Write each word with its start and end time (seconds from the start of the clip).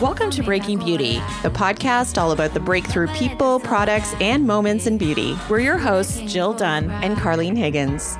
Welcome 0.00 0.30
to 0.30 0.42
Breaking 0.42 0.80
Beauty, 0.80 1.22
the 1.44 1.50
podcast 1.50 2.20
all 2.20 2.32
about 2.32 2.52
the 2.52 2.58
breakthrough 2.58 3.06
people, 3.14 3.60
products, 3.60 4.12
and 4.20 4.44
moments 4.44 4.88
in 4.88 4.98
beauty. 4.98 5.38
We're 5.48 5.60
your 5.60 5.78
hosts, 5.78 6.20
Jill 6.22 6.52
Dunn 6.52 6.90
and 6.90 7.16
Carlene 7.16 7.56
Higgins. 7.56 8.16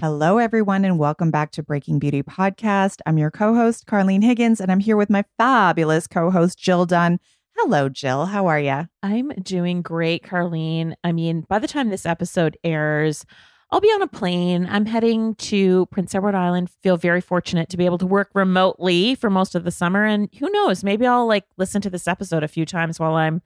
Hello, 0.00 0.36
everyone, 0.36 0.84
and 0.84 0.98
welcome 0.98 1.30
back 1.30 1.52
to 1.52 1.62
Breaking 1.62 1.98
Beauty 1.98 2.22
Podcast. 2.22 2.98
I'm 3.06 3.16
your 3.16 3.30
co 3.30 3.54
host, 3.54 3.86
Carlene 3.86 4.22
Higgins, 4.22 4.60
and 4.60 4.70
I'm 4.70 4.80
here 4.80 4.98
with 4.98 5.08
my 5.08 5.24
fabulous 5.38 6.06
co 6.06 6.30
host, 6.30 6.58
Jill 6.58 6.84
Dunn. 6.84 7.18
Hello, 7.56 7.88
Jill. 7.88 8.26
How 8.26 8.46
are 8.46 8.60
you? 8.60 8.86
I'm 9.02 9.30
doing 9.42 9.80
great, 9.80 10.22
Carlene. 10.22 10.92
I 11.02 11.12
mean, 11.12 11.46
by 11.48 11.60
the 11.60 11.66
time 11.66 11.88
this 11.88 12.04
episode 12.04 12.58
airs, 12.62 13.24
I'll 13.70 13.80
be 13.80 13.88
on 13.88 14.00
a 14.00 14.06
plane. 14.06 14.66
I'm 14.70 14.86
heading 14.86 15.34
to 15.36 15.86
Prince 15.86 16.14
Edward 16.14 16.34
Island. 16.34 16.70
Feel 16.82 16.96
very 16.96 17.20
fortunate 17.20 17.68
to 17.68 17.76
be 17.76 17.84
able 17.84 17.98
to 17.98 18.06
work 18.06 18.30
remotely 18.34 19.14
for 19.14 19.28
most 19.28 19.54
of 19.54 19.64
the 19.64 19.70
summer. 19.70 20.06
And 20.06 20.30
who 20.38 20.50
knows, 20.50 20.82
maybe 20.82 21.06
I'll 21.06 21.26
like 21.26 21.44
listen 21.58 21.82
to 21.82 21.90
this 21.90 22.08
episode 22.08 22.42
a 22.42 22.48
few 22.48 22.64
times 22.64 22.98
while 22.98 23.14
I'm 23.14 23.42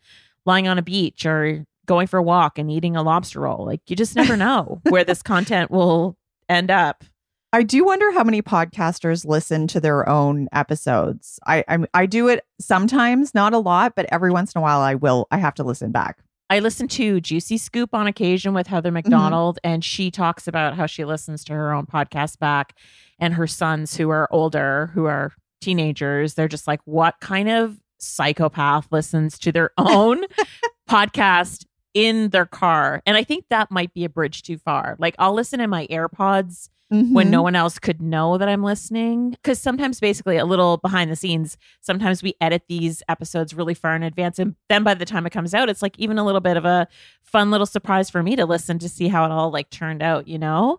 lying 0.46 0.68
on 0.68 0.78
a 0.78 0.82
beach 0.82 1.26
or 1.26 1.66
going 1.86 2.06
for 2.06 2.18
a 2.18 2.22
walk 2.22 2.56
and 2.56 2.70
eating 2.70 2.94
a 2.94 3.02
lobster 3.02 3.40
roll. 3.40 3.66
Like 3.66 3.80
you 3.88 3.96
just 3.96 4.14
never 4.14 4.36
know 4.36 4.80
where 4.88 5.02
this 5.02 5.22
content 5.22 5.72
will 5.72 6.16
end 6.48 6.70
up. 6.70 7.04
I 7.52 7.64
do 7.64 7.84
wonder 7.84 8.12
how 8.12 8.22
many 8.24 8.42
podcasters 8.42 9.26
listen 9.26 9.66
to 9.68 9.80
their 9.80 10.08
own 10.08 10.48
episodes. 10.52 11.40
I 11.46 11.64
I, 11.68 11.78
I 11.92 12.06
do 12.06 12.28
it 12.28 12.44
sometimes, 12.60 13.34
not 13.34 13.54
a 13.54 13.58
lot, 13.58 13.94
but 13.96 14.06
every 14.12 14.30
once 14.30 14.54
in 14.54 14.60
a 14.60 14.62
while 14.62 14.80
I 14.80 14.94
will. 14.94 15.26
I 15.32 15.38
have 15.38 15.54
to 15.54 15.64
listen 15.64 15.90
back. 15.90 16.22
I 16.52 16.58
listen 16.58 16.86
to 16.88 17.18
Juicy 17.18 17.56
Scoop 17.56 17.94
on 17.94 18.06
occasion 18.06 18.52
with 18.52 18.66
Heather 18.66 18.90
McDonald, 18.90 19.56
mm-hmm. 19.56 19.72
and 19.72 19.82
she 19.82 20.10
talks 20.10 20.46
about 20.46 20.74
how 20.74 20.84
she 20.84 21.02
listens 21.06 21.44
to 21.44 21.54
her 21.54 21.72
own 21.72 21.86
podcast 21.86 22.38
back 22.38 22.76
and 23.18 23.32
her 23.32 23.46
sons 23.46 23.96
who 23.96 24.10
are 24.10 24.28
older, 24.30 24.90
who 24.92 25.06
are 25.06 25.32
teenagers. 25.62 26.34
They're 26.34 26.48
just 26.48 26.66
like, 26.66 26.80
what 26.84 27.14
kind 27.22 27.48
of 27.48 27.78
psychopath 27.96 28.86
listens 28.92 29.38
to 29.38 29.50
their 29.50 29.70
own 29.78 30.26
podcast 30.90 31.64
in 31.94 32.28
their 32.28 32.44
car? 32.44 33.00
And 33.06 33.16
I 33.16 33.24
think 33.24 33.46
that 33.48 33.70
might 33.70 33.94
be 33.94 34.04
a 34.04 34.10
bridge 34.10 34.42
too 34.42 34.58
far. 34.58 34.96
Like, 34.98 35.14
I'll 35.18 35.32
listen 35.32 35.58
in 35.58 35.70
my 35.70 35.86
AirPods 35.86 36.68
mm-hmm. 36.92 37.14
when 37.14 37.30
no 37.30 37.42
one 37.42 37.56
else 37.56 37.78
could 37.78 38.02
know 38.02 38.38
that 38.38 38.48
I'm 38.48 38.62
listening. 38.62 39.30
Because 39.30 39.58
sometimes, 39.58 39.98
basically, 40.00 40.36
a 40.36 40.44
little 40.44 40.76
behind 40.76 41.10
the 41.10 41.16
scenes, 41.16 41.56
sometimes 41.80 42.22
we 42.22 42.34
edit 42.40 42.64
these 42.68 43.02
episodes 43.08 43.54
really 43.54 43.74
far 43.74 43.96
in 43.96 44.02
advance. 44.02 44.38
And 44.38 44.54
then 44.68 44.84
by 44.84 44.94
the 44.94 45.04
time 45.04 45.26
it 45.26 45.30
comes 45.30 45.54
out, 45.54 45.68
it's 45.68 45.82
like 45.82 45.98
even 45.98 46.18
a 46.18 46.24
little 46.24 46.40
bit 46.40 46.56
of 46.56 46.64
a 46.64 46.86
fun 47.22 47.50
little 47.50 47.66
surprise 47.66 48.10
for 48.10 48.22
me 48.22 48.36
to 48.36 48.46
listen 48.46 48.78
to 48.80 48.88
see 48.88 49.08
how 49.08 49.24
it 49.24 49.30
all 49.30 49.50
like 49.50 49.70
turned 49.70 50.02
out, 50.02 50.28
you 50.28 50.38
know? 50.38 50.78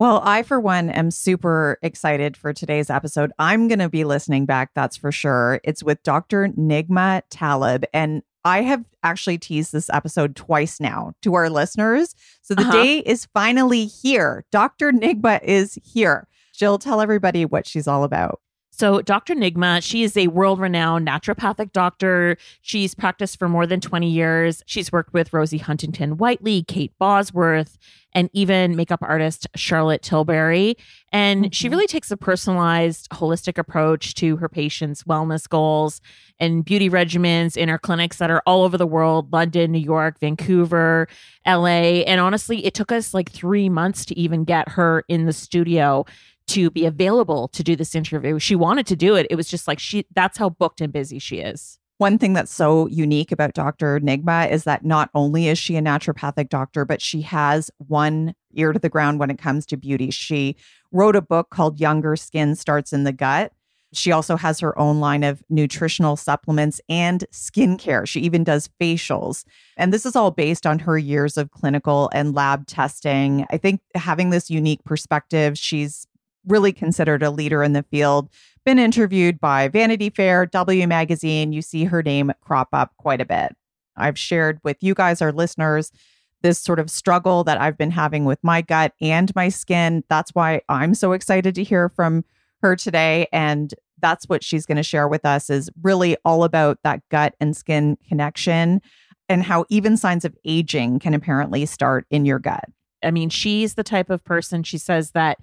Well, 0.00 0.20
I, 0.24 0.42
for 0.42 0.58
one, 0.58 0.90
am 0.90 1.12
super 1.12 1.78
excited 1.80 2.36
for 2.36 2.52
today's 2.52 2.90
episode. 2.90 3.32
I'm 3.38 3.68
going 3.68 3.78
to 3.78 3.88
be 3.88 4.04
listening 4.04 4.44
back, 4.44 4.70
that's 4.74 4.96
for 4.96 5.12
sure. 5.12 5.60
It's 5.62 5.84
with 5.84 6.02
Dr. 6.02 6.48
Nigma 6.48 7.22
Talib. 7.30 7.84
And 7.92 8.22
I 8.44 8.62
have 8.62 8.84
actually 9.02 9.38
teased 9.38 9.72
this 9.72 9.88
episode 9.90 10.36
twice 10.36 10.78
now 10.80 11.12
to 11.22 11.34
our 11.34 11.48
listeners. 11.48 12.14
So 12.42 12.54
the 12.54 12.62
uh-huh. 12.62 12.72
day 12.72 12.98
is 12.98 13.26
finally 13.32 13.86
here. 13.86 14.44
Dr. 14.52 14.92
Nigma 14.92 15.42
is 15.42 15.78
here. 15.82 16.28
Jill, 16.54 16.78
tell 16.78 17.00
everybody 17.00 17.44
what 17.44 17.66
she's 17.66 17.88
all 17.88 18.04
about. 18.04 18.40
So, 18.76 19.00
Dr. 19.02 19.36
Nigma, 19.36 19.80
she 19.84 20.02
is 20.02 20.16
a 20.16 20.26
world 20.26 20.58
renowned 20.58 21.06
naturopathic 21.06 21.70
doctor. 21.70 22.36
She's 22.60 22.92
practiced 22.92 23.38
for 23.38 23.48
more 23.48 23.68
than 23.68 23.80
20 23.80 24.10
years. 24.10 24.64
She's 24.66 24.90
worked 24.90 25.12
with 25.12 25.32
Rosie 25.32 25.58
Huntington 25.58 26.16
Whiteley, 26.16 26.64
Kate 26.64 26.92
Bosworth, 26.98 27.78
and 28.14 28.28
even 28.32 28.74
makeup 28.74 28.98
artist 29.00 29.46
Charlotte 29.54 30.02
Tilbury. 30.02 30.76
And 31.12 31.44
mm-hmm. 31.44 31.50
she 31.50 31.68
really 31.68 31.86
takes 31.86 32.10
a 32.10 32.16
personalized, 32.16 33.08
holistic 33.10 33.58
approach 33.58 34.14
to 34.14 34.38
her 34.38 34.48
patients' 34.48 35.04
wellness 35.04 35.48
goals 35.48 36.00
and 36.40 36.64
beauty 36.64 36.90
regimens 36.90 37.56
in 37.56 37.68
her 37.68 37.78
clinics 37.78 38.18
that 38.18 38.30
are 38.30 38.42
all 38.44 38.64
over 38.64 38.76
the 38.76 38.88
world 38.88 39.32
London, 39.32 39.70
New 39.70 39.78
York, 39.78 40.18
Vancouver, 40.18 41.06
LA. 41.46 42.02
And 42.06 42.20
honestly, 42.20 42.66
it 42.66 42.74
took 42.74 42.90
us 42.90 43.14
like 43.14 43.30
three 43.30 43.68
months 43.68 44.04
to 44.06 44.18
even 44.18 44.42
get 44.42 44.70
her 44.70 45.04
in 45.08 45.26
the 45.26 45.32
studio 45.32 46.04
to 46.48 46.70
be 46.70 46.84
available 46.84 47.48
to 47.48 47.62
do 47.62 47.76
this 47.76 47.94
interview. 47.94 48.38
She 48.38 48.54
wanted 48.54 48.86
to 48.88 48.96
do 48.96 49.14
it. 49.14 49.26
It 49.30 49.36
was 49.36 49.48
just 49.48 49.66
like 49.66 49.78
she 49.78 50.06
that's 50.14 50.38
how 50.38 50.50
booked 50.50 50.80
and 50.80 50.92
busy 50.92 51.18
she 51.18 51.38
is. 51.38 51.78
One 51.98 52.18
thing 52.18 52.32
that's 52.32 52.52
so 52.52 52.88
unique 52.88 53.30
about 53.30 53.54
Dr. 53.54 54.00
Nigma 54.00 54.50
is 54.50 54.64
that 54.64 54.84
not 54.84 55.10
only 55.14 55.46
is 55.46 55.58
she 55.58 55.76
a 55.76 55.80
naturopathic 55.80 56.48
doctor, 56.48 56.84
but 56.84 57.00
she 57.00 57.22
has 57.22 57.70
one 57.78 58.34
ear 58.52 58.72
to 58.72 58.80
the 58.80 58.88
ground 58.88 59.20
when 59.20 59.30
it 59.30 59.38
comes 59.38 59.64
to 59.66 59.76
beauty. 59.76 60.10
She 60.10 60.56
wrote 60.90 61.14
a 61.14 61.22
book 61.22 61.50
called 61.50 61.78
Younger 61.78 62.16
Skin 62.16 62.56
Starts 62.56 62.92
in 62.92 63.04
the 63.04 63.12
Gut. 63.12 63.52
She 63.92 64.10
also 64.10 64.36
has 64.36 64.58
her 64.58 64.76
own 64.76 64.98
line 64.98 65.22
of 65.22 65.44
nutritional 65.48 66.16
supplements 66.16 66.80
and 66.88 67.24
skincare. 67.32 68.08
She 68.08 68.20
even 68.20 68.42
does 68.42 68.68
facials. 68.80 69.44
And 69.76 69.92
this 69.92 70.04
is 70.04 70.16
all 70.16 70.32
based 70.32 70.66
on 70.66 70.80
her 70.80 70.98
years 70.98 71.36
of 71.36 71.52
clinical 71.52 72.10
and 72.12 72.34
lab 72.34 72.66
testing. 72.66 73.46
I 73.50 73.56
think 73.56 73.80
having 73.94 74.30
this 74.30 74.50
unique 74.50 74.82
perspective, 74.84 75.56
she's 75.56 76.08
really 76.46 76.72
considered 76.72 77.22
a 77.22 77.30
leader 77.30 77.62
in 77.62 77.72
the 77.72 77.84
field. 77.84 78.28
Been 78.64 78.78
interviewed 78.78 79.40
by 79.40 79.68
Vanity 79.68 80.10
Fair, 80.10 80.46
W 80.46 80.86
Magazine. 80.86 81.52
You 81.52 81.62
see 81.62 81.84
her 81.84 82.02
name 82.02 82.32
crop 82.40 82.68
up 82.72 82.92
quite 82.96 83.20
a 83.20 83.26
bit. 83.26 83.54
I've 83.96 84.18
shared 84.18 84.58
with 84.64 84.76
you 84.80 84.94
guys, 84.94 85.22
our 85.22 85.32
listeners, 85.32 85.92
this 86.42 86.58
sort 86.58 86.78
of 86.78 86.90
struggle 86.90 87.44
that 87.44 87.60
I've 87.60 87.78
been 87.78 87.90
having 87.90 88.24
with 88.24 88.38
my 88.42 88.60
gut 88.60 88.92
and 89.00 89.34
my 89.34 89.48
skin. 89.48 90.04
That's 90.08 90.30
why 90.34 90.60
I'm 90.68 90.94
so 90.94 91.12
excited 91.12 91.54
to 91.54 91.64
hear 91.64 91.88
from 91.88 92.24
her 92.60 92.76
today. 92.76 93.28
And 93.32 93.74
that's 94.00 94.26
what 94.26 94.44
she's 94.44 94.66
going 94.66 94.76
to 94.76 94.82
share 94.82 95.08
with 95.08 95.24
us 95.24 95.48
is 95.48 95.70
really 95.82 96.16
all 96.24 96.44
about 96.44 96.78
that 96.84 97.00
gut 97.10 97.34
and 97.40 97.56
skin 97.56 97.96
connection 98.06 98.82
and 99.28 99.42
how 99.42 99.64
even 99.70 99.96
signs 99.96 100.24
of 100.24 100.36
aging 100.44 100.98
can 100.98 101.14
apparently 101.14 101.64
start 101.64 102.06
in 102.10 102.26
your 102.26 102.38
gut. 102.38 102.64
I 103.02 103.10
mean, 103.10 103.30
she's 103.30 103.74
the 103.74 103.82
type 103.82 104.10
of 104.10 104.24
person, 104.24 104.62
she 104.62 104.78
says 104.78 105.12
that 105.12 105.38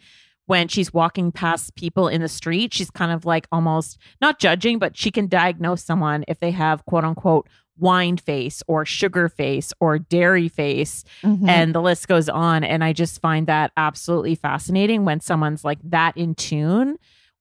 when 0.51 0.68
she's 0.68 0.94
walking 0.94 1.31
past 1.31 1.75
people 1.75 2.09
in 2.09 2.19
the 2.19 2.27
street, 2.27 2.74
she's 2.74 2.92
kind 2.92 3.13
of 3.13 3.24
like 3.24 3.48
almost 3.53 3.98
not 4.19 4.38
judging, 4.38 4.80
but 4.80 4.98
she 4.98 5.09
can 5.09 5.25
diagnose 5.25 5.81
someone 5.81 6.25
if 6.27 6.42
they 6.42 6.51
have 6.51 6.86
quote 6.88 7.06
unquote 7.06 7.48
wine 7.77 8.18
face 8.18 8.62
or 8.68 8.86
sugar 8.86 9.30
face 9.30 9.71
or 9.80 9.98
dairy 9.98 10.50
face 10.50 11.06
mm-hmm. 11.24 11.48
and 11.48 11.74
the 11.74 11.81
list 11.81 12.06
goes 12.09 12.27
on 12.27 12.65
and 12.65 12.83
i 12.83 12.92
just 12.92 13.21
find 13.21 13.48
that 13.48 13.71
absolutely 13.77 14.36
fascinating 14.36 15.06
when 15.06 15.21
someone's 15.21 15.63
like 15.63 15.80
that 15.83 16.15
in 16.18 16.36
tune 16.36 16.98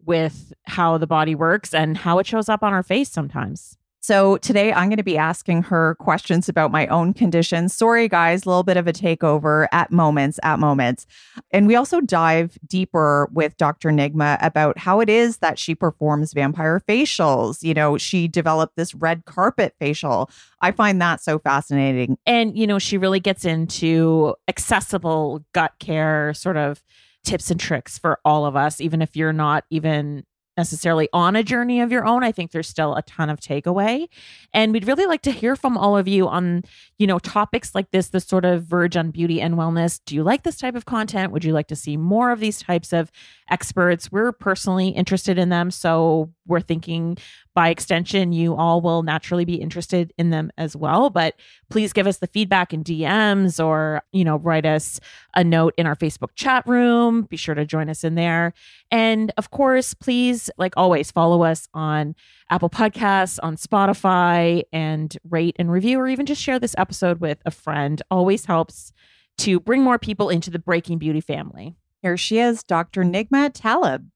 with 0.06 0.52
how 0.66 0.96
the 0.96 1.06
body 1.06 1.34
works 1.34 1.74
and 1.74 1.98
how 1.98 2.20
it 2.20 2.26
shows 2.26 2.48
up 2.48 2.62
on 2.62 2.72
our 2.72 2.84
face 2.84 3.10
sometimes 3.10 3.76
So 4.02 4.38
today 4.38 4.72
I'm 4.72 4.88
going 4.88 4.96
to 4.96 5.02
be 5.02 5.18
asking 5.18 5.64
her 5.64 5.94
questions 5.96 6.48
about 6.48 6.72
my 6.72 6.86
own 6.86 7.12
condition. 7.12 7.68
Sorry, 7.68 8.08
guys, 8.08 8.44
a 8.44 8.48
little 8.48 8.62
bit 8.62 8.78
of 8.78 8.88
a 8.88 8.94
takeover 8.94 9.66
at 9.72 9.92
moments, 9.92 10.40
at 10.42 10.58
moments. 10.58 11.06
And 11.50 11.66
we 11.66 11.76
also 11.76 12.00
dive 12.00 12.58
deeper 12.66 13.28
with 13.30 13.58
Dr. 13.58 13.90
Nigma 13.90 14.38
about 14.40 14.78
how 14.78 15.00
it 15.00 15.10
is 15.10 15.38
that 15.38 15.58
she 15.58 15.74
performs 15.74 16.32
vampire 16.32 16.80
facials. 16.88 17.62
You 17.62 17.74
know, 17.74 17.98
she 17.98 18.26
developed 18.26 18.74
this 18.76 18.94
red 18.94 19.26
carpet 19.26 19.74
facial. 19.78 20.30
I 20.62 20.72
find 20.72 21.00
that 21.02 21.20
so 21.20 21.38
fascinating. 21.38 22.16
And, 22.24 22.56
you 22.56 22.66
know, 22.66 22.78
she 22.78 22.96
really 22.96 23.20
gets 23.20 23.44
into 23.44 24.34
accessible 24.48 25.44
gut 25.52 25.74
care 25.78 26.32
sort 26.32 26.56
of 26.56 26.82
tips 27.22 27.50
and 27.50 27.60
tricks 27.60 27.98
for 27.98 28.18
all 28.24 28.46
of 28.46 28.56
us, 28.56 28.80
even 28.80 29.02
if 29.02 29.14
you're 29.14 29.32
not 29.32 29.64
even 29.68 30.24
necessarily 30.56 31.08
on 31.12 31.36
a 31.36 31.42
journey 31.42 31.80
of 31.80 31.92
your 31.92 32.04
own. 32.04 32.22
I 32.22 32.32
think 32.32 32.50
there's 32.50 32.68
still 32.68 32.94
a 32.94 33.02
ton 33.02 33.30
of 33.30 33.40
takeaway. 33.40 34.08
And 34.52 34.72
we'd 34.72 34.86
really 34.86 35.06
like 35.06 35.22
to 35.22 35.30
hear 35.30 35.56
from 35.56 35.76
all 35.78 35.96
of 35.96 36.08
you 36.08 36.28
on 36.28 36.62
you 36.98 37.06
know 37.06 37.18
topics 37.18 37.74
like 37.74 37.90
this 37.90 38.08
this 38.08 38.24
sort 38.24 38.44
of 38.44 38.64
verge 38.64 38.96
on 38.96 39.10
beauty 39.10 39.40
and 39.40 39.54
wellness. 39.54 40.00
Do 40.04 40.14
you 40.14 40.22
like 40.22 40.42
this 40.42 40.56
type 40.56 40.74
of 40.74 40.84
content? 40.84 41.32
Would 41.32 41.44
you 41.44 41.52
like 41.52 41.68
to 41.68 41.76
see 41.76 41.96
more 41.96 42.30
of 42.30 42.40
these 42.40 42.60
types 42.60 42.92
of 42.92 43.10
experts? 43.50 44.12
We're 44.12 44.32
personally 44.32 44.88
interested 44.88 45.38
in 45.38 45.48
them. 45.48 45.70
So 45.70 46.30
we're 46.50 46.60
thinking 46.60 47.16
by 47.54 47.70
extension, 47.70 48.32
you 48.32 48.54
all 48.54 48.80
will 48.80 49.02
naturally 49.02 49.44
be 49.44 49.54
interested 49.54 50.12
in 50.18 50.30
them 50.30 50.50
as 50.58 50.76
well. 50.76 51.10
But 51.10 51.34
please 51.70 51.92
give 51.92 52.06
us 52.06 52.18
the 52.18 52.26
feedback 52.26 52.72
in 52.72 52.84
DMs 52.84 53.64
or, 53.64 54.02
you 54.12 54.24
know, 54.24 54.36
write 54.36 54.66
us 54.66 55.00
a 55.34 55.42
note 55.42 55.74
in 55.78 55.86
our 55.86 55.96
Facebook 55.96 56.30
chat 56.34 56.66
room. 56.66 57.22
Be 57.22 57.36
sure 57.36 57.54
to 57.54 57.64
join 57.64 57.88
us 57.88 58.04
in 58.04 58.14
there. 58.14 58.52
And 58.90 59.32
of 59.36 59.50
course, 59.50 59.94
please, 59.94 60.50
like 60.58 60.74
always, 60.76 61.10
follow 61.10 61.42
us 61.42 61.68
on 61.72 62.14
Apple 62.50 62.70
Podcasts, 62.70 63.38
on 63.42 63.56
Spotify, 63.56 64.62
and 64.72 65.16
rate 65.28 65.56
and 65.58 65.70
review, 65.70 65.98
or 65.98 66.08
even 66.08 66.26
just 66.26 66.42
share 66.42 66.58
this 66.58 66.74
episode 66.76 67.20
with 67.20 67.38
a 67.46 67.50
friend. 67.50 68.02
Always 68.10 68.44
helps 68.44 68.92
to 69.38 69.60
bring 69.60 69.82
more 69.82 69.98
people 69.98 70.28
into 70.28 70.50
the 70.50 70.58
Breaking 70.58 70.98
Beauty 70.98 71.20
family. 71.20 71.76
Here 72.02 72.16
she 72.16 72.38
is, 72.38 72.62
Dr. 72.62 73.04
Nigma 73.04 73.50
Talib. 73.52 74.10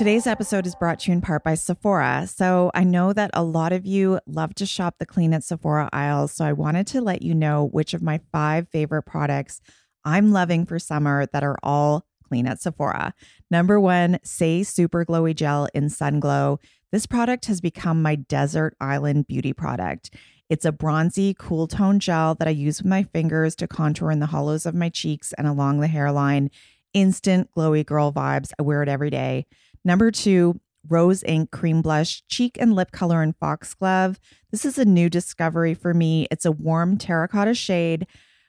Today's 0.00 0.26
episode 0.26 0.66
is 0.66 0.74
brought 0.74 1.00
to 1.00 1.10
you 1.10 1.12
in 1.12 1.20
part 1.20 1.44
by 1.44 1.52
Sephora. 1.52 2.26
So, 2.26 2.70
I 2.74 2.84
know 2.84 3.12
that 3.12 3.30
a 3.34 3.44
lot 3.44 3.70
of 3.74 3.84
you 3.84 4.18
love 4.26 4.54
to 4.54 4.64
shop 4.64 4.94
the 4.98 5.04
clean 5.04 5.34
at 5.34 5.44
Sephora 5.44 5.90
aisles. 5.92 6.32
So, 6.32 6.46
I 6.46 6.54
wanted 6.54 6.86
to 6.86 7.02
let 7.02 7.20
you 7.20 7.34
know 7.34 7.66
which 7.66 7.92
of 7.92 8.00
my 8.00 8.18
five 8.32 8.66
favorite 8.70 9.02
products 9.02 9.60
I'm 10.02 10.32
loving 10.32 10.64
for 10.64 10.78
summer 10.78 11.26
that 11.34 11.44
are 11.44 11.58
all 11.62 12.06
clean 12.26 12.46
at 12.46 12.62
Sephora. 12.62 13.12
Number 13.50 13.78
one, 13.78 14.18
Saie 14.24 14.64
Super 14.64 15.04
Glowy 15.04 15.36
Gel 15.36 15.68
in 15.74 15.90
Sun 15.90 16.20
Glow. 16.20 16.60
This 16.92 17.04
product 17.04 17.44
has 17.44 17.60
become 17.60 18.00
my 18.00 18.14
desert 18.14 18.76
island 18.80 19.26
beauty 19.26 19.52
product. 19.52 20.14
It's 20.48 20.64
a 20.64 20.72
bronzy, 20.72 21.36
cool 21.38 21.66
tone 21.66 21.98
gel 21.98 22.34
that 22.36 22.48
I 22.48 22.52
use 22.52 22.78
with 22.82 22.88
my 22.88 23.02
fingers 23.02 23.54
to 23.56 23.68
contour 23.68 24.10
in 24.10 24.20
the 24.20 24.24
hollows 24.24 24.64
of 24.64 24.74
my 24.74 24.88
cheeks 24.88 25.34
and 25.34 25.46
along 25.46 25.80
the 25.80 25.88
hairline. 25.88 26.50
Instant 26.94 27.50
glowy 27.54 27.84
girl 27.84 28.14
vibes. 28.14 28.50
I 28.58 28.62
wear 28.62 28.82
it 28.82 28.88
every 28.88 29.10
day. 29.10 29.46
Number 29.84 30.10
two, 30.10 30.60
Rose 30.88 31.22
Inc 31.22 31.50
Cream 31.50 31.82
Blush 31.82 32.22
Cheek 32.28 32.56
and 32.60 32.74
Lip 32.74 32.90
Color 32.90 33.22
in 33.22 33.34
Foxglove. 33.34 34.18
This 34.50 34.64
is 34.64 34.78
a 34.78 34.84
new 34.84 35.10
discovery 35.10 35.74
for 35.74 35.94
me. 35.94 36.26
It's 36.30 36.44
a 36.44 36.52
warm 36.52 36.98
terracotta 36.98 37.54
shade. 37.54 38.06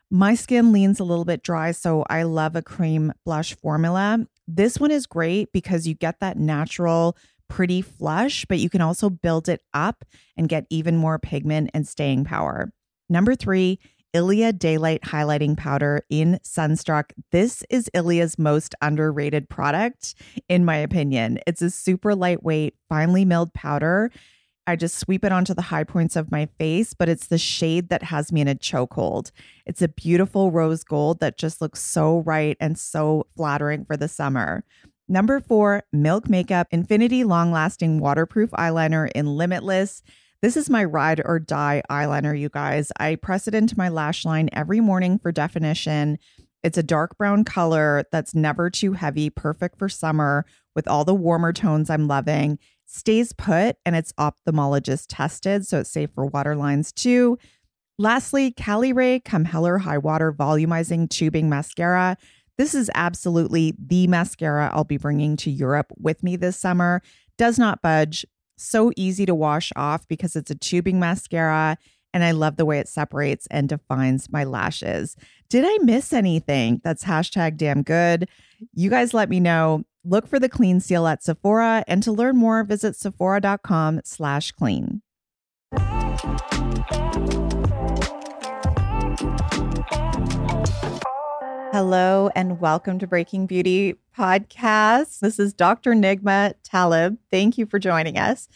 My 0.10 0.36
skin 0.36 0.72
leans 0.72 1.00
a 1.00 1.06
little 1.06 1.26
bit 1.26 1.44
dry, 1.44 1.72
so 1.72 2.06
I 2.10 2.24
love 2.24 2.56
a 2.56 2.62
cream 2.62 3.14
blush 3.26 3.56
formula. 3.56 4.26
This 4.48 4.78
one 4.78 4.92
is 4.92 5.06
great 5.06 5.54
because 5.54 5.88
you 5.88 5.94
get 5.94 6.20
that 6.20 6.38
natural, 6.38 7.16
pretty 7.48 7.82
flush, 7.82 8.46
but 8.46 8.60
you 8.60 8.70
can 8.70 8.82
also 8.82 9.10
build 9.10 9.48
it 9.48 9.62
up 9.74 10.04
and 10.36 10.50
get 10.50 10.66
even 10.70 10.98
more 10.98 11.20
pigment 11.20 11.70
and 11.74 11.88
staying 11.88 12.26
power. 12.26 12.72
Number 13.10 13.36
three 13.36 13.80
Ilia 14.14 14.52
Daylight 14.52 15.04
Highlighting 15.04 15.56
Powder 15.56 16.02
in 16.10 16.38
Sunstruck. 16.44 17.14
This 17.32 17.64
is 17.70 17.90
Ilia's 17.94 18.38
most 18.38 18.76
underrated 18.82 19.48
product, 19.48 20.16
in 20.50 20.66
my 20.66 20.76
opinion. 20.76 21.40
It's 21.48 21.62
a 21.62 21.70
super 21.70 22.14
lightweight, 22.14 22.76
finely 22.90 23.24
milled 23.24 23.54
powder. 23.54 24.12
I 24.68 24.76
just 24.76 24.98
sweep 24.98 25.24
it 25.24 25.32
onto 25.32 25.54
the 25.54 25.62
high 25.62 25.86
points 25.86 26.18
of 26.18 26.30
my 26.30 26.48
face, 26.60 26.94
but 26.94 27.08
it's 27.08 27.28
the 27.28 27.38
shade 27.38 27.88
that 27.88 28.04
has 28.04 28.34
me 28.34 28.42
in 28.42 28.50
a 28.50 28.56
chokehold. 28.56 29.32
It's 29.66 29.82
a 29.82 29.88
beautiful 29.88 30.52
rose 30.52 30.84
gold 30.84 31.22
that 31.22 31.38
just 31.38 31.62
looks 31.62 31.82
so 31.82 32.20
right 32.20 32.58
and 32.60 32.78
so 32.78 33.28
flattering 33.38 33.86
for 33.86 33.96
the 33.96 34.10
summer. 34.10 34.66
Number 35.08 35.40
four, 35.40 35.84
Milk 35.94 36.30
Makeup 36.30 36.68
Infinity 36.72 37.24
Long 37.24 37.52
Lasting 37.52 38.00
Waterproof 38.00 38.52
Eyeliner 38.52 39.10
in 39.16 39.38
Limitless. 39.38 40.04
This 40.42 40.58
is 40.58 40.72
my 40.72 40.84
ride 40.84 41.22
or 41.24 41.38
die 41.38 41.84
eyeliner, 41.88 42.38
you 42.38 42.50
guys. 42.50 42.92
I 43.00 43.16
press 43.16 43.48
it 43.48 43.54
into 43.54 43.78
my 43.78 43.90
lash 43.90 44.26
line 44.26 44.50
every 44.52 44.80
morning 44.80 45.20
for 45.20 45.32
definition. 45.32 46.18
It's 46.64 46.80
a 46.80 46.84
dark 46.84 47.16
brown 47.18 47.44
color 47.44 48.06
that's 48.12 48.34
never 48.34 48.72
too 48.72 48.94
heavy, 48.94 49.30
perfect 49.30 49.78
for 49.78 49.88
summer 49.88 50.46
with 50.76 50.88
all 50.88 51.06
the 51.06 51.14
warmer 51.14 51.54
tones 51.54 51.92
I'm 51.92 52.08
loving. 52.08 52.58
Stays 52.88 53.34
put 53.34 53.78
and 53.86 53.96
it's 53.96 54.14
ophthalmologist 54.14 55.06
tested, 55.10 55.68
so 55.68 55.82
it's 55.82 55.92
safe 55.92 56.10
for 56.16 56.26
water 56.26 56.56
lines 56.56 56.92
too. 56.92 57.38
Lastly, 58.00 58.52
Caliray 58.52 59.24
Come 59.24 59.46
Hell 59.46 59.68
or 59.68 59.78
High 59.78 60.00
Water 60.00 60.34
Volumizing 60.34 61.08
Tubing 61.08 61.50
Mascara. 61.50 62.18
This 62.58 62.74
is 62.74 62.90
absolutely 62.96 63.76
the 63.78 64.08
mascara 64.08 64.72
I'll 64.74 64.86
be 64.86 64.98
bringing 64.98 65.38
to 65.38 65.52
Europe 65.52 65.94
with 66.00 66.24
me 66.24 66.36
this 66.36 66.58
summer. 66.58 67.04
Does 67.38 67.60
not 67.60 67.84
budge, 67.84 68.26
so 68.62 68.92
easy 68.96 69.26
to 69.26 69.36
wash 69.36 69.72
off 69.76 70.08
because 70.08 70.36
it's 70.36 70.52
a 70.52 70.56
tubing 70.56 71.00
mascara 71.00 71.78
and 72.14 72.24
I 72.24 72.32
love 72.32 72.58
the 72.58 72.66
way 72.66 72.80
it 72.80 72.88
separates 72.88 73.48
and 73.50 73.70
defines 73.70 74.32
my 74.32 74.44
lashes. 74.44 75.16
Did 75.50 75.64
I 75.66 75.78
miss 75.84 76.14
anything? 76.14 76.82
That's 76.84 77.04
hashtag 77.04 77.58
damn 77.58 77.84
good. 77.84 78.28
You 78.74 78.90
guys 78.90 79.14
let 79.14 79.30
me 79.30 79.40
know. 79.40 79.84
Look 80.04 80.28
for 80.28 80.40
the 80.40 80.50
clean 80.50 80.80
seal 80.80 81.08
at 81.08 81.24
Sephora 81.24 81.84
and 81.88 82.02
to 82.04 82.12
learn 82.12 82.38
more, 82.38 82.64
visit 82.64 82.96
sephora.com 82.96 84.02
slash 84.04 84.52
clean. 84.52 85.02
Hello 91.72 92.30
and 92.36 92.60
welcome 92.60 93.00
to 93.00 93.08
Breaking 93.08 93.46
Beauty 93.46 93.96
Podcast. 94.18 95.20
This 95.20 95.40
is 95.40 95.54
Dr. 95.54 95.94
Nigma 95.94 96.54
Talib. 96.66 97.18
Thank 97.32 97.58
you 97.58 97.66
for 97.66 97.80
joining 97.80 98.18
us. 98.18 98.50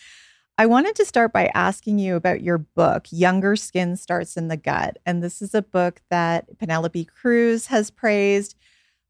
I 0.57 0.65
wanted 0.65 0.97
to 0.97 1.05
start 1.05 1.31
by 1.31 1.49
asking 1.53 1.97
you 1.97 2.17
about 2.17 2.41
your 2.41 2.57
book, 2.57 3.05
Younger 3.11 3.55
Skin 3.55 3.95
Starts 3.95 4.35
in 4.35 4.49
the 4.49 4.57
Gut. 4.57 4.97
And 5.05 5.23
this 5.23 5.41
is 5.41 5.55
a 5.55 5.61
book 5.61 6.01
that 6.09 6.59
Penelope 6.59 7.05
Cruz 7.05 7.67
has 7.67 7.89
praised. 7.89 8.57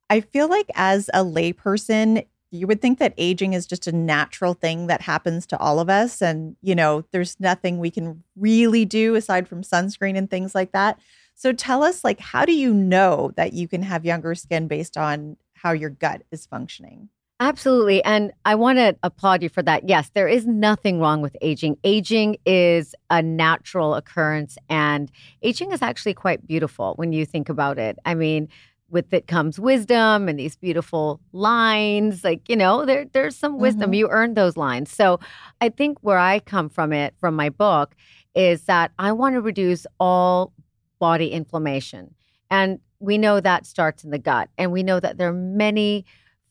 I 0.08 0.20
feel 0.22 0.48
like 0.48 0.70
as 0.76 1.10
a 1.12 1.24
layperson, 1.24 2.28
you 2.52 2.68
would 2.68 2.84
think 2.84 3.00
that 3.00 3.16
aging 3.18 3.54
is 3.54 3.66
just 3.66 3.88
a 3.88 3.92
natural 3.92 4.54
thing 4.54 4.86
that 4.86 5.02
happens 5.02 5.48
to 5.48 5.58
all 5.58 5.80
of 5.80 5.90
us. 5.90 6.22
And, 6.22 6.56
you 6.62 6.76
know, 6.76 7.06
there's 7.12 7.40
nothing 7.40 7.80
we 7.80 7.90
can 7.90 8.24
really 8.36 8.86
do 8.86 9.16
aside 9.16 9.48
from 9.48 9.64
sunscreen 9.64 10.16
and 10.16 10.30
things 10.30 10.54
like 10.54 10.74
that. 10.74 11.00
So 11.36 11.52
tell 11.52 11.84
us, 11.84 12.04
like, 12.04 12.20
how 12.20 12.46
do 12.46 12.54
you 12.54 12.74
know 12.74 13.32
that 13.36 13.54
you 13.54 13.68
can 13.68 13.84
have 13.84 14.06
younger 14.06 14.36
skin 14.36 14.68
based 14.68 14.98
on 14.98 15.38
how 15.54 15.72
your 15.72 15.90
gut 15.90 16.24
is 16.32 16.46
functioning? 16.46 17.10
Absolutely. 17.42 18.02
And 18.06 18.32
I 18.46 18.56
want 18.56 18.78
to 18.78 18.96
applaud 19.04 19.44
you 19.44 19.50
for 19.50 19.62
that. 19.64 19.90
Yes, 19.90 20.10
there 20.14 20.28
is 20.28 20.48
nothing 20.48 21.02
wrong 21.02 21.22
with 21.22 21.36
aging. 21.42 21.78
Aging 21.84 22.38
is 22.46 22.96
a 23.10 23.22
natural 23.22 23.96
occurrence, 23.96 24.58
and 24.70 25.12
aging 25.42 25.74
is 25.74 25.82
actually 25.82 26.14
quite 26.14 26.48
beautiful 26.48 26.94
when 26.96 27.12
you 27.12 27.26
think 27.26 27.50
about 27.50 27.78
it. 27.78 28.00
I 28.06 28.16
mean, 28.16 28.48
with 28.90 29.14
it 29.14 29.28
comes 29.28 29.60
wisdom 29.60 30.30
and 30.30 30.40
these 30.40 30.56
beautiful 30.56 31.20
lines 31.34 32.24
like 32.24 32.48
you 32.48 32.56
know 32.56 32.86
there 32.86 33.06
there's 33.14 33.36
some 33.36 33.58
wisdom 33.58 33.88
mm-hmm. 33.88 33.96
you 33.96 34.10
earned 34.10 34.38
those 34.38 34.56
lines 34.56 34.92
so 34.92 35.20
i 35.60 35.70
think 35.70 35.98
where 36.02 36.20
i 36.20 36.40
come 36.40 36.70
from 36.70 36.94
it 36.94 37.14
from 37.18 37.36
my 37.36 37.50
book 37.50 37.96
is 38.36 38.66
that 38.66 38.92
i 39.00 39.12
want 39.12 39.34
to 39.34 39.42
reduce 39.42 39.88
all 40.00 40.54
body 41.00 41.32
inflammation. 41.32 42.16
And 42.50 42.80
we 43.00 43.18
know 43.18 43.40
that 43.40 43.66
starts 43.66 44.04
in 44.04 44.12
the 44.12 44.20
gut. 44.20 44.50
And 44.58 44.72
we 44.72 44.84
know 44.84 45.00
that 45.00 45.18
there 45.18 45.30
are 45.30 45.34
many 45.34 46.06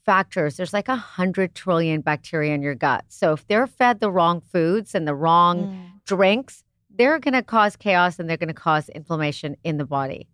factors. 0.05 0.57
There's 0.57 0.73
like 0.73 0.89
a 0.89 0.97
hundred 0.97 1.55
trillion 1.55 2.01
bacteria 2.01 2.55
in 2.55 2.63
your 2.63 2.75
gut. 2.75 3.05
So 3.09 3.33
if 3.33 3.47
they're 3.47 3.67
fed 3.67 4.01
the 4.01 4.11
wrong 4.11 4.41
foods 4.41 4.95
and 4.95 5.09
the 5.09 5.15
wrong 5.15 5.67
mm. 5.67 6.05
drinks, 6.05 6.65
they're 6.91 7.19
going 7.19 7.35
to 7.35 7.43
cause 7.43 7.77
chaos 7.77 8.19
and 8.19 8.29
they're 8.29 8.37
going 8.37 8.49
to 8.49 8.55
cause 8.55 8.89
inflammation 8.91 9.57
in 9.65 9.79
the 9.79 9.85
body. 9.85 10.29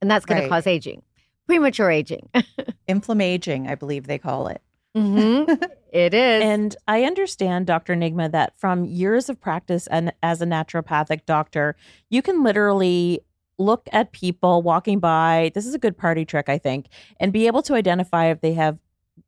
And 0.00 0.10
that's 0.10 0.24
going 0.24 0.40
right. 0.40 0.44
to 0.44 0.50
cause 0.50 0.66
aging, 0.66 1.02
premature 1.46 1.90
aging. 1.90 2.28
Inflammaging, 2.88 3.66
I 3.68 3.74
believe 3.74 4.06
they 4.06 4.18
call 4.18 4.46
it. 4.48 4.62
Mm-hmm. 4.96 5.52
it 5.92 6.14
is. 6.14 6.42
And 6.42 6.76
I 6.86 7.04
understand, 7.04 7.66
Dr. 7.66 7.94
Nigma, 7.94 8.30
that 8.32 8.56
from 8.56 8.84
years 8.84 9.28
of 9.28 9.40
practice 9.40 9.86
and 9.88 10.12
as 10.22 10.40
a 10.40 10.46
naturopathic 10.46 11.26
doctor, 11.26 11.76
you 12.08 12.22
can 12.22 12.42
literally 12.42 13.20
look 13.58 13.88
at 13.92 14.12
people 14.12 14.62
walking 14.62 14.98
by. 14.98 15.50
This 15.54 15.66
is 15.66 15.74
a 15.74 15.78
good 15.78 15.96
party 15.96 16.24
trick, 16.24 16.48
I 16.48 16.58
think, 16.58 16.86
and 17.18 17.32
be 17.32 17.46
able 17.46 17.62
to 17.62 17.74
identify 17.74 18.26
if 18.26 18.40
they 18.40 18.54
have 18.54 18.78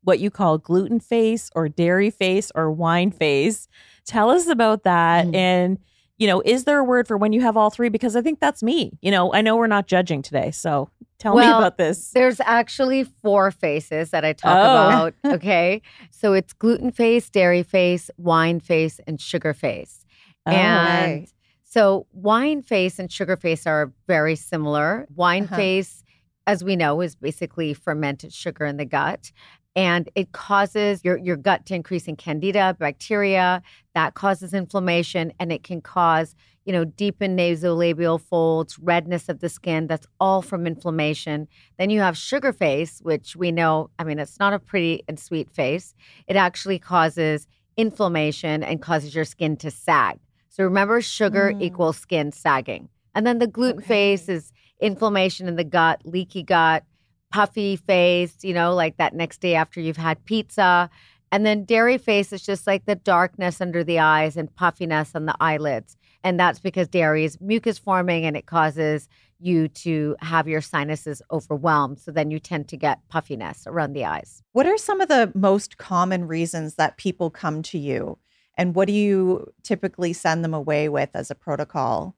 what 0.03 0.19
you 0.21 0.31
call 0.31 0.59
gluten 0.59 1.01
face 1.01 1.51
or 1.55 1.69
dairy 1.69 2.11
face 2.11 2.53
or 2.55 2.71
wine 2.71 3.11
face. 3.11 3.69
Tell 4.05 4.31
us 4.31 4.47
about 4.47 4.85
that. 4.85 5.27
Mm. 5.27 5.35
And, 5.35 5.79
you 6.19 6.27
know, 6.27 6.43
is 6.45 6.65
there 6.65 6.79
a 6.79 6.85
word 6.85 7.09
for 7.09 7.17
when 7.17 7.33
you 7.33 7.41
have 7.41 7.57
all 7.57 7.71
three? 7.71 7.89
Because 7.89 8.17
I 8.17 8.23
think 8.23 8.41
that's 8.41 8.63
me. 8.63 8.93
You 9.01 9.11
know, 9.11 9.33
I 9.33 9.41
know 9.41 9.57
we're 9.57 9.67
not 9.67 9.87
judging 9.87 10.23
today. 10.23 10.51
So 10.51 10.91
tell 11.19 11.35
well, 11.35 11.47
me 11.47 11.59
about 11.59 11.79
this. 11.79 12.11
There's 12.11 12.41
actually 12.41 13.05
four 13.05 13.51
faces 13.51 14.11
that 14.11 14.25
I 14.25 14.33
talk 14.33 14.57
oh. 14.57 14.63
about. 14.63 15.15
Okay. 15.39 15.83
so 16.11 16.33
it's 16.33 16.53
gluten 16.53 16.91
face, 16.91 17.31
dairy 17.31 17.63
face, 17.63 18.11
wine 18.17 18.61
face, 18.61 19.01
and 19.07 19.21
sugar 19.21 19.55
face. 19.55 20.05
Oh, 20.47 20.51
and 20.51 21.21
right. 21.21 21.29
So 21.69 22.07
wine 22.13 22.63
face 22.63 22.99
and 22.99 23.13
sugar 23.13 23.37
face 23.37 23.67
are 23.67 23.93
very 24.07 24.37
similar. 24.37 25.07
Wine 25.15 25.45
uh-huh. 25.45 25.57
face 25.57 26.03
as 26.49 26.65
we 26.65 26.77
know, 26.77 27.03
is 27.03 27.15
basically 27.15 27.75
fermented 27.75 28.33
sugar 28.33 28.65
in 28.65 28.79
the 28.79 28.87
gut 28.87 29.31
and 29.77 30.09
it 30.15 30.33
causes 30.33 31.05
your, 31.05 31.19
your 31.19 31.37
gut 31.37 31.67
to 31.67 31.75
increase 31.75 32.09
in 32.09 32.17
candida 32.17 32.75
bacteria. 32.81 33.63
That 33.95 34.15
causes 34.15 34.55
inflammation 34.55 35.31
and 35.39 35.53
it 35.53 35.63
can 35.63 35.83
cause 35.83 36.35
you 36.65 36.73
know 36.73 36.87
deepened 36.87 37.39
nasolabial 37.39 38.19
folds 38.19 38.79
redness 38.79 39.29
of 39.29 39.41
the 39.41 39.51
skin. 39.51 39.89
That's 39.89 40.07
all 40.19 40.41
from 40.41 40.67
inflammation. 40.67 41.49
Then 41.79 41.91
you 41.91 42.01
have 42.01 42.17
sugar 42.17 42.55
face 42.55 43.01
which 43.03 43.37
we 43.37 43.53
know 43.53 43.91
i 43.99 44.05
mean 44.05 44.19
it's 44.19 44.39
not 44.39 44.55
a 44.55 44.59
pretty 44.59 45.03
and 45.07 45.21
sweet 45.21 45.51
face. 45.51 45.95
It 46.27 46.37
actually 46.37 46.79
causes 46.79 47.47
inflammation 47.77 48.63
and 48.63 48.81
causes 48.81 49.15
your 49.15 49.27
skin 49.27 49.59
to 49.59 49.71
sag 49.71 50.19
so 50.59 50.65
remember 50.65 51.01
sugar 51.01 51.53
mm. 51.55 51.63
equals 51.63 51.97
skin 51.97 52.33
sagging 52.33 52.89
and 53.15 53.27
then 53.27 53.39
the 53.39 53.47
gluten 53.47 53.79
okay. 53.79 53.89
face 53.89 54.29
is 54.29 54.53
inflammation 54.81 55.49
in 55.49 55.57
the 55.57 55.65
gut 55.65 56.03
leaky 56.05 56.43
gut 56.43 56.85
puffy 57.31 57.77
face, 57.77 58.37
you 58.43 58.55
know, 58.55 58.75
like 58.75 58.97
that 58.97 59.15
next 59.15 59.41
day 59.41 59.55
after 59.55 59.81
you've 59.81 59.97
had 59.97 60.25
pizza. 60.25 60.91
And 61.31 61.45
then 61.45 61.65
dairy 61.65 61.99
face 61.99 62.33
is 62.33 62.43
just 62.43 62.67
like 62.67 62.87
the 62.87 62.95
darkness 62.95 63.61
under 63.61 63.85
the 63.85 63.99
eyes 63.99 64.37
and 64.37 64.55
puffiness 64.55 65.15
on 65.15 65.27
the 65.27 65.37
eyelids. 65.41 65.97
And 66.25 66.41
that's 66.41 66.59
because 66.59 66.89
dairy 66.89 67.25
is 67.25 67.41
mucus 67.41 67.79
forming 67.79 68.25
and 68.25 68.37
it 68.37 68.47
causes 68.47 69.09
you 69.41 69.69
to 69.69 70.17
have 70.21 70.49
your 70.49 70.61
sinuses 70.61 71.23
overwhelmed. 71.31 72.01
So 72.01 72.11
then 72.11 72.31
you 72.31 72.41
tend 72.41 72.69
to 72.69 72.77
get 72.77 73.07
puffiness 73.09 73.67
around 73.67 73.93
the 73.93 74.05
eyes. 74.05 74.43
What 74.53 74.67
are 74.67 74.79
some 74.79 75.01
of 75.01 75.09
the 75.09 75.31
most 75.35 75.77
common 75.77 76.27
reasons 76.27 76.75
that 76.75 76.97
people 76.97 77.31
come 77.31 77.63
to 77.65 77.79
you? 77.79 78.19
And 78.59 78.75
what 78.75 78.89
do 78.89 78.93
you 78.93 79.51
typically 79.63 80.13
send 80.13 80.45
them 80.45 80.53
away 80.53 80.89
with 80.89 81.11
as 81.15 81.31
a 81.31 81.35
protocol? 81.35 82.15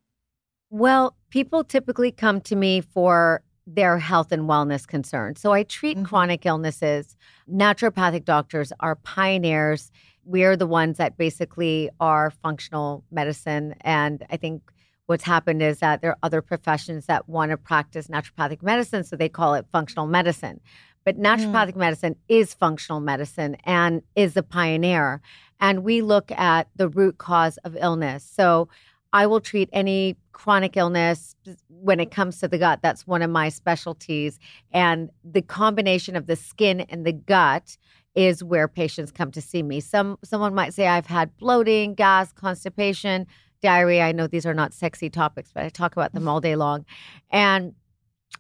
Well, 0.71 1.15
people 1.29 1.63
typically 1.63 2.11
come 2.11 2.41
to 2.43 2.57
me 2.57 2.81
for 2.81 3.43
their 3.67 3.99
health 3.99 4.33
and 4.33 4.49
wellness 4.49 4.87
concerns. 4.87 5.41
So 5.41 5.53
I 5.53 5.63
treat 5.63 5.97
mm-hmm. 5.97 6.07
chronic 6.07 6.47
illnesses. 6.47 7.17
Naturopathic 7.49 8.25
doctors 8.25 8.73
are 8.81 8.97
pioneers. 8.97 9.93
We're 10.25 10.57
the 10.57 10.67
ones 10.67 10.97
that 10.97 11.19
basically 11.19 11.91
are 12.01 12.31
functional 12.31 13.05
medicine. 13.13 13.75
And 13.83 14.25
I 14.31 14.37
think 14.37 14.63
what's 15.07 15.25
happened 15.25 15.63
is 15.63 15.81
that 15.81 16.01
there 16.01 16.13
are 16.13 16.19
other 16.23 16.41
professions 16.41 17.07
that 17.07 17.29
want 17.29 17.51
to 17.51 17.57
practice 17.57 18.09
naturopathic 18.09 18.63
medicine, 18.63 19.05
so 19.05 19.15
they 19.15 19.29
call 19.29 19.55
it 19.55 19.67
functional 19.73 20.07
medicine. 20.07 20.61
But 21.05 21.19
naturopathic 21.19 21.73
mm. 21.73 21.77
medicine 21.77 22.17
is 22.29 22.55
functional 22.55 23.01
medicine 23.01 23.57
and 23.65 24.03
is 24.15 24.37
a 24.37 24.43
pioneer. 24.43 25.21
And 25.61 25.85
we 25.85 26.03
look 26.03 26.31
at 26.33 26.69
the 26.77 26.89
root 26.89 27.19
cause 27.19 27.59
of 27.59 27.77
illness. 27.79 28.25
So 28.25 28.69
I 29.13 29.27
will 29.27 29.41
treat 29.41 29.69
any 29.73 30.17
chronic 30.33 30.77
illness 30.77 31.35
when 31.69 32.01
it 32.01 32.11
comes 32.11 32.39
to 32.41 32.49
the 32.49 32.59
gut. 32.59 32.81
That's 32.83 33.07
one 33.07 33.23
of 33.23 33.31
my 33.31 33.49
specialties. 33.49 34.39
And 34.73 35.11
the 35.25 35.43
combination 35.43 36.17
of 36.17 36.27
the 36.27 36.37
skin 36.37 36.81
and 36.81 37.05
the 37.05 37.13
gut 37.13 37.77
is 38.15 38.43
where 38.43 38.69
patients 38.69 39.13
come 39.13 39.31
to 39.33 39.41
see 39.41 39.63
me. 39.63 39.81
Some 39.81 40.19
someone 40.25 40.55
might 40.55 40.75
say 40.75 40.87
I've 40.87 41.07
had 41.07 41.37
bloating, 41.37 41.95
gas, 41.95 42.33
constipation, 42.33 43.27
diarrhea. 43.63 44.05
I 44.05 44.13
know 44.13 44.27
these 44.27 44.47
are 44.47 44.55
not 44.55 44.75
sexy 44.75 45.11
topics, 45.11 45.51
but 45.53 45.65
I 45.65 45.69
talk 45.69 45.93
about 45.93 46.13
them 46.13 46.29
all 46.29 46.41
day 46.41 46.57
long. 46.57 46.85
And 47.31 47.75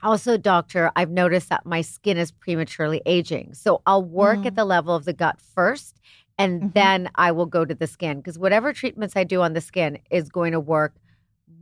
also, 0.02 0.36
doctor, 0.36 0.90
I've 0.96 1.10
noticed 1.10 1.48
that 1.50 1.66
my 1.66 1.82
skin 1.82 2.16
is 2.16 2.32
prematurely 2.32 3.02
aging. 3.06 3.54
So 3.54 3.82
I'll 3.86 4.04
work 4.04 4.40
mm. 4.40 4.46
at 4.46 4.56
the 4.56 4.64
level 4.64 4.94
of 4.94 5.04
the 5.04 5.12
gut 5.12 5.40
first 5.40 6.00
and 6.40 6.60
mm-hmm. 6.60 6.68
then 6.72 7.10
I 7.16 7.32
will 7.32 7.46
go 7.46 7.66
to 7.66 7.74
the 7.74 7.86
skin 7.86 8.18
because 8.18 8.38
whatever 8.38 8.72
treatments 8.72 9.14
I 9.14 9.24
do 9.24 9.42
on 9.42 9.52
the 9.52 9.60
skin 9.60 9.98
is 10.10 10.30
going 10.30 10.52
to 10.52 10.60
work 10.60 10.94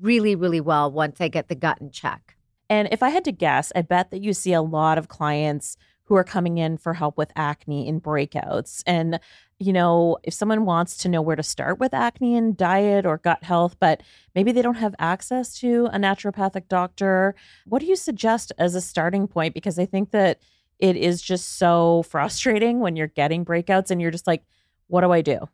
really, 0.01 0.37
really 0.37 0.61
well 0.61 0.91
once 0.91 1.21
I 1.21 1.27
get 1.27 1.49
the 1.49 1.57
gut 1.57 1.81
in 1.81 1.91
check. 1.91 2.37
And 2.71 2.89
if 2.93 3.03
I 3.03 3.09
had 3.09 3.25
to 3.25 3.33
guess, 3.33 3.73
I 3.75 3.83
bet 3.83 4.13
that 4.13 4.23
you 4.23 4.33
see 4.33 4.53
a 4.53 4.63
lot 4.63 4.97
of 4.97 5.09
clients 5.09 5.77
who 6.05 6.15
are 6.15 6.25
coming 6.25 6.59
in 6.59 6.79
for 6.79 6.95
help 6.95 7.19
with 7.19 7.33
acne 7.35 7.89
and 7.89 8.03
breakouts. 8.03 8.83
And, 8.87 9.19
you 9.59 9.73
know, 9.73 10.17
if 10.23 10.33
someone 10.33 10.65
wants 10.65 10.97
to 10.99 11.09
know 11.09 11.21
where 11.21 11.37
to 11.37 11.43
start 11.43 11.81
with 11.81 11.93
acne 11.93 12.37
and 12.37 12.57
diet 12.57 13.05
or 13.05 13.19
gut 13.19 13.43
health, 13.43 13.77
but 13.81 14.03
maybe 14.35 14.53
they 14.53 14.63
don't 14.63 14.77
have 14.77 14.95
access 15.01 15.59
to 15.59 15.89
a 15.93 15.99
naturopathic 15.99 16.69
doctor, 16.69 17.35
what 17.67 17.81
do 17.81 17.87
you 17.87 17.97
suggest 17.97 18.53
as 18.59 18.75
a 18.77 18.81
starting 18.81 19.27
point? 19.27 19.55
Because 19.55 19.79
I 19.79 19.87
think 19.87 20.13
that 20.13 20.39
it 20.79 20.97
is 20.97 21.21
just 21.21 21.59
so 21.59 22.05
frustrating 22.05 22.79
when 22.79 22.95
you're 22.95 23.09
getting 23.09 23.45
breakouts 23.45 23.91
and 23.91 24.01
you're 24.01 24.13
just 24.13 24.27
like, 24.27 24.45
what 24.89 25.03
do 25.03 25.13
I 25.13 25.23
do? 25.23 25.49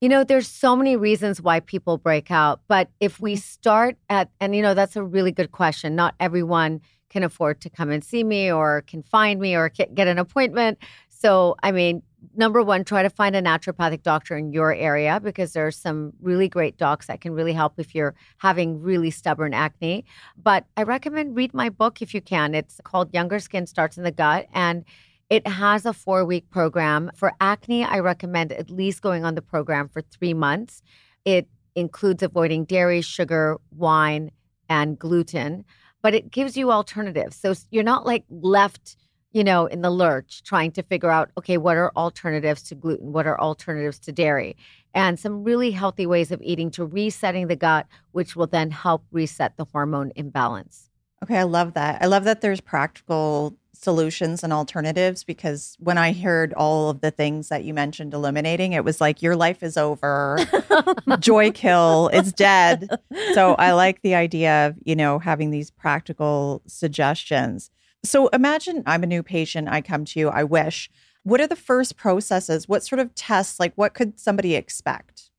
You 0.00 0.08
know, 0.08 0.24
there's 0.24 0.48
so 0.48 0.74
many 0.74 0.96
reasons 0.96 1.40
why 1.40 1.60
people 1.60 1.98
break 1.98 2.30
out. 2.30 2.60
But 2.68 2.90
if 3.00 3.20
we 3.20 3.36
start 3.36 3.96
at, 4.10 4.30
and 4.40 4.54
you 4.54 4.62
know, 4.62 4.74
that's 4.74 4.96
a 4.96 5.02
really 5.02 5.32
good 5.32 5.52
question. 5.52 5.94
Not 5.94 6.14
everyone 6.18 6.80
can 7.08 7.22
afford 7.22 7.60
to 7.60 7.70
come 7.70 7.90
and 7.90 8.02
see 8.02 8.24
me 8.24 8.50
or 8.50 8.82
can 8.86 9.02
find 9.02 9.40
me 9.40 9.54
or 9.54 9.68
get 9.68 9.98
an 9.98 10.18
appointment. 10.18 10.78
So, 11.08 11.54
I 11.62 11.70
mean, 11.70 12.02
number 12.36 12.62
one, 12.62 12.84
try 12.84 13.02
to 13.02 13.08
find 13.08 13.36
a 13.36 13.42
naturopathic 13.42 14.02
doctor 14.02 14.36
in 14.36 14.52
your 14.52 14.74
area 14.74 15.20
because 15.22 15.52
there 15.52 15.66
are 15.66 15.70
some 15.70 16.12
really 16.20 16.48
great 16.48 16.76
docs 16.76 17.06
that 17.06 17.20
can 17.20 17.32
really 17.32 17.52
help 17.52 17.74
if 17.78 17.94
you're 17.94 18.14
having 18.38 18.80
really 18.80 19.10
stubborn 19.10 19.54
acne. 19.54 20.04
But 20.36 20.66
I 20.76 20.82
recommend 20.82 21.36
read 21.36 21.54
my 21.54 21.70
book 21.70 22.02
if 22.02 22.14
you 22.14 22.20
can. 22.20 22.54
It's 22.54 22.80
called 22.84 23.14
Younger 23.14 23.38
Skin 23.38 23.66
Starts 23.66 23.96
in 23.96 24.04
the 24.04 24.10
Gut. 24.10 24.48
And 24.52 24.84
it 25.30 25.46
has 25.46 25.86
a 25.86 25.92
four 25.92 26.24
week 26.24 26.50
program. 26.50 27.10
For 27.14 27.32
acne, 27.40 27.84
I 27.84 27.98
recommend 28.00 28.52
at 28.52 28.70
least 28.70 29.02
going 29.02 29.24
on 29.24 29.34
the 29.34 29.42
program 29.42 29.88
for 29.88 30.02
three 30.02 30.34
months. 30.34 30.82
It 31.24 31.48
includes 31.74 32.22
avoiding 32.22 32.64
dairy, 32.64 33.00
sugar, 33.00 33.58
wine, 33.70 34.30
and 34.68 34.98
gluten, 34.98 35.64
but 36.02 36.14
it 36.14 36.30
gives 36.30 36.56
you 36.56 36.70
alternatives. 36.70 37.36
So 37.36 37.54
you're 37.70 37.82
not 37.82 38.06
like 38.06 38.24
left, 38.30 38.96
you 39.32 39.42
know, 39.42 39.66
in 39.66 39.82
the 39.82 39.90
lurch 39.90 40.42
trying 40.42 40.72
to 40.72 40.82
figure 40.82 41.10
out, 41.10 41.30
okay, 41.38 41.58
what 41.58 41.76
are 41.76 41.90
alternatives 41.96 42.62
to 42.64 42.74
gluten? 42.74 43.12
What 43.12 43.26
are 43.26 43.40
alternatives 43.40 43.98
to 44.00 44.12
dairy? 44.12 44.56
And 44.94 45.18
some 45.18 45.42
really 45.42 45.72
healthy 45.72 46.06
ways 46.06 46.30
of 46.30 46.40
eating 46.42 46.70
to 46.72 46.84
resetting 46.84 47.48
the 47.48 47.56
gut, 47.56 47.86
which 48.12 48.36
will 48.36 48.46
then 48.46 48.70
help 48.70 49.04
reset 49.10 49.56
the 49.56 49.64
hormone 49.64 50.12
imbalance. 50.14 50.90
Okay, 51.22 51.38
I 51.38 51.44
love 51.44 51.74
that. 51.74 52.02
I 52.02 52.06
love 52.06 52.24
that 52.24 52.42
there's 52.42 52.60
practical 52.60 53.56
solutions 53.74 54.42
and 54.42 54.52
alternatives 54.52 55.24
because 55.24 55.76
when 55.78 55.98
I 55.98 56.12
heard 56.12 56.52
all 56.54 56.90
of 56.90 57.00
the 57.00 57.10
things 57.10 57.48
that 57.48 57.64
you 57.64 57.74
mentioned 57.74 58.14
eliminating, 58.14 58.72
it 58.72 58.84
was 58.84 59.00
like 59.00 59.20
your 59.20 59.36
life 59.36 59.62
is 59.62 59.76
over, 59.76 60.38
joy 61.18 61.50
kill, 61.50 62.08
it's 62.12 62.32
dead. 62.32 62.88
So 63.34 63.54
I 63.54 63.72
like 63.72 64.02
the 64.02 64.14
idea 64.14 64.68
of, 64.68 64.76
you 64.84 64.96
know, 64.96 65.18
having 65.18 65.50
these 65.50 65.70
practical 65.70 66.62
suggestions. 66.66 67.70
So 68.04 68.28
imagine 68.28 68.82
I'm 68.86 69.02
a 69.02 69.06
new 69.06 69.22
patient, 69.22 69.68
I 69.68 69.80
come 69.80 70.04
to 70.06 70.20
you, 70.20 70.28
I 70.28 70.44
wish. 70.44 70.90
What 71.22 71.40
are 71.40 71.46
the 71.46 71.56
first 71.56 71.96
processes? 71.96 72.68
What 72.68 72.84
sort 72.84 73.00
of 73.00 73.14
tests, 73.14 73.58
like 73.58 73.72
what 73.76 73.94
could 73.94 74.20
somebody 74.20 74.54
expect? 74.54 75.30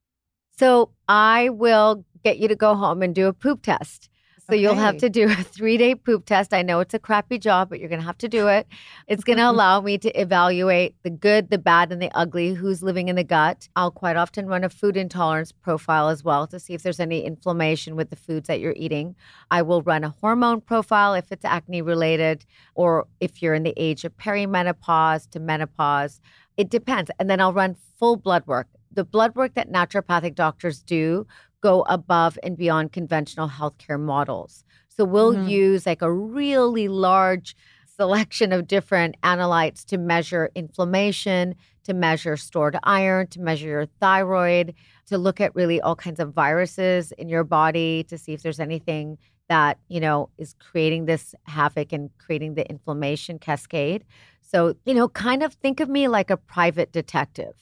So 0.57 0.91
I 1.07 1.49
will 1.49 2.05
get 2.23 2.39
you 2.39 2.47
to 2.47 2.55
go 2.55 2.75
home 2.75 3.01
and 3.01 3.13
do 3.13 3.27
a 3.27 3.33
poop 3.33 3.61
test. 3.61 4.09
So 4.47 4.53
okay. 4.53 4.61
you'll 4.61 4.75
have 4.75 4.97
to 4.97 5.09
do 5.09 5.25
a 5.27 5.35
three 5.35 5.75
day 5.75 5.95
poop 5.95 6.25
test. 6.25 6.53
I 6.53 6.61
know 6.61 6.79
it's 6.79 6.93
a 6.93 6.99
crappy 6.99 7.39
job, 7.39 7.67
but 7.69 7.79
you're 7.79 7.89
going 7.89 8.01
to 8.01 8.05
have 8.05 8.17
to 8.19 8.27
do 8.27 8.47
it. 8.47 8.67
It's 9.07 9.23
going 9.23 9.37
to 9.43 9.49
allow 9.49 9.81
me 9.81 9.97
to 9.97 10.21
evaluate 10.21 10.95
the 11.01 11.09
good, 11.09 11.49
the 11.49 11.57
bad, 11.57 11.91
and 11.91 11.99
the 11.99 12.11
ugly, 12.13 12.53
who's 12.53 12.83
living 12.83 13.09
in 13.09 13.15
the 13.15 13.23
gut. 13.23 13.67
I'll 13.75 13.89
quite 13.89 14.17
often 14.17 14.45
run 14.45 14.63
a 14.63 14.69
food 14.69 14.97
intolerance 14.97 15.51
profile 15.51 16.09
as 16.09 16.23
well 16.23 16.45
to 16.47 16.59
see 16.59 16.75
if 16.75 16.83
there's 16.83 16.99
any 16.99 17.25
inflammation 17.25 17.95
with 17.95 18.11
the 18.11 18.15
foods 18.15 18.47
that 18.47 18.59
you're 18.59 18.75
eating. 18.77 19.15
I 19.49 19.63
will 19.63 19.81
run 19.81 20.03
a 20.03 20.13
hormone 20.21 20.61
profile 20.61 21.15
if 21.15 21.31
it's 21.31 21.45
acne 21.45 21.81
related 21.81 22.45
or 22.75 23.07
if 23.19 23.41
you're 23.41 23.55
in 23.55 23.63
the 23.63 23.73
age 23.77 24.05
of 24.05 24.15
perimenopause 24.15 25.27
to 25.31 25.39
menopause. 25.39 26.21
It 26.55 26.69
depends. 26.69 27.09
And 27.17 27.31
then 27.31 27.41
I'll 27.41 27.51
run 27.51 27.75
full 27.97 28.15
blood 28.15 28.45
work. 28.45 28.67
The 28.91 29.03
blood 29.03 29.35
work 29.35 29.55
that 29.55 29.71
naturopathic 29.71 30.35
doctors 30.35 30.83
do 30.83 31.25
go 31.65 31.83
above 31.89 32.37
and 32.43 32.55
beyond 32.55 32.91
conventional 32.91 33.49
healthcare 33.49 33.99
models. 33.99 34.63
So 34.87 35.03
we'll 35.03 35.33
mm-hmm. 35.33 35.47
use 35.47 35.87
like 35.87 36.03
a 36.03 36.13
really 36.13 36.87
large 36.87 37.55
selection 37.87 38.53
of 38.53 38.67
different 38.67 39.15
analytes 39.23 39.83
to 39.85 39.97
measure 39.97 40.51
inflammation, 40.53 41.55
to 41.85 41.95
measure 41.95 42.37
stored 42.37 42.77
iron, 42.83 43.25
to 43.29 43.41
measure 43.41 43.67
your 43.67 43.87
thyroid, 43.99 44.75
to 45.07 45.17
look 45.17 45.41
at 45.41 45.55
really 45.55 45.81
all 45.81 45.95
kinds 45.95 46.19
of 46.19 46.35
viruses 46.35 47.11
in 47.13 47.29
your 47.29 47.43
body 47.43 48.03
to 48.03 48.15
see 48.15 48.33
if 48.33 48.43
there's 48.43 48.59
anything 48.59 49.17
that, 49.49 49.79
you 49.87 49.99
know, 49.99 50.29
is 50.37 50.53
creating 50.59 51.05
this 51.05 51.33
havoc 51.45 51.91
and 51.93 52.11
creating 52.19 52.53
the 52.53 52.69
inflammation 52.69 53.39
cascade. 53.39 54.05
So, 54.43 54.75
you 54.85 54.93
know, 54.93 55.07
kind 55.09 55.41
of 55.41 55.53
think 55.53 55.79
of 55.79 55.89
me 55.89 56.07
like 56.09 56.29
a 56.29 56.37
private 56.37 56.91
detective, 56.91 57.55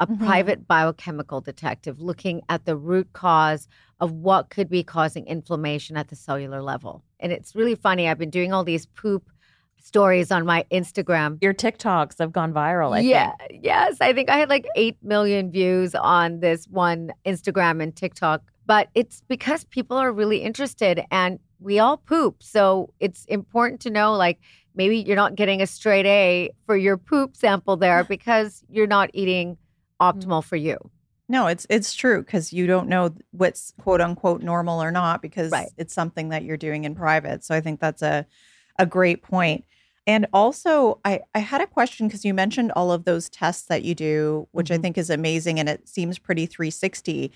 a 0.00 0.06
Mhm. 0.06 0.18
private 0.18 0.66
biochemical 0.68 1.40
detective 1.40 2.00
looking 2.00 2.42
at 2.48 2.64
the 2.66 2.76
root 2.76 3.12
cause 3.12 3.66
of 4.00 4.12
what 4.12 4.50
could 4.50 4.68
be 4.68 4.82
causing 4.82 5.26
inflammation 5.26 5.96
at 5.96 6.08
the 6.08 6.16
cellular 6.16 6.62
level. 6.62 7.02
And 7.18 7.32
it's 7.32 7.54
really 7.54 7.74
funny. 7.74 8.08
I've 8.08 8.18
been 8.18 8.30
doing 8.30 8.52
all 8.52 8.62
these 8.64 8.84
poop 8.86 9.30
stories 9.78 10.30
on 10.30 10.44
my 10.44 10.64
Instagram. 10.70 11.38
Your 11.40 11.54
TikToks 11.54 12.18
have 12.18 12.32
gone 12.32 12.52
viral. 12.52 12.94
I 12.94 13.00
yeah, 13.00 13.32
think. 13.48 13.60
yes. 13.64 13.96
I 14.00 14.12
think 14.12 14.28
I 14.28 14.36
had 14.36 14.48
like 14.50 14.66
8 14.74 14.96
million 15.02 15.50
views 15.50 15.94
on 15.94 16.40
this 16.40 16.66
one 16.68 17.12
Instagram 17.24 17.82
and 17.82 17.94
TikTok. 17.94 18.42
But 18.66 18.88
it's 18.94 19.22
because 19.28 19.64
people 19.64 19.96
are 19.96 20.12
really 20.12 20.38
interested 20.38 21.04
and 21.10 21.38
we 21.60 21.78
all 21.78 21.96
poop. 21.98 22.42
So 22.42 22.92
it's 23.00 23.24
important 23.26 23.80
to 23.82 23.90
know 23.90 24.12
like 24.14 24.40
maybe 24.74 24.98
you're 24.98 25.16
not 25.16 25.36
getting 25.36 25.62
a 25.62 25.66
straight 25.66 26.04
A 26.04 26.50
for 26.66 26.76
your 26.76 26.96
poop 26.98 27.36
sample 27.36 27.76
there 27.76 28.02
because 28.08 28.62
you're 28.68 28.86
not 28.88 29.08
eating 29.14 29.56
optimal 30.00 30.44
for 30.44 30.56
you. 30.56 30.78
No, 31.28 31.48
it's 31.48 31.66
it's 31.68 31.94
true 31.94 32.20
because 32.22 32.52
you 32.52 32.66
don't 32.66 32.88
know 32.88 33.14
what's 33.32 33.72
quote 33.80 34.00
unquote 34.00 34.42
normal 34.42 34.80
or 34.82 34.92
not 34.92 35.22
because 35.22 35.52
Right. 35.52 35.72
it's 35.76 35.92
something 35.94 36.28
that 36.28 36.44
you're 36.44 36.56
doing 36.56 36.84
in 36.84 36.94
private. 36.94 37.42
So 37.44 37.54
I 37.54 37.60
think 37.60 37.80
that's 37.80 38.02
a 38.02 38.26
a 38.78 38.86
great 38.86 39.22
point. 39.22 39.64
And 40.06 40.26
also, 40.32 41.00
I 41.04 41.20
I 41.34 41.40
had 41.40 41.60
a 41.60 41.66
question 41.66 42.06
because 42.06 42.24
you 42.24 42.32
mentioned 42.32 42.70
all 42.76 42.92
of 42.92 43.04
those 43.04 43.28
tests 43.28 43.66
that 43.66 43.82
you 43.82 43.94
do, 43.94 44.46
which 44.52 44.70
I 44.70 44.78
Mhm. 44.78 44.78
think 44.78 44.96
is 44.96 45.10
amazing, 45.10 45.58
and 45.58 45.68
it 45.68 45.88
seems 45.88 46.18
pretty 46.18 46.46
360. 46.46 47.32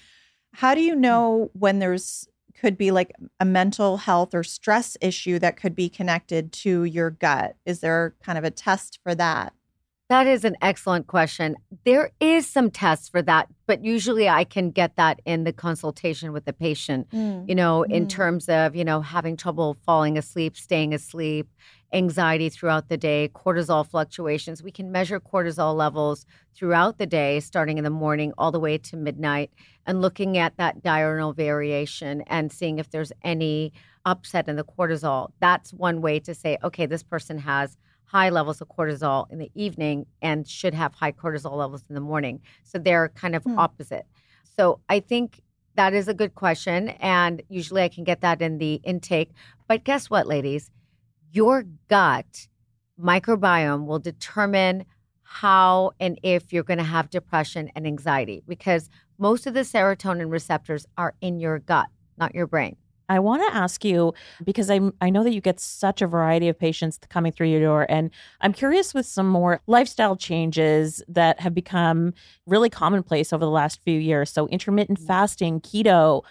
How 0.54 0.74
do 0.74 0.80
you 0.82 0.94
know 0.94 1.50
when 1.54 1.80
there's 1.80 2.28
could 2.54 2.76
be 2.78 2.90
like 2.92 3.12
a 3.40 3.44
mental 3.44 3.96
health 3.96 4.34
or 4.34 4.44
stress 4.44 4.96
issue 5.00 5.38
that 5.40 5.56
could 5.56 5.74
be 5.74 5.88
connected 5.88 6.52
to 6.52 6.84
your 6.84 7.10
gut? 7.10 7.56
Is 7.66 7.80
there 7.80 8.14
kind 8.22 8.38
of 8.38 8.44
a 8.44 8.50
test 8.52 9.00
for 9.02 9.14
that? 9.16 9.52
That 10.10 10.26
is 10.26 10.44
an 10.44 10.56
excellent 10.60 11.06
question. 11.06 11.54
There 11.84 12.10
is 12.18 12.44
some 12.44 12.68
tests 12.72 13.08
for 13.08 13.22
that, 13.22 13.46
but 13.68 13.84
usually 13.84 14.28
I 14.28 14.42
can 14.42 14.72
get 14.72 14.96
that 14.96 15.20
in 15.24 15.44
the 15.44 15.52
consultation 15.52 16.32
with 16.32 16.44
the 16.46 16.52
patient. 16.52 17.06
you 17.46 17.54
know, 17.54 17.84
in 17.84 18.06
Mhm. 18.06 18.08
terms 18.08 18.48
of, 18.48 18.74
you 18.74 18.84
know, 18.84 19.00
having 19.02 19.36
trouble 19.36 19.74
falling 19.86 20.18
asleep, 20.18 20.56
staying 20.56 20.92
asleep, 20.94 21.48
anxiety 21.92 22.48
throughout 22.48 22.88
the 22.88 22.96
day, 22.96 23.30
cortisol 23.34 23.86
fluctuations. 23.86 24.62
We 24.64 24.72
can 24.72 24.90
measure 24.90 25.20
cortisol 25.20 25.74
levels 25.76 26.26
throughout 26.56 26.98
the 26.98 27.06
day, 27.06 27.38
starting 27.40 27.78
in 27.78 27.84
the 27.84 27.90
morning 27.90 28.32
all 28.36 28.50
the 28.50 28.60
way 28.60 28.78
to 28.78 28.96
midnight, 28.96 29.50
and 29.86 30.00
looking 30.02 30.38
at 30.38 30.56
that 30.56 30.82
diurnal 30.82 31.32
variation 31.32 32.22
and 32.22 32.50
seeing 32.52 32.78
if 32.80 32.90
there's 32.90 33.12
any 33.22 33.72
upset 34.04 34.48
in 34.48 34.56
the 34.56 34.64
cortisol. 34.64 35.30
That's 35.40 35.72
one 35.72 36.00
way 36.00 36.18
to 36.20 36.34
say, 36.34 36.58
okay, 36.64 36.86
this 36.86 37.02
person 37.04 37.38
has 37.38 37.76
high 38.10 38.28
levels 38.28 38.60
of 38.60 38.68
cortisol 38.68 39.30
in 39.30 39.38
the 39.38 39.50
evening 39.54 40.04
and 40.20 40.48
should 40.48 40.74
have 40.74 40.92
high 40.94 41.12
cortisol 41.12 41.56
levels 41.56 41.84
in 41.88 41.94
the 41.94 42.00
morning. 42.00 42.40
So 42.64 42.78
they're 42.78 43.08
kind 43.10 43.36
of 43.36 43.44
Hmm. 43.44 43.58
opposite. 43.58 44.06
So 44.56 44.80
I 44.88 44.98
think 45.00 45.42
that 45.76 45.94
is 45.94 46.08
a 46.08 46.14
good 46.14 46.34
question. 46.34 46.88
And 47.00 47.42
usually 47.48 47.82
I 47.82 47.88
can 47.88 48.02
get 48.04 48.20
that 48.22 48.42
in 48.42 48.58
the 48.58 48.74
intake. 48.82 49.30
But 49.68 49.84
guess 49.84 50.10
what, 50.10 50.26
ladies? 50.26 50.70
Your 51.30 51.64
gut 51.88 52.48
microbiome 53.00 53.86
will 53.86 54.00
determine 54.00 54.84
how 55.22 55.92
and 56.00 56.18
if 56.24 56.52
you're 56.52 56.64
going 56.64 56.78
to 56.78 56.84
have 56.84 57.08
depression 57.08 57.70
and 57.76 57.86
anxiety 57.86 58.42
because 58.48 58.90
most 59.18 59.46
of 59.46 59.54
the 59.54 59.60
serotonin 59.60 60.30
receptors 60.32 60.84
are 60.96 61.14
in 61.20 61.38
your 61.38 61.60
gut, 61.60 61.86
not 62.18 62.34
your 62.34 62.48
brain. 62.48 62.76
I 63.10 63.18
want 63.18 63.42
to 63.46 63.54
ask 63.54 63.84
you 63.84 64.14
because 64.44 64.70
I 64.70 64.80
I 65.02 65.10
know 65.10 65.22
that 65.24 65.32
you 65.34 65.40
get 65.42 65.60
such 65.60 66.00
a 66.00 66.06
variety 66.06 66.48
of 66.48 66.58
patients 66.58 66.98
coming 67.10 67.32
through 67.32 67.48
your 67.48 67.60
door, 67.60 67.86
and 67.90 68.10
I'm 68.40 68.52
curious 68.54 68.94
with 68.94 69.04
some 69.04 69.28
more 69.28 69.60
lifestyle 69.66 70.16
changes 70.16 71.02
that 71.08 71.40
have 71.40 71.54
become 71.54 72.14
really 72.46 72.70
commonplace 72.70 73.32
over 73.32 73.44
the 73.44 73.50
last 73.50 73.82
few 73.82 73.98
years. 73.98 74.30
So 74.30 74.46
intermittent 74.48 74.98
fasting, 74.98 75.60
keto, 75.60 76.22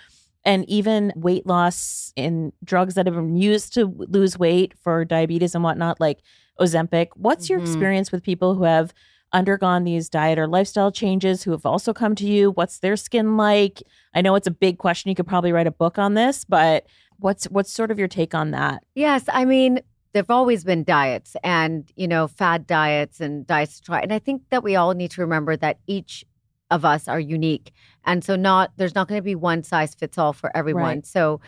and 0.45 0.67
even 0.69 1.11
weight 1.15 1.45
loss 1.45 2.13
in 2.15 2.53
drugs 2.63 2.93
that 2.95 3.05
have 3.05 3.15
been 3.15 3.35
used 3.35 3.73
to 3.73 3.85
lose 4.09 4.39
weight 4.39 4.73
for 4.83 5.03
diabetes 5.05 5.53
and 5.53 5.63
whatnot, 5.63 5.99
like 5.99 6.19
Ozempic. 6.59 7.07
What's 7.15 7.49
your 7.49 7.59
Mhm. 7.59 7.63
experience 7.63 8.11
with 8.11 8.23
people 8.23 8.55
who 8.55 8.63
have 8.63 8.93
undergone 9.33 9.83
these 9.83 10.09
diet 10.09 10.39
or 10.39 10.47
lifestyle 10.47 10.91
changes 10.91 11.43
who 11.43 11.51
have 11.51 11.65
also 11.65 11.93
come 11.93 12.15
to 12.15 12.25
you? 12.25 12.51
What's 12.51 12.79
their 12.79 12.95
skin 12.95 13.37
like? 13.37 13.83
I 14.13 14.21
know 14.21 14.35
it's 14.35 14.47
a 14.47 14.51
big 14.51 14.77
question. 14.77 15.09
You 15.09 15.15
could 15.15 15.27
probably 15.27 15.51
write 15.51 15.67
a 15.67 15.71
book 15.71 15.97
on 15.97 16.13
this, 16.13 16.43
but 16.45 16.85
what's 17.17 17.45
what's 17.45 17.71
sort 17.71 17.91
of 17.91 17.99
your 17.99 18.07
take 18.07 18.33
on 18.33 18.51
that? 18.51 18.83
Yes, 18.95 19.25
I 19.27 19.45
mean, 19.45 19.81
there've 20.13 20.29
always 20.29 20.63
been 20.63 20.83
diets 20.83 21.35
and, 21.43 21.91
you 21.95 22.07
know, 22.07 22.27
fad 22.27 22.65
diets 22.65 23.19
and 23.19 23.45
diets 23.45 23.79
to 23.79 23.83
try. 23.83 24.01
And 24.01 24.11
I 24.11 24.19
think 24.19 24.43
that 24.49 24.63
we 24.63 24.75
all 24.75 24.93
need 24.93 25.11
to 25.11 25.21
remember 25.21 25.55
that 25.57 25.79
each 25.87 26.25
of 26.71 26.85
us 26.85 27.07
are 27.07 27.19
unique. 27.19 27.71
And 28.05 28.23
so 28.23 28.35
not 28.35 28.71
there's 28.77 28.95
not 28.95 29.07
going 29.07 29.19
to 29.19 29.23
be 29.23 29.35
one 29.35 29.63
size 29.63 29.95
fits 29.95 30.17
all 30.17 30.33
for 30.33 30.55
everyone. 30.55 30.83
Right. 30.83 31.05
So, 31.05 31.41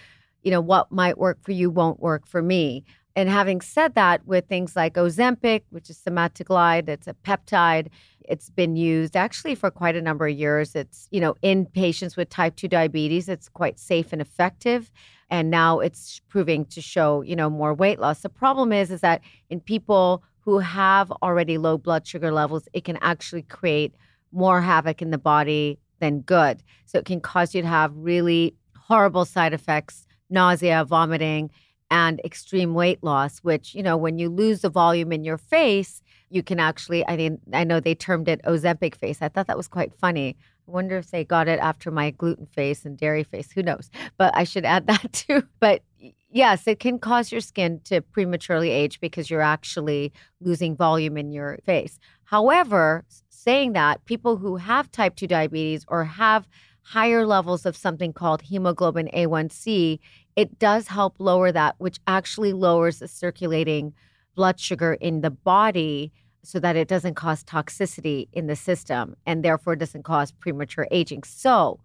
you 0.43 0.51
know, 0.51 0.61
what 0.61 0.91
might 0.91 1.17
work 1.17 1.39
for 1.41 1.51
you 1.51 1.69
won't 1.69 1.99
work 1.99 2.27
for 2.27 2.41
me. 2.41 2.85
And 3.15 3.27
having 3.29 3.61
said 3.61 3.95
that, 3.95 4.25
with 4.25 4.47
things 4.47 4.75
like 4.75 4.93
Ozempic, 4.93 5.63
which 5.69 5.89
is 5.89 5.99
semaglutide, 5.99 6.87
it's 6.87 7.07
a 7.07 7.13
peptide, 7.13 7.87
it's 8.23 8.49
been 8.49 8.75
used 8.75 9.17
actually 9.17 9.55
for 9.55 9.69
quite 9.69 9.95
a 9.95 10.01
number 10.01 10.27
of 10.27 10.37
years. 10.37 10.75
It's, 10.75 11.07
you 11.11 11.19
know, 11.19 11.35
in 11.41 11.65
patients 11.65 12.15
with 12.15 12.29
type 12.29 12.55
2 12.55 12.67
diabetes, 12.67 13.27
it's 13.27 13.49
quite 13.49 13.79
safe 13.79 14.13
and 14.13 14.21
effective. 14.21 14.91
And 15.29 15.49
now 15.49 15.79
it's 15.79 16.21
proving 16.29 16.65
to 16.65 16.81
show, 16.81 17.21
you 17.21 17.35
know, 17.35 17.49
more 17.49 17.73
weight 17.73 17.99
loss. 17.99 18.21
The 18.21 18.29
problem 18.29 18.71
is, 18.71 18.91
is 18.91 19.01
that 19.01 19.21
in 19.49 19.59
people 19.59 20.23
who 20.39 20.59
have 20.59 21.11
already 21.23 21.57
low 21.57 21.77
blood 21.77 22.07
sugar 22.07 22.31
levels, 22.31 22.67
it 22.73 22.83
can 22.83 22.97
actually 23.01 23.43
create 23.43 23.93
more 24.31 24.61
havoc 24.61 25.01
in 25.01 25.11
the 25.11 25.17
body 25.17 25.79
than 25.99 26.21
good. 26.21 26.63
So 26.85 26.97
it 26.97 27.05
can 27.05 27.21
cause 27.21 27.53
you 27.53 27.61
to 27.61 27.67
have 27.67 27.91
really 27.95 28.55
horrible 28.75 29.25
side 29.25 29.53
effects, 29.53 30.05
nausea, 30.29 30.85
vomiting, 30.85 31.49
and 31.91 32.21
extreme 32.23 32.73
weight 32.73 33.03
loss, 33.03 33.39
which, 33.39 33.75
you 33.75 33.83
know, 33.83 33.97
when 33.97 34.17
you 34.17 34.29
lose 34.29 34.61
the 34.61 34.69
volume 34.69 35.11
in 35.11 35.25
your 35.25 35.37
face, 35.37 36.01
you 36.29 36.41
can 36.41 36.57
actually, 36.57 37.05
I 37.05 37.17
mean, 37.17 37.39
I 37.51 37.65
know 37.65 37.81
they 37.81 37.93
termed 37.93 38.29
it 38.29 38.41
Ozempic 38.45 38.95
face. 38.95 39.21
I 39.21 39.27
thought 39.27 39.47
that 39.47 39.57
was 39.57 39.67
quite 39.67 39.93
funny. 39.93 40.37
I 40.67 40.71
wonder 40.71 40.97
if 40.97 41.11
they 41.11 41.25
got 41.25 41.49
it 41.49 41.59
after 41.59 41.91
my 41.91 42.11
gluten 42.11 42.45
face 42.45 42.85
and 42.85 42.97
dairy 42.97 43.23
face. 43.23 43.51
Who 43.51 43.61
knows? 43.61 43.89
But 44.17 44.35
I 44.35 44.45
should 44.45 44.63
add 44.63 44.87
that 44.87 45.11
too. 45.11 45.43
But 45.59 45.83
yes, 46.29 46.65
it 46.65 46.79
can 46.79 46.97
cause 46.97 47.29
your 47.29 47.41
skin 47.41 47.81
to 47.83 47.99
prematurely 48.01 48.69
age 48.69 49.01
because 49.01 49.29
you're 49.29 49.41
actually 49.41 50.13
losing 50.39 50.77
volume 50.77 51.17
in 51.17 51.33
your 51.33 51.59
face. 51.65 51.99
However, 52.23 53.03
saying 53.27 53.73
that, 53.73 54.05
people 54.05 54.37
who 54.37 54.55
have 54.55 54.89
type 54.91 55.17
2 55.17 55.27
diabetes 55.27 55.83
or 55.89 56.05
have 56.05 56.47
higher 56.83 57.25
levels 57.25 57.65
of 57.65 57.77
something 57.77 58.13
called 58.13 58.41
hemoglobin 58.41 59.09
A1C, 59.13 59.99
it 60.35 60.59
does 60.59 60.87
help 60.87 61.15
lower 61.19 61.51
that, 61.51 61.75
which 61.77 61.99
actually 62.07 62.53
lowers 62.53 62.99
the 62.99 63.07
circulating 63.07 63.93
blood 64.35 64.59
sugar 64.59 64.93
in 64.93 65.21
the 65.21 65.29
body 65.29 66.11
so 66.43 66.59
that 66.59 66.75
it 66.75 66.87
doesn't 66.87 67.15
cause 67.15 67.43
toxicity 67.43 68.27
in 68.33 68.47
the 68.47 68.55
system 68.55 69.15
and 69.25 69.43
therefore 69.43 69.75
doesn't 69.75 70.03
cause 70.03 70.31
premature 70.31 70.87
aging. 70.91 71.23
So, 71.23 71.79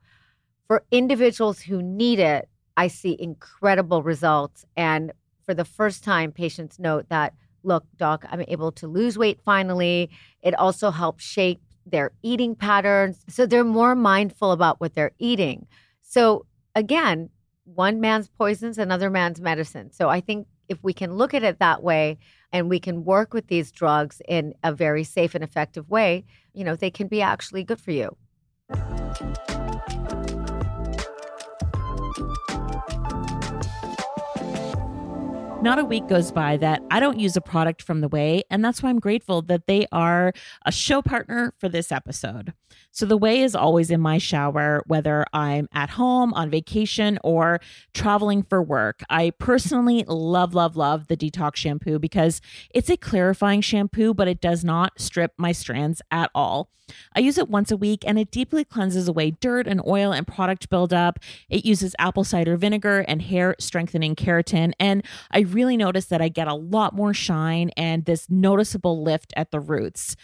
for 0.67 0.83
individuals 0.91 1.61
who 1.61 1.83
need 1.83 2.19
it, 2.19 2.49
I 2.77 2.89
see 2.89 3.17
incredible 3.19 4.03
results. 4.03 4.65
And 4.77 5.13
for 5.45 5.55
the 5.55 5.65
first 5.65 6.03
time, 6.03 6.33
patients 6.33 6.79
note 6.79 7.09
that, 7.09 7.35
look, 7.63 7.85
doc, 7.97 8.25
I'm 8.29 8.45
able 8.49 8.73
to 8.73 8.89
lose 8.89 9.17
weight 9.17 9.41
finally. 9.45 10.11
It 10.43 10.55
also 10.55 10.91
helps 10.91 11.25
shape 11.25 11.61
their 11.87 12.13
eating 12.23 12.55
patterns. 12.55 13.25
So 13.29 13.47
they're 13.47 13.65
more 13.65 13.95
mindful 13.95 14.53
about 14.53 14.81
what 14.81 14.95
they're 14.95 15.13
eating. 15.19 15.67
So, 16.03 16.47
again, 16.75 17.31
one 17.65 18.01
man's 18.01 18.29
poison's 18.29 18.79
another 18.79 19.11
man's 19.11 19.41
medicine. 19.41 19.91
So 19.93 20.09
I 20.09 20.21
think 20.21 20.47
if 20.69 20.83
we 20.83 20.93
can 20.93 21.15
look 21.15 21.35
at 21.35 21.43
it 21.43 21.59
that 21.59 21.83
way 21.83 22.19
and 22.53 22.69
we 22.69 22.81
can 22.81 23.05
work 23.05 23.33
with 23.33 23.49
these 23.49 23.71
drugs 23.71 24.21
in 24.29 24.55
a 24.63 24.73
very 24.73 25.05
safe 25.05 25.35
and 25.35 25.45
effective 25.45 25.89
way, 25.89 26.25
you 26.53 26.65
know, 26.65 26.77
they 26.77 26.91
can 26.91 27.09
be 27.09 27.23
actually 27.23 27.65
good 27.65 27.81
for 27.81 27.93
you. 27.93 28.17
Not 35.67 35.81
a 35.81 35.85
week 35.85 36.07
goes 36.07 36.31
by 36.31 36.59
that 36.59 36.81
I 36.93 37.01
don't 37.01 37.19
use 37.19 37.37
a 37.37 37.41
product 37.41 37.83
from 37.83 38.01
the 38.01 38.09
Ouai, 38.09 38.43
and 38.51 38.65
that's 38.65 38.85
why 38.85 38.89
I'm 38.89 39.01
grateful 39.01 39.43
that 39.43 39.67
they 39.67 39.89
are 39.91 40.33
a 40.65 40.71
show 40.71 41.03
partner 41.03 41.55
for 41.59 41.69
this 41.69 41.91
episode. 41.91 42.53
So 42.97 43.05
the 43.05 43.19
Ouai 43.19 43.45
is 43.45 43.55
always 43.55 43.91
in 43.91 44.01
my 44.01 44.17
shower, 44.17 44.83
whether 44.87 45.27
I'm 45.35 45.69
at 45.75 45.91
home, 45.91 46.33
on 46.33 46.49
vacation, 46.49 47.19
or 47.23 47.61
traveling 47.93 48.43
for 48.43 48.63
work. 48.63 49.03
I 49.11 49.33
personally 49.39 50.03
love, 50.09 50.55
love, 50.55 50.77
love 50.79 51.09
the 51.09 51.17
detox 51.17 51.57
shampoo 51.57 51.99
because 51.99 52.41
it's 52.71 52.89
a 52.89 52.97
clarifying 52.97 53.61
shampoo, 53.61 54.15
but 54.15 54.29
it 54.29 54.41
does 54.41 54.65
not 54.65 54.99
strip 54.99 55.35
my 55.37 55.53
strands 55.53 56.01
at 56.11 56.31
all. 56.35 56.71
I 57.15 57.21
use 57.21 57.37
it 57.37 57.51
once 57.51 57.71
a 57.71 57.77
week 57.77 58.03
and 58.07 58.19
it 58.19 58.31
deeply 58.31 58.65
cleanses 58.65 59.09
away 59.09 59.33
dirt 59.33 59.67
and 59.67 59.83
oil 59.87 60.11
and 60.11 60.27
product 60.27 60.71
buildup. 60.71 61.19
It 61.51 61.67
uses 61.67 61.95
apple 61.99 62.25
cider 62.25 62.57
vinegar 62.57 63.01
and 63.01 63.21
hair 63.21 63.57
strengthening 63.59 64.17
keratin. 64.17 64.73
And 64.81 65.05
I 65.31 65.41
really 65.41 65.77
notice 65.77 66.07
that 66.07 66.23
I 66.23 66.31
get 66.31 66.49
a 66.49 66.55
lot 66.55 66.95
more 66.95 67.13
shine 67.13 67.73
and 67.77 68.07
this 68.07 68.31
noticeable 68.31 69.03
lift 69.03 69.35
at 69.37 69.51
the 69.51 69.61
roots. 69.61 70.17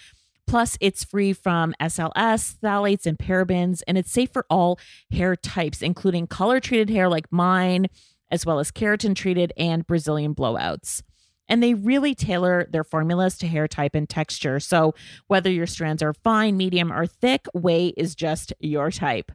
Plus, 0.53 0.77
it's 0.83 1.03
free 1.03 1.33
from 1.33 1.75
SLS, 1.81 2.57
phthalates, 2.63 3.07
and 3.07 3.19
parabens, 3.19 3.81
and 3.89 3.97
it's 3.97 4.13
safe 4.13 4.31
for 4.31 4.45
all 4.51 4.79
hair 5.11 5.35
types, 5.35 5.81
including 5.81 6.27
color 6.27 6.61
treated 6.61 6.91
hair 6.91 7.09
like 7.09 7.25
mine, 7.33 7.87
as 8.31 8.45
well 8.45 8.59
as 8.59 8.71
keratin 8.71 9.17
treated 9.17 9.55
and 9.57 9.87
Brazilian 9.87 10.35
blowouts. 10.35 11.01
And 11.49 11.63
they 11.63 11.73
really 11.73 12.15
tailor 12.15 12.69
their 12.71 12.85
formulas 12.85 13.39
to 13.39 13.47
hair 13.47 13.67
type 13.67 13.95
and 13.95 14.07
texture. 14.07 14.61
So, 14.61 14.95
whether 15.27 15.51
your 15.51 15.67
strands 15.67 16.03
are 16.03 16.13
fine, 16.13 16.59
medium, 16.59 16.93
or 16.93 17.07
thick, 17.07 17.47
Ouai 17.57 17.95
is 17.97 18.15
just 18.15 18.53
your 18.61 18.91
type 18.91 19.33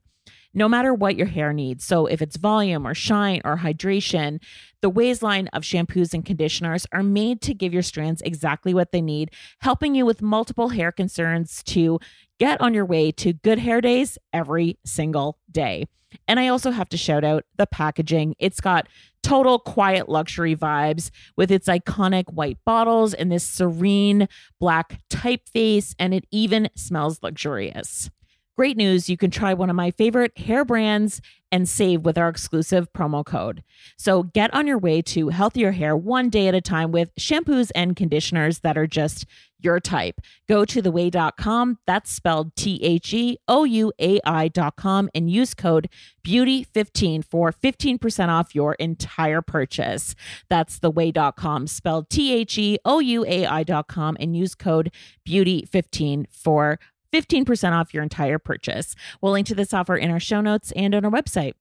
no 0.58 0.68
matter 0.68 0.92
what 0.92 1.16
your 1.16 1.28
hair 1.28 1.54
needs. 1.54 1.86
So, 1.86 2.08
if 2.08 2.20
it's 2.20 2.36
volume 2.36 2.88
or 2.88 2.96
shine 2.96 3.42
or 3.46 3.58
hydration, 3.58 4.42
the 4.82 4.90
Ouai's 4.90 5.22
line 5.22 5.48
of 5.50 5.62
shampoos 5.62 6.16
and 6.16 6.26
conditioners 6.26 6.88
are 6.92 7.04
made 7.04 7.42
to 7.44 7.54
give 7.54 7.74
your 7.74 7.84
strands 7.84 8.24
exactly 8.24 8.74
what 8.74 8.92
they 8.92 9.02
need, 9.02 9.30
helping 9.60 9.94
you 9.94 10.04
with 10.04 10.24
multiple 10.24 10.70
hair 10.70 10.92
concerns 10.92 11.62
to 11.66 12.00
get 12.40 12.60
on 12.60 12.74
your 12.74 12.86
way 12.86 13.12
to 13.12 13.34
good 13.34 13.60
hair 13.60 13.82
days 13.82 14.18
every 14.34 14.80
single 14.84 15.38
day. 15.52 15.86
And 16.28 16.40
I 16.40 16.48
also 16.48 16.72
have 16.72 16.90
to 16.90 16.98
shout 16.98 17.24
out 17.24 17.44
the 17.58 17.68
packaging. 17.68 18.34
It's 18.40 18.60
got 18.60 18.88
total 19.22 19.60
quiet 19.60 20.10
luxury 20.10 20.56
vibes 20.56 21.12
with 21.36 21.52
its 21.52 21.68
iconic 21.68 22.34
white 22.34 22.58
bottles 22.66 23.14
and 23.14 23.32
this 23.32 23.48
serene 23.48 24.28
black 24.60 25.00
typeface, 25.12 25.94
and 26.00 26.16
it 26.16 26.26
even 26.32 26.70
smells 26.76 27.22
luxurious. 27.22 28.10
Great 28.58 28.76
news, 28.76 29.08
you 29.08 29.18
can 29.18 29.30
try 29.30 29.54
one 29.54 29.70
of 29.70 29.76
my 29.76 29.92
favorite 29.92 30.36
hair 30.36 30.66
brands 30.66 31.22
and 31.52 31.70
save 31.70 32.02
with 32.02 32.18
our 32.18 32.28
exclusive 32.28 32.92
promo 32.92 33.24
code. 33.24 33.64
So 33.98 34.24
get 34.24 34.52
on 34.52 34.66
your 34.66 34.80
way 34.80 35.04
to 35.04 35.30
healthier 35.30 35.74
hair 35.74 35.96
one 35.96 36.32
day 36.32 36.48
at 36.48 36.56
a 36.56 36.60
time 36.60 36.92
with 36.92 37.14
shampoos 37.20 37.70
and 37.76 37.96
conditioners 37.96 38.62
that 38.62 38.76
are 38.76 38.88
just 38.88 39.28
your 39.60 39.80
type. 39.80 40.22
Go 40.50 40.66
to 40.66 40.82
theouai.com, 40.82 41.78
that's 41.86 42.12
spelled 42.12 42.56
T 42.56 42.84
H 42.84 43.14
E 43.14 43.38
O 43.48 43.64
U 43.64 43.94
A 44.00 44.20
I.com, 44.26 45.10
and 45.14 45.30
use 45.30 45.54
code 45.54 45.88
BEAUTY15 46.26 47.26
for 47.26 47.52
15% 47.52 48.30
off 48.30 48.56
your 48.56 48.74
entire 48.76 49.44
purchase. 49.44 50.16
That's 50.50 50.80
theouai.com, 50.80 51.68
spelled 51.68 52.10
T 52.10 52.34
H 52.34 52.58
E 52.58 52.80
O 52.86 53.00
U 53.00 53.24
A 53.26 53.46
I.com, 53.46 54.18
and 54.20 54.36
use 54.36 54.56
code 54.56 54.92
BEAUTY15 55.28 56.26
for 56.32 56.80
15% 57.12 57.72
off 57.72 57.94
your 57.94 58.04
entire 58.04 58.40
purchase. 58.40 58.96
We'll 59.22 59.34
link 59.34 59.48
to 59.48 59.56
this 59.56 59.74
offer 59.74 59.96
in 59.96 60.12
our 60.12 60.20
show 60.20 60.42
notes 60.42 60.72
and 60.76 60.94
on 60.94 61.06
our 61.06 61.12
website. 61.12 61.54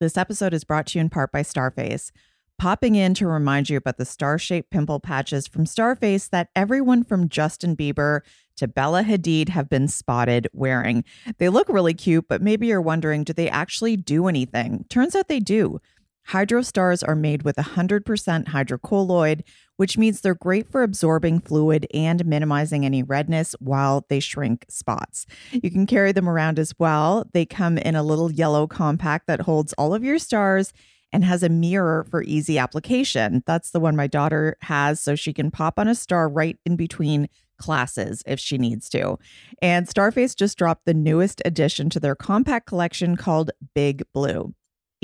This 0.00 0.16
episode 0.16 0.52
is 0.52 0.64
brought 0.64 0.88
to 0.88 0.98
you 0.98 1.00
in 1.00 1.08
part 1.08 1.32
by 1.32 1.42
Starface. 1.42 2.10
Popping 2.58 2.94
in 2.94 3.14
to 3.14 3.26
remind 3.26 3.68
you 3.68 3.76
about 3.76 3.96
the 3.96 4.04
star 4.04 4.38
shaped 4.38 4.70
pimple 4.70 5.00
patches 5.00 5.46
from 5.48 5.64
Starface 5.64 6.30
that 6.30 6.50
everyone 6.54 7.02
from 7.02 7.28
Justin 7.28 7.76
Bieber 7.76 8.20
to 8.56 8.68
Bella 8.68 9.02
Hadid 9.02 9.48
have 9.48 9.68
been 9.68 9.88
spotted 9.88 10.46
wearing. 10.52 11.04
They 11.38 11.48
look 11.48 11.68
really 11.68 11.94
cute, 11.94 12.26
but 12.28 12.40
maybe 12.42 12.68
you're 12.68 12.80
wondering 12.80 13.24
do 13.24 13.32
they 13.32 13.48
actually 13.48 13.96
do 13.96 14.28
anything? 14.28 14.84
Turns 14.88 15.16
out 15.16 15.28
they 15.28 15.40
do. 15.40 15.80
Hydrostars 16.28 17.06
are 17.06 17.14
made 17.14 17.42
with 17.42 17.56
100% 17.56 18.04
hydrocolloid, 18.46 19.42
which 19.76 19.98
means 19.98 20.20
they're 20.20 20.34
great 20.34 20.70
for 20.70 20.82
absorbing 20.82 21.40
fluid 21.40 21.86
and 21.92 22.24
minimizing 22.24 22.84
any 22.84 23.02
redness 23.02 23.54
while 23.58 24.06
they 24.08 24.20
shrink 24.20 24.64
spots. 24.68 25.26
You 25.52 25.70
can 25.70 25.86
carry 25.86 26.12
them 26.12 26.28
around 26.28 26.58
as 26.58 26.72
well. 26.78 27.28
They 27.32 27.44
come 27.44 27.78
in 27.78 27.94
a 27.94 28.02
little 28.02 28.32
yellow 28.32 28.66
compact 28.66 29.26
that 29.26 29.42
holds 29.42 29.72
all 29.74 29.94
of 29.94 30.04
your 30.04 30.18
stars 30.18 30.72
and 31.12 31.24
has 31.24 31.42
a 31.42 31.48
mirror 31.48 32.04
for 32.10 32.22
easy 32.24 32.58
application. 32.58 33.44
That's 33.46 33.70
the 33.70 33.78
one 33.78 33.94
my 33.94 34.08
daughter 34.08 34.56
has, 34.62 35.00
so 35.00 35.14
she 35.14 35.32
can 35.32 35.50
pop 35.50 35.78
on 35.78 35.86
a 35.86 35.94
star 35.94 36.28
right 36.28 36.58
in 36.64 36.74
between 36.74 37.28
classes 37.56 38.22
if 38.26 38.40
she 38.40 38.58
needs 38.58 38.88
to. 38.88 39.18
And 39.62 39.86
Starface 39.86 40.34
just 40.34 40.58
dropped 40.58 40.86
the 40.86 40.94
newest 40.94 41.40
addition 41.44 41.88
to 41.90 42.00
their 42.00 42.16
compact 42.16 42.66
collection 42.66 43.16
called 43.16 43.52
Big 43.74 44.02
Blue. 44.12 44.54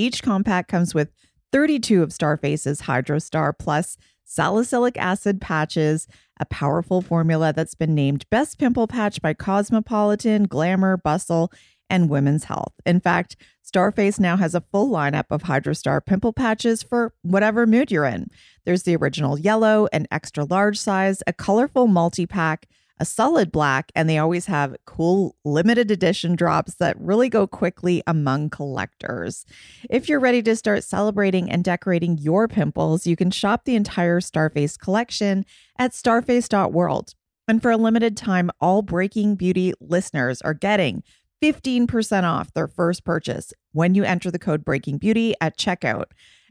Each 0.01 0.23
compact 0.23 0.67
comes 0.67 0.95
with 0.95 1.11
32 1.51 2.01
of 2.01 2.09
Starface's 2.09 2.81
Hydrostar 2.81 3.53
Plus 3.55 3.99
salicylic 4.25 4.97
acid 4.97 5.39
patches, 5.39 6.07
a 6.39 6.45
powerful 6.45 7.03
formula 7.03 7.53
that's 7.53 7.75
been 7.75 7.93
named 7.93 8.25
Best 8.31 8.57
Pimple 8.57 8.87
Patch 8.87 9.21
by 9.21 9.35
Cosmopolitan, 9.35 10.45
Glamour, 10.45 10.97
Bustle, 10.97 11.51
and 11.87 12.09
Women's 12.09 12.45
Health. 12.45 12.73
In 12.83 12.99
fact, 12.99 13.35
Starface 13.63 14.19
now 14.19 14.37
has 14.37 14.55
a 14.55 14.63
full 14.71 14.89
lineup 14.89 15.25
of 15.29 15.43
Hydrostar 15.43 16.03
pimple 16.03 16.33
patches 16.33 16.81
for 16.81 17.13
whatever 17.21 17.67
mood 17.67 17.91
you're 17.91 18.05
in. 18.05 18.31
There's 18.65 18.81
the 18.81 18.95
original 18.95 19.37
yellow, 19.37 19.87
an 19.93 20.07
extra 20.09 20.45
large 20.45 20.79
size, 20.79 21.21
a 21.27 21.33
colorful 21.33 21.85
multi 21.85 22.25
pack, 22.25 22.67
a 23.01 23.05
solid 23.05 23.51
black, 23.51 23.91
and 23.95 24.07
they 24.07 24.19
always 24.19 24.45
have 24.45 24.77
cool 24.85 25.35
limited 25.43 25.89
edition 25.89 26.35
drops 26.35 26.75
that 26.75 27.01
really 27.01 27.29
go 27.29 27.47
quickly 27.47 28.03
among 28.05 28.51
collectors. 28.51 29.43
If 29.89 30.07
you're 30.07 30.19
ready 30.19 30.43
to 30.43 30.55
start 30.55 30.83
celebrating 30.83 31.49
and 31.49 31.63
decorating 31.63 32.19
your 32.19 32.47
pimples, 32.47 33.07
you 33.07 33.15
can 33.15 33.31
shop 33.31 33.65
the 33.65 33.75
entire 33.75 34.19
Starface 34.19 34.77
collection 34.77 35.47
at 35.79 35.93
starface.world. 35.93 37.15
And 37.47 37.59
for 37.59 37.71
a 37.71 37.77
limited 37.77 38.15
time, 38.15 38.51
all 38.61 38.83
Breaking 38.83 39.33
Beauty 39.33 39.73
listeners 39.81 40.39
are 40.43 40.53
getting 40.53 41.01
15% 41.43 42.23
off 42.23 42.53
their 42.53 42.67
first 42.67 43.03
purchase 43.03 43.51
when 43.71 43.95
you 43.95 44.03
enter 44.03 44.29
the 44.29 44.37
code 44.37 44.63
Breaking 44.63 44.99
Beauty 44.99 45.33
at 45.41 45.57
checkout. 45.57 46.05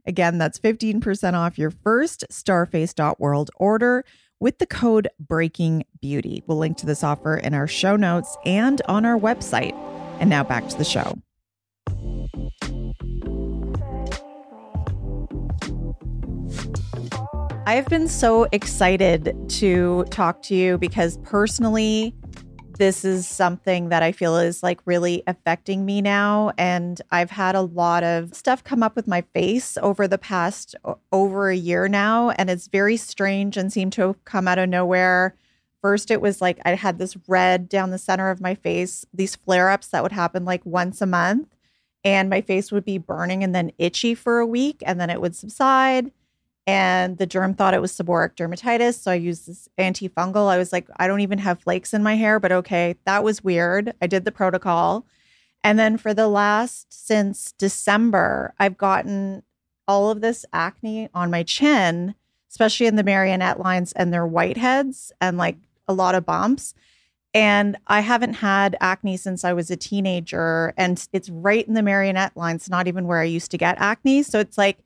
Again, 0.04 0.38
that's 0.38 0.58
15% 0.58 1.34
off 1.34 1.58
your 1.58 1.70
first 1.70 2.24
starface.world 2.28 3.50
order 3.54 4.04
with 4.40 4.59
the 4.59 4.66
code 4.66 5.09
Breaking 5.20 5.85
Beauty. 6.00 6.42
We'll 6.46 6.59
link 6.59 6.79
to 6.79 6.87
this 6.87 7.05
offer 7.05 7.37
in 7.37 7.55
our 7.55 7.68
show 7.68 7.94
notes 7.94 8.37
and 8.44 8.83
on 8.88 9.05
our 9.05 9.18
website. 9.18 9.74
And 10.18 10.29
now 10.29 10.42
back 10.42 10.68
to 10.68 10.76
the 10.76 10.85
show. 10.85 11.18
I've 17.66 17.87
been 17.87 18.09
so 18.09 18.48
excited 18.50 19.33
to 19.48 20.05
talk 20.11 20.42
to 20.42 20.57
you 20.57 20.76
because 20.76 21.18
personally, 21.18 22.14
this 22.80 23.04
is 23.04 23.28
something 23.28 23.90
that 23.90 24.02
I 24.02 24.10
feel 24.10 24.38
is 24.38 24.62
like 24.62 24.80
really 24.86 25.22
affecting 25.26 25.84
me 25.84 26.00
now. 26.00 26.50
And 26.56 26.98
I've 27.10 27.30
had 27.30 27.54
a 27.54 27.60
lot 27.60 28.02
of 28.02 28.34
stuff 28.34 28.64
come 28.64 28.82
up 28.82 28.96
with 28.96 29.06
my 29.06 29.20
face 29.34 29.76
over 29.82 30.08
the 30.08 30.16
past 30.16 30.74
over 31.12 31.50
a 31.50 31.56
year 31.56 31.88
now. 31.88 32.30
And 32.30 32.48
it's 32.48 32.68
very 32.68 32.96
strange 32.96 33.58
and 33.58 33.70
seemed 33.70 33.92
to 33.92 34.06
have 34.06 34.24
come 34.24 34.48
out 34.48 34.58
of 34.58 34.70
nowhere. 34.70 35.36
First, 35.82 36.10
it 36.10 36.22
was 36.22 36.40
like 36.40 36.58
I 36.64 36.74
had 36.74 36.96
this 36.96 37.18
red 37.28 37.68
down 37.68 37.90
the 37.90 37.98
center 37.98 38.30
of 38.30 38.40
my 38.40 38.54
face, 38.54 39.04
these 39.12 39.36
flare 39.36 39.68
ups 39.68 39.88
that 39.88 40.02
would 40.02 40.12
happen 40.12 40.46
like 40.46 40.64
once 40.64 41.02
a 41.02 41.06
month. 41.06 41.54
And 42.02 42.30
my 42.30 42.40
face 42.40 42.72
would 42.72 42.86
be 42.86 42.96
burning 42.96 43.44
and 43.44 43.54
then 43.54 43.72
itchy 43.76 44.14
for 44.14 44.38
a 44.38 44.46
week, 44.46 44.82
and 44.86 44.98
then 44.98 45.10
it 45.10 45.20
would 45.20 45.36
subside 45.36 46.12
and 46.66 47.18
the 47.18 47.26
derm 47.26 47.56
thought 47.56 47.74
it 47.74 47.80
was 47.80 47.92
seborrheic 47.92 48.36
dermatitis. 48.36 48.98
So 48.98 49.10
I 49.10 49.14
used 49.14 49.46
this 49.46 49.68
antifungal. 49.78 50.48
I 50.48 50.58
was 50.58 50.72
like, 50.72 50.88
I 50.96 51.06
don't 51.06 51.20
even 51.20 51.38
have 51.38 51.60
flakes 51.60 51.94
in 51.94 52.02
my 52.02 52.16
hair, 52.16 52.38
but 52.38 52.52
okay, 52.52 52.96
that 53.06 53.24
was 53.24 53.42
weird. 53.42 53.94
I 54.00 54.06
did 54.06 54.24
the 54.24 54.32
protocol. 54.32 55.06
And 55.64 55.78
then 55.78 55.96
for 55.96 56.14
the 56.14 56.28
last, 56.28 56.86
since 56.90 57.52
December, 57.52 58.54
I've 58.58 58.78
gotten 58.78 59.42
all 59.88 60.10
of 60.10 60.20
this 60.20 60.46
acne 60.52 61.08
on 61.12 61.30
my 61.30 61.42
chin, 61.42 62.14
especially 62.50 62.86
in 62.86 62.96
the 62.96 63.04
marionette 63.04 63.60
lines 63.60 63.92
and 63.92 64.12
their 64.12 64.26
whiteheads 64.26 65.10
and 65.20 65.36
like 65.36 65.56
a 65.88 65.92
lot 65.92 66.14
of 66.14 66.24
bumps. 66.24 66.74
And 67.32 67.76
I 67.86 68.00
haven't 68.00 68.34
had 68.34 68.76
acne 68.80 69.16
since 69.16 69.44
I 69.44 69.52
was 69.52 69.70
a 69.70 69.76
teenager. 69.76 70.72
And 70.76 71.06
it's 71.12 71.30
right 71.30 71.66
in 71.66 71.74
the 71.74 71.82
marionette 71.82 72.36
lines, 72.36 72.68
not 72.68 72.88
even 72.88 73.06
where 73.06 73.20
I 73.20 73.24
used 73.24 73.50
to 73.52 73.58
get 73.58 73.76
acne. 73.78 74.22
So 74.22 74.40
it's 74.40 74.58
like, 74.58 74.78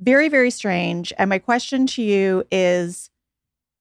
very, 0.00 0.28
very 0.28 0.50
strange. 0.50 1.12
And 1.18 1.28
my 1.28 1.38
question 1.38 1.86
to 1.88 2.02
you 2.02 2.44
is 2.50 3.10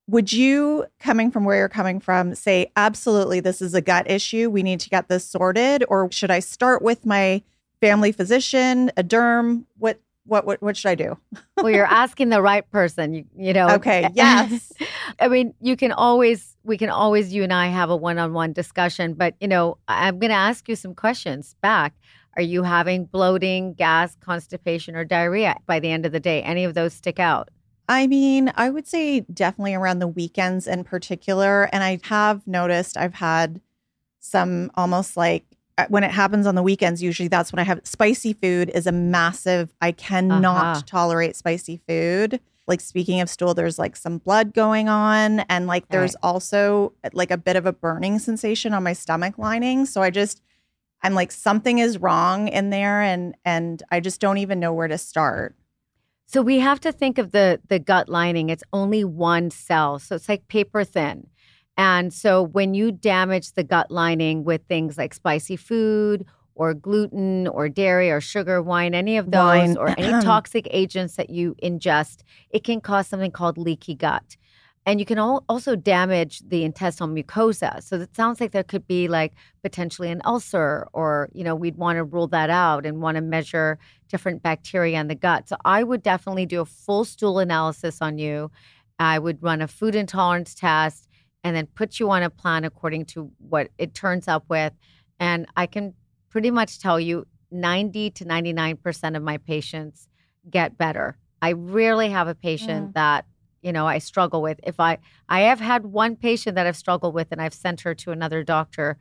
Would 0.08 0.34
you, 0.34 0.86
coming 1.00 1.32
from 1.32 1.46
where 1.46 1.58
you're 1.58 1.70
coming 1.70 2.00
from, 2.00 2.36
say, 2.36 2.72
absolutely, 2.76 3.40
this 3.40 3.62
is 3.62 3.74
a 3.74 3.82
gut 3.82 4.10
issue. 4.10 4.50
We 4.50 4.64
need 4.64 4.80
to 4.82 4.90
get 4.90 5.08
this 5.08 5.26
sorted? 5.26 5.84
Or 5.88 6.12
should 6.12 6.32
I 6.32 6.40
start 6.40 6.82
with 6.82 7.06
my 7.06 7.44
family 7.82 8.12
physician, 8.12 8.92
a 8.98 9.04
derm? 9.04 9.66
What 9.78 10.00
what 10.26 10.46
what 10.46 10.62
what 10.62 10.78
should 10.78 10.90
I 10.90 10.96
do? 10.96 11.18
well, 11.58 11.70
you're 11.70 11.86
asking 12.04 12.30
the 12.30 12.42
right 12.42 12.70
person. 12.72 13.14
You, 13.14 13.26
you 13.36 13.54
know. 13.54 13.70
Okay. 13.76 14.10
Yes. 14.16 14.74
I 15.20 15.28
mean, 15.28 15.54
you 15.60 15.76
can 15.76 15.92
always 15.92 16.56
we 16.64 16.78
can 16.78 16.90
always 16.90 17.34
you 17.34 17.44
and 17.44 17.54
I 17.54 17.68
have 17.68 17.90
a 17.90 17.96
one-on-one 17.96 18.54
discussion, 18.54 19.14
but 19.14 19.36
you 19.40 19.48
know, 19.48 19.78
I'm 19.88 20.20
going 20.20 20.30
to 20.30 20.36
ask 20.36 20.68
you 20.70 20.76
some 20.76 20.94
questions 20.94 21.56
back. 21.62 21.94
Are 22.40 22.42
you 22.42 22.64
having 22.64 23.04
bloating, 23.04 23.74
gas, 23.74 24.16
constipation, 24.22 24.96
or 24.96 25.04
diarrhea 25.04 25.58
by 25.66 25.82
the 25.82 25.92
end 25.92 26.06
of 26.06 26.14
the 26.14 26.22
day? 26.22 26.42
Any 26.42 26.64
of 26.64 26.74
those 26.74 26.94
stick 26.94 27.20
out? 27.20 27.50
I 27.90 28.08
mean, 28.08 28.54
I 28.56 28.70
would 28.70 28.88
say 28.88 29.20
definitely 29.34 29.74
around 29.74 30.00
the 30.00 30.08
weekends 30.08 30.66
in 30.66 30.86
particular. 30.86 31.64
And 31.74 31.84
I 31.84 32.00
have 32.04 32.48
noticed 32.48 32.96
I've 32.96 33.16
had 33.16 33.60
some 34.22 34.72
almost 34.76 35.18
like 35.18 35.44
uh, 35.78 35.88
when 35.90 36.06
it 36.06 36.12
happens 36.12 36.48
on 36.48 36.56
the 36.56 36.64
weekends, 36.64 37.04
usually 37.04 37.28
that's 37.28 37.52
when 37.52 37.60
I 37.60 37.64
have 37.64 37.82
spicy 37.84 38.32
food 38.32 38.70
is 38.74 38.88
a 38.88 38.94
massive, 38.94 39.76
I 39.82 39.92
cannot 39.92 40.78
Uh-huh. 40.78 40.82
tolerate 40.86 41.36
spicy 41.36 41.82
food. 41.90 42.40
Like 42.68 42.80
speaking 42.80 43.20
of 43.20 43.30
stool, 43.30 43.54
there's 43.54 43.78
like 43.78 43.98
some 43.98 44.20
blood 44.20 44.54
going 44.54 44.88
on. 44.88 45.42
And 45.50 45.68
like 45.68 45.90
there's 45.90 46.16
also 46.24 46.94
uh, 47.04 47.10
like 47.12 47.32
a 47.32 47.38
bit 47.38 47.58
of 47.58 47.66
a 47.66 47.74
burning 47.74 48.18
sensation 48.18 48.74
on 48.74 48.84
my 48.84 48.94
stomach 48.94 49.38
lining. 49.38 49.86
So 49.86 50.02
I 50.02 50.10
just, 50.10 50.42
I'm 51.02 51.14
like, 51.14 51.32
something 51.32 51.80
is 51.80 51.98
wrong 51.98 52.48
in 52.48 52.70
there 52.70 53.02
and 53.02 53.36
and 53.46 53.82
I 53.92 54.00
just 54.00 54.20
don't 54.20 54.38
even 54.38 54.60
know 54.60 54.74
where 54.74 54.88
to 54.88 54.98
start. 54.98 55.56
So 56.28 56.42
we 56.42 56.60
have 56.60 56.80
to 56.82 56.92
think 56.92 57.18
of 57.18 57.32
the 57.32 57.60
the 57.68 57.80
gut 57.80 58.10
lining. 58.10 58.50
It's 58.50 58.64
only 58.74 59.04
one 59.04 59.50
cell, 59.50 60.00
so 60.00 60.16
it's 60.16 60.30
like 60.30 60.48
paper 60.48 60.84
thin. 60.84 61.28
And 61.78 62.14
so 62.14 62.44
when 62.44 62.74
you 62.74 62.92
damage 62.92 63.54
the 63.54 63.64
gut 63.64 63.90
lining 63.90 64.44
with 64.44 64.62
things 64.68 64.98
like 64.98 65.14
spicy 65.14 65.56
food 65.56 66.26
or 66.54 66.74
gluten 66.74 67.48
or 67.48 67.70
dairy 67.70 68.12
or 68.12 68.20
sugar, 68.20 68.62
wine, 68.62 68.94
any 68.94 69.16
of 69.16 69.32
those, 69.32 69.70
Wine. 69.70 69.78
or 69.78 69.88
any 69.98 70.12
toxic 70.24 70.68
agents 70.72 71.16
that 71.16 71.30
you 71.30 71.56
ingest, 71.64 72.24
it 72.50 72.66
can 72.66 72.82
cause 72.82 73.08
something 73.08 73.32
called 73.32 73.58
leaky 73.58 73.96
gut. 73.96 74.36
And 74.86 75.00
you 75.00 75.06
can 75.06 75.20
al- 75.20 75.44
also 75.48 75.76
damage 75.76 76.42
the 76.48 76.64
intestinal 76.64 77.14
mucosa. 77.14 77.84
So 77.84 77.98
it 77.98 78.16
sounds 78.16 78.40
like 78.40 78.52
there 78.52 78.64
could 78.64 78.88
be 78.88 79.08
like 79.08 79.34
potentially 79.62 80.10
an 80.10 80.22
ulcer, 80.26 80.88
or, 80.94 81.30
you 81.34 81.44
know, 81.44 81.56
we'd 81.56 81.76
want 81.76 81.98
to 81.98 82.04
rule 82.04 82.28
that 82.28 82.50
out 82.50 82.86
and 82.86 83.02
want 83.02 83.16
to 83.16 83.22
measure 83.22 83.78
different 84.08 84.42
bacteria 84.42 85.00
in 85.00 85.08
the 85.08 85.16
gut. 85.16 85.50
So 85.50 85.58
I 85.66 85.84
would 85.84 86.02
definitely 86.02 86.46
do 86.46 86.62
a 86.62 86.66
full 86.66 87.06
stool 87.06 87.40
analysis 87.40 88.02
on 88.02 88.18
you. 88.18 88.52
I 88.98 89.20
would 89.20 89.42
run 89.44 89.62
a 89.62 89.68
food 89.68 89.96
intolerance 89.96 90.56
test 90.56 91.08
and 91.44 91.56
then 91.56 91.68
put 91.68 92.00
you 92.00 92.10
on 92.10 92.24
a 92.24 92.30
plan 92.30 92.66
according 92.66 93.06
to 93.06 93.32
what 93.38 93.70
it 93.78 93.94
turns 93.94 94.28
up 94.28 94.46
with. 94.50 94.74
And 95.20 95.46
I 95.56 95.68
can 95.68 95.94
pretty 96.30 96.52
much 96.52 96.80
tell 96.80 97.00
you 97.00 97.26
90 97.52 98.12
to 98.12 98.26
99% 98.26 99.16
of 99.16 99.24
my 99.24 99.38
patients 99.38 100.08
get 100.50 100.78
better. 100.78 101.18
I 101.42 101.54
rarely 101.54 102.10
have 102.10 102.28
a 102.28 102.36
patient 102.36 102.90
mm. 102.90 102.94
that 102.94 103.26
you 103.62 103.72
know 103.72 103.88
I 103.88 103.98
struggle 104.00 104.42
with. 104.42 104.60
If 104.64 104.80
I 104.80 104.98
I 105.28 105.42
have 105.42 105.60
had 105.60 105.86
one 105.86 106.16
patient 106.16 106.56
that 106.56 106.66
I've 106.68 106.78
struggled 106.78 107.14
with 107.14 107.28
and 107.32 107.42
I've 107.42 107.54
sent 107.54 107.82
her 107.82 107.94
to 107.96 108.12
another 108.12 108.44
doctor 108.44 108.98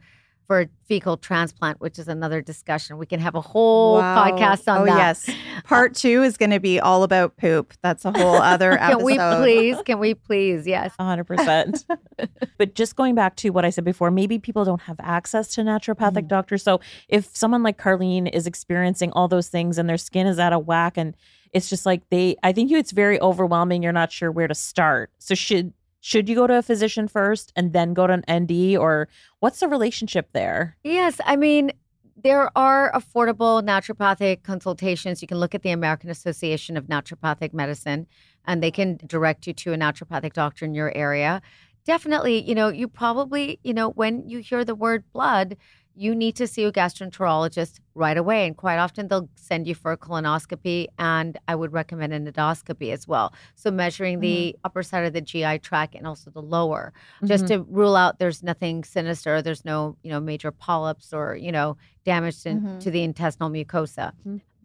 for 0.46 0.62
a 0.62 0.68
fecal 0.86 1.18
transplant, 1.18 1.78
which 1.78 1.98
is 1.98 2.08
another 2.08 2.40
discussion. 2.40 2.96
We 2.96 3.04
can 3.04 3.20
have 3.20 3.34
a 3.34 3.40
whole 3.42 3.96
Wow. 3.96 4.26
podcast 4.30 4.66
on 4.72 4.80
oh, 4.80 4.84
that. 4.86 4.96
yes. 4.96 5.28
Part 5.64 5.94
two 5.94 6.22
is 6.22 6.38
going 6.38 6.52
to 6.52 6.58
be 6.58 6.80
all 6.80 7.02
about 7.02 7.36
poop. 7.36 7.74
That's 7.82 8.06
a 8.06 8.12
whole 8.12 8.36
other 8.36 8.70
Can 8.78 8.92
episode. 8.92 9.04
we 9.04 9.18
please? 9.18 9.76
Can 9.84 9.98
we 9.98 10.14
please? 10.14 10.66
Yes. 10.66 10.94
100%. 10.98 11.84
but 12.56 12.74
just 12.74 12.96
going 12.96 13.14
back 13.14 13.36
to 13.36 13.50
what 13.50 13.66
I 13.66 13.70
said 13.70 13.84
before, 13.84 14.10
maybe 14.10 14.38
people 14.38 14.64
don't 14.64 14.80
have 14.80 14.96
access 15.00 15.48
to 15.48 15.60
naturopathic 15.60 16.22
Mm. 16.24 16.28
doctors. 16.28 16.62
So 16.62 16.80
if 17.10 17.36
someone 17.36 17.62
like 17.62 17.76
Carlene 17.78 18.30
is 18.34 18.46
experiencing 18.46 19.12
all 19.12 19.28
those 19.28 19.48
things 19.48 19.76
and 19.76 19.86
their 19.86 19.98
skin 19.98 20.26
is 20.26 20.38
out 20.38 20.54
of 20.54 20.66
whack 20.66 20.96
and 20.96 21.14
it's 21.52 21.68
just 21.68 21.86
like 21.86 22.08
they 22.10 22.36
I 22.42 22.52
think 22.52 22.70
it's 22.72 22.92
very 22.92 23.20
overwhelming. 23.20 23.82
You're 23.82 23.92
not 23.92 24.12
sure 24.12 24.30
where 24.30 24.48
to 24.48 24.54
start. 24.54 25.10
So 25.18 25.34
should 25.34 25.72
should 26.00 26.28
you 26.28 26.34
go 26.34 26.46
to 26.46 26.58
a 26.58 26.62
physician 26.62 27.08
first 27.08 27.52
and 27.56 27.72
then 27.72 27.92
go 27.94 28.06
to 28.06 28.22
an 28.24 28.42
ND 28.42 28.76
or 28.76 29.08
what's 29.40 29.60
the 29.60 29.68
relationship 29.68 30.28
there? 30.32 30.76
Yes, 30.84 31.20
I 31.24 31.36
mean 31.36 31.72
there 32.20 32.50
are 32.58 32.90
affordable 32.92 33.62
naturopathic 33.62 34.42
consultations. 34.42 35.22
You 35.22 35.28
can 35.28 35.38
look 35.38 35.54
at 35.54 35.62
the 35.62 35.70
American 35.70 36.10
Association 36.10 36.76
of 36.76 36.86
Naturopathic 36.86 37.54
Medicine 37.54 38.06
and 38.44 38.62
they 38.62 38.70
can 38.70 38.98
direct 39.06 39.46
you 39.46 39.52
to 39.54 39.72
a 39.72 39.76
naturopathic 39.76 40.32
doctor 40.32 40.64
in 40.64 40.74
your 40.74 40.94
area. 40.96 41.40
Definitely, 41.84 42.42
you 42.42 42.54
know, 42.54 42.68
you 42.68 42.88
probably, 42.88 43.60
you 43.62 43.72
know, 43.72 43.90
when 43.90 44.28
you 44.28 44.40
hear 44.40 44.64
the 44.64 44.74
word 44.74 45.04
blood, 45.12 45.56
you 45.98 46.14
need 46.14 46.36
to 46.36 46.46
see 46.46 46.64
a 46.64 46.70
gastroenterologist 46.70 47.80
right 47.94 48.16
away. 48.16 48.46
And 48.46 48.56
quite 48.56 48.78
often 48.78 49.08
they'll 49.08 49.28
send 49.34 49.66
you 49.66 49.74
for 49.74 49.90
a 49.92 49.96
colonoscopy. 49.98 50.86
And 50.98 51.36
I 51.48 51.54
would 51.56 51.72
recommend 51.72 52.12
an 52.12 52.24
endoscopy 52.30 52.92
as 52.92 53.08
well. 53.08 53.34
So 53.56 53.70
measuring 53.70 54.20
the 54.20 54.56
upper 54.64 54.82
side 54.84 55.04
of 55.06 55.12
the 55.12 55.20
GI 55.20 55.58
tract 55.58 55.94
and 55.96 56.06
also 56.06 56.30
the 56.30 56.42
lower, 56.42 56.92
just 57.24 57.44
Mhm. 57.44 57.48
to 57.48 57.62
rule 57.64 57.96
out 57.96 58.18
there's 58.20 58.42
nothing 58.42 58.84
sinister, 58.84 59.42
there's 59.42 59.64
no, 59.64 59.96
you 60.04 60.10
know, 60.10 60.20
major 60.20 60.52
polyps 60.52 61.12
or, 61.12 61.34
you 61.36 61.50
know, 61.50 61.76
damage 62.04 62.42
to, 62.44 62.50
Mhm. 62.50 62.80
to 62.80 62.90
the 62.90 63.02
intestinal 63.02 63.50
mucosa. 63.50 64.12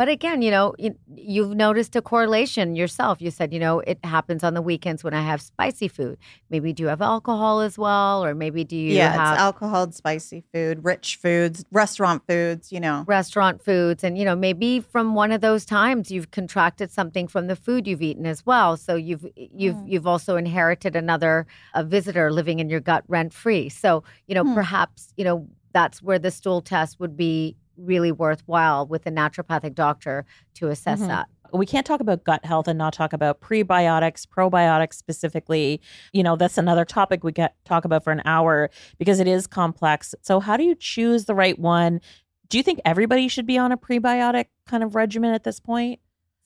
But 0.04 0.10
again, 0.12 0.42
you 0.42 0.52
know, 0.52 0.74
you, 0.78 0.96
you've 1.16 1.56
noticed 1.56 1.96
a 1.96 2.02
correlation 2.02 2.76
yourself. 2.76 3.22
You 3.22 3.32
said, 3.32 3.54
you 3.54 3.60
know, 3.60 3.80
it 3.80 4.04
happens 4.04 4.44
on 4.44 4.54
the 4.54 4.62
weekends 4.62 5.02
when 5.02 5.14
I 5.14 5.22
have 5.22 5.42
spicy 5.42 5.88
food. 5.88 6.18
Maybe 6.50 6.74
do 6.74 6.84
you 6.84 6.90
have 6.90 7.02
alcohol 7.02 7.62
as 7.62 7.78
well? 7.78 8.22
Or 8.22 8.36
maybe 8.36 8.66
do 8.66 8.76
you 8.76 8.96
yeah, 8.96 9.14
have 9.14 9.36
it's 9.36 9.40
alcohol, 9.40 9.90
spicy 9.94 10.44
food, 10.54 10.84
rich 10.84 11.16
foods, 11.22 11.64
restaurant 11.72 12.22
foods, 12.28 12.70
you 12.70 12.82
know. 12.82 13.06
restaurant 13.08 13.64
foods 13.64 14.04
and 14.04 14.18
you 14.18 14.26
know 14.26 14.36
maybe 14.36 14.82
from 14.82 15.16
one 15.16 15.32
of 15.32 15.40
those 15.40 15.64
times 15.66 16.12
you've 16.12 16.32
contracted 16.32 16.92
something 16.92 17.26
from 17.30 17.48
the 17.48 17.56
food 17.56 17.88
you've 17.88 18.02
eaten 18.02 18.26
as 18.26 18.46
well 18.46 18.76
so 18.76 18.96
you've 18.96 19.26
you've 19.38 19.78
Mm. 19.78 19.90
you've 19.92 20.08
also 20.08 20.36
inherited 20.36 20.98
another 20.98 21.46
a 21.74 21.84
visitor 21.84 22.30
living 22.30 22.60
in 22.60 22.70
your 22.70 22.80
gut 22.82 23.06
rent 23.08 23.34
free 23.34 23.70
so 23.70 24.04
you 24.28 24.36
know 24.36 24.44
Hmm. 24.44 24.54
perhaps 24.54 25.14
you 25.16 25.24
know 25.24 25.48
that's 25.74 26.02
where 26.02 26.20
the 26.20 26.30
stool 26.32 26.62
test 26.62 27.00
would 27.00 27.16
be 27.18 27.56
really 27.78 28.12
worthwhile 28.12 28.86
with 28.88 29.06
a 29.06 29.12
naturopathic 29.12 29.74
doctor 29.76 30.26
to 30.56 30.70
assess 30.70 31.02
Mhm. 31.02 31.08
that 31.08 31.28
we 31.54 31.68
can't 31.68 31.86
talk 31.86 32.00
about 32.00 32.24
gut 32.24 32.44
health 32.46 32.68
and 32.68 32.80
not 32.80 32.94
talk 32.94 33.14
about 33.14 33.40
prebiotics, 33.40 34.26
probiotics 34.26 34.94
specifically. 34.94 35.80
You 36.12 36.24
know, 36.24 36.36
that's 36.36 36.58
another 36.58 36.84
topic 36.84 37.24
we 37.24 37.32
get 37.32 37.56
talk 37.64 37.86
about 37.86 38.04
for 38.04 38.12
an 38.12 38.24
hour 38.26 38.72
because 38.98 39.20
it 39.20 39.28
is 39.28 39.46
complex. 39.46 40.16
So 40.24 40.40
how 40.40 40.58
do 40.58 40.64
you 40.64 40.74
choose 40.74 41.26
the 41.26 41.36
right 41.36 41.60
one? 41.60 42.02
Do 42.50 42.58
you 42.58 42.64
think 42.64 42.82
everybody 42.86 43.28
should 43.28 43.46
be 43.46 43.58
on 43.60 43.72
a 43.72 43.78
prebiotic 43.78 44.46
kind 44.66 44.84
of 44.84 44.96
regimen 44.96 45.34
at 45.34 45.44
this 45.44 45.60
point? 45.60 46.00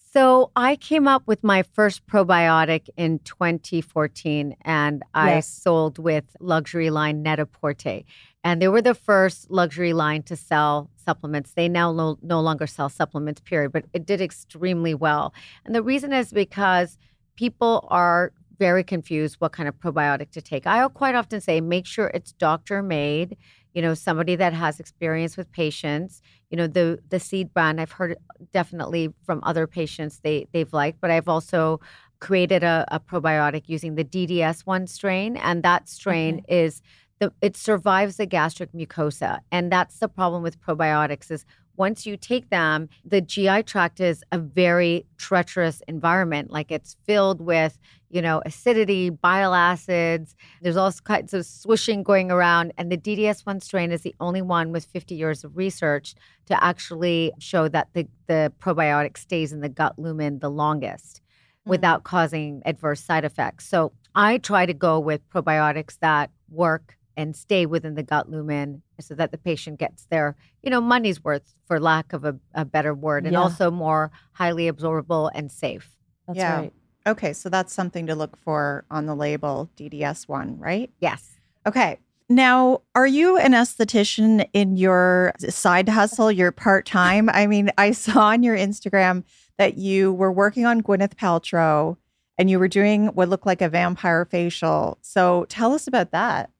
So 0.09 0.51
I 0.55 0.77
came 0.77 1.05
up 1.07 1.23
with 1.27 1.43
my 1.43 1.63
first 1.63 2.07
probiotic 2.07 2.87
in 2.95 3.19
2014, 3.19 4.55
and 4.61 5.03
I 5.13 5.35
Yes. 5.35 5.47
sold 5.49 5.99
with 5.99 6.35
luxury 6.39 6.89
line 6.89 7.21
Net-a-Porter. 7.23 8.03
And 8.41 8.61
they 8.61 8.69
were 8.69 8.81
the 8.81 8.95
first 8.95 9.51
luxury 9.51 9.91
line 9.91 10.23
to 10.23 10.37
sell 10.37 10.89
supplements. 10.95 11.53
They 11.53 11.67
now 11.67 11.91
no, 11.91 12.17
no 12.21 12.39
longer 12.39 12.67
sell 12.67 12.87
supplements, 12.87 13.41
period, 13.41 13.73
but 13.73 13.85
it 13.93 14.05
did 14.05 14.21
extremely 14.21 14.93
well. 14.93 15.33
And 15.65 15.75
the 15.75 15.83
reason 15.83 16.13
is 16.13 16.31
because 16.31 16.97
people 17.35 17.85
are 17.91 18.31
very 18.57 18.85
confused 18.85 19.35
what 19.39 19.51
kind 19.51 19.67
of 19.67 19.75
probiotic 19.75 20.31
to 20.31 20.41
take. 20.41 20.65
I 20.65 20.87
quite 20.87 21.15
often 21.15 21.41
say 21.41 21.59
make 21.59 21.85
sure 21.85 22.07
it's 22.13 22.31
doctor 22.31 22.81
made, 22.81 23.35
you 23.77 23.83
know, 23.83 23.93
somebody 23.93 24.35
that 24.35 24.53
has 24.53 24.79
experience 24.79 25.37
with 25.37 25.51
patients. 25.51 26.23
You 26.49 26.57
know, 26.57 26.65
the 26.65 26.97
the 27.09 27.19
seed 27.19 27.53
brand 27.53 27.79
I've 27.79 27.91
heard 27.91 28.17
definitely 28.51 29.13
from 29.23 29.39
other 29.43 29.67
patients 29.67 30.19
they 30.23 30.47
they've 30.51 30.73
liked, 30.73 30.99
but 30.99 31.11
I've 31.11 31.29
also 31.29 31.79
created 32.19 32.63
a, 32.63 32.85
a 32.89 32.99
probiotic 32.99 33.65
using 33.67 33.93
the 33.93 34.03
DDS1 34.03 34.89
strain, 34.89 35.37
and 35.37 35.61
that 35.61 35.87
strain 35.87 36.41
is 36.49 36.81
the 37.19 37.31
it 37.39 37.55
survives 37.55 38.17
the 38.17 38.25
gastric 38.25 38.71
mucosa, 38.71 39.41
and 39.51 39.71
that's 39.71 39.99
the 39.99 40.09
problem 40.09 40.41
with 40.41 40.59
probiotics 40.59 41.29
is 41.29 41.45
once 41.77 42.05
you 42.05 42.17
take 42.17 42.49
them, 42.49 42.89
the 43.05 43.21
GI 43.21 43.63
tract 43.63 43.99
is 43.99 44.23
a 44.31 44.39
very 44.39 45.05
treacherous 45.17 45.81
environment. 45.87 46.51
Like 46.51 46.71
it's 46.71 46.97
filled 47.05 47.39
with, 47.39 47.77
you 48.09 48.21
know, 48.21 48.41
acidity, 48.45 49.09
bile 49.09 49.53
acids. 49.53 50.35
There's 50.61 50.75
all 50.75 50.91
kinds 51.03 51.33
of 51.33 51.45
swishing 51.45 52.03
going 52.03 52.31
around. 52.31 52.73
And 52.77 52.91
the 52.91 52.97
DDS1 52.97 53.63
strain 53.63 53.91
is 53.91 54.01
the 54.01 54.15
only 54.19 54.41
one 54.41 54.71
with 54.71 54.85
50 54.85 55.15
years 55.15 55.43
of 55.43 55.55
research 55.55 56.15
to 56.47 56.63
actually 56.63 57.31
show 57.39 57.67
that 57.67 57.89
the, 57.93 58.07
the 58.25 58.51
probiotic 58.59 59.17
stays 59.17 59.53
in 59.53 59.61
the 59.61 59.69
gut 59.69 59.97
lumen 59.99 60.39
the 60.39 60.49
longest 60.49 61.21
hmm. 61.63 61.69
without 61.69 62.03
causing 62.03 62.61
adverse 62.65 63.01
side 63.03 63.23
effects. 63.23 63.67
So 63.69 63.93
I 64.15 64.39
try 64.39 64.65
to 64.65 64.73
go 64.73 64.99
with 64.99 65.27
probiotics 65.29 65.99
that 65.99 66.31
work 66.49 66.96
and 67.17 67.35
stay 67.35 67.65
within 67.65 67.95
the 67.95 68.03
gut 68.03 68.29
lumen 68.29 68.83
so 69.01 69.15
that 69.15 69.31
the 69.31 69.37
patient 69.37 69.79
gets 69.79 70.05
their, 70.05 70.35
you 70.61 70.69
know, 70.69 70.79
money's 70.79 71.23
worth 71.23 71.55
for 71.67 71.79
lack 71.79 72.13
of 72.13 72.23
a, 72.23 72.37
a 72.53 72.63
better 72.63 72.93
word 72.93 73.25
and 73.25 73.33
Yeah. 73.33 73.39
also 73.41 73.71
more 73.71 74.11
highly 74.33 74.71
absorbable 74.71 75.31
and 75.33 75.51
safe. 75.51 75.97
That's 76.27 76.37
Yeah. 76.37 76.55
right. 76.59 76.73
Okay, 77.07 77.33
so 77.33 77.49
that's 77.49 77.73
something 77.73 78.05
to 78.07 78.15
look 78.15 78.37
for 78.37 78.85
on 78.91 79.05
the 79.07 79.15
label 79.15 79.69
DDS1, 79.77 80.59
right? 80.59 80.91
Yes. 80.99 81.39
Okay. 81.65 81.99
Now, 82.29 82.81
are 82.93 83.07
you 83.07 83.37
an 83.37 83.53
esthetician 83.53 84.47
in 84.53 84.75
your 84.75 85.33
side 85.39 85.87
hustle, 85.89 86.31
your 86.31 86.51
part 86.51 86.85
time? 86.85 87.29
I 87.29 87.47
mean, 87.47 87.71
I 87.77 87.91
saw 87.91 88.27
on 88.27 88.43
your 88.43 88.55
Instagram 88.57 89.23
that 89.57 89.77
you 89.77 90.13
were 90.13 90.31
working 90.31 90.65
on 90.65 90.81
Gwyneth 90.83 91.15
Paltrow 91.15 91.97
and 92.37 92.49
you 92.49 92.59
were 92.59 92.67
doing 92.67 93.07
what 93.07 93.29
looked 93.29 93.45
like 93.47 93.61
a 93.61 93.69
vampire 93.69 94.25
facial. 94.25 94.97
So 95.01 95.45
tell 95.49 95.73
us 95.73 95.87
about 95.87 96.11
that. 96.11 96.51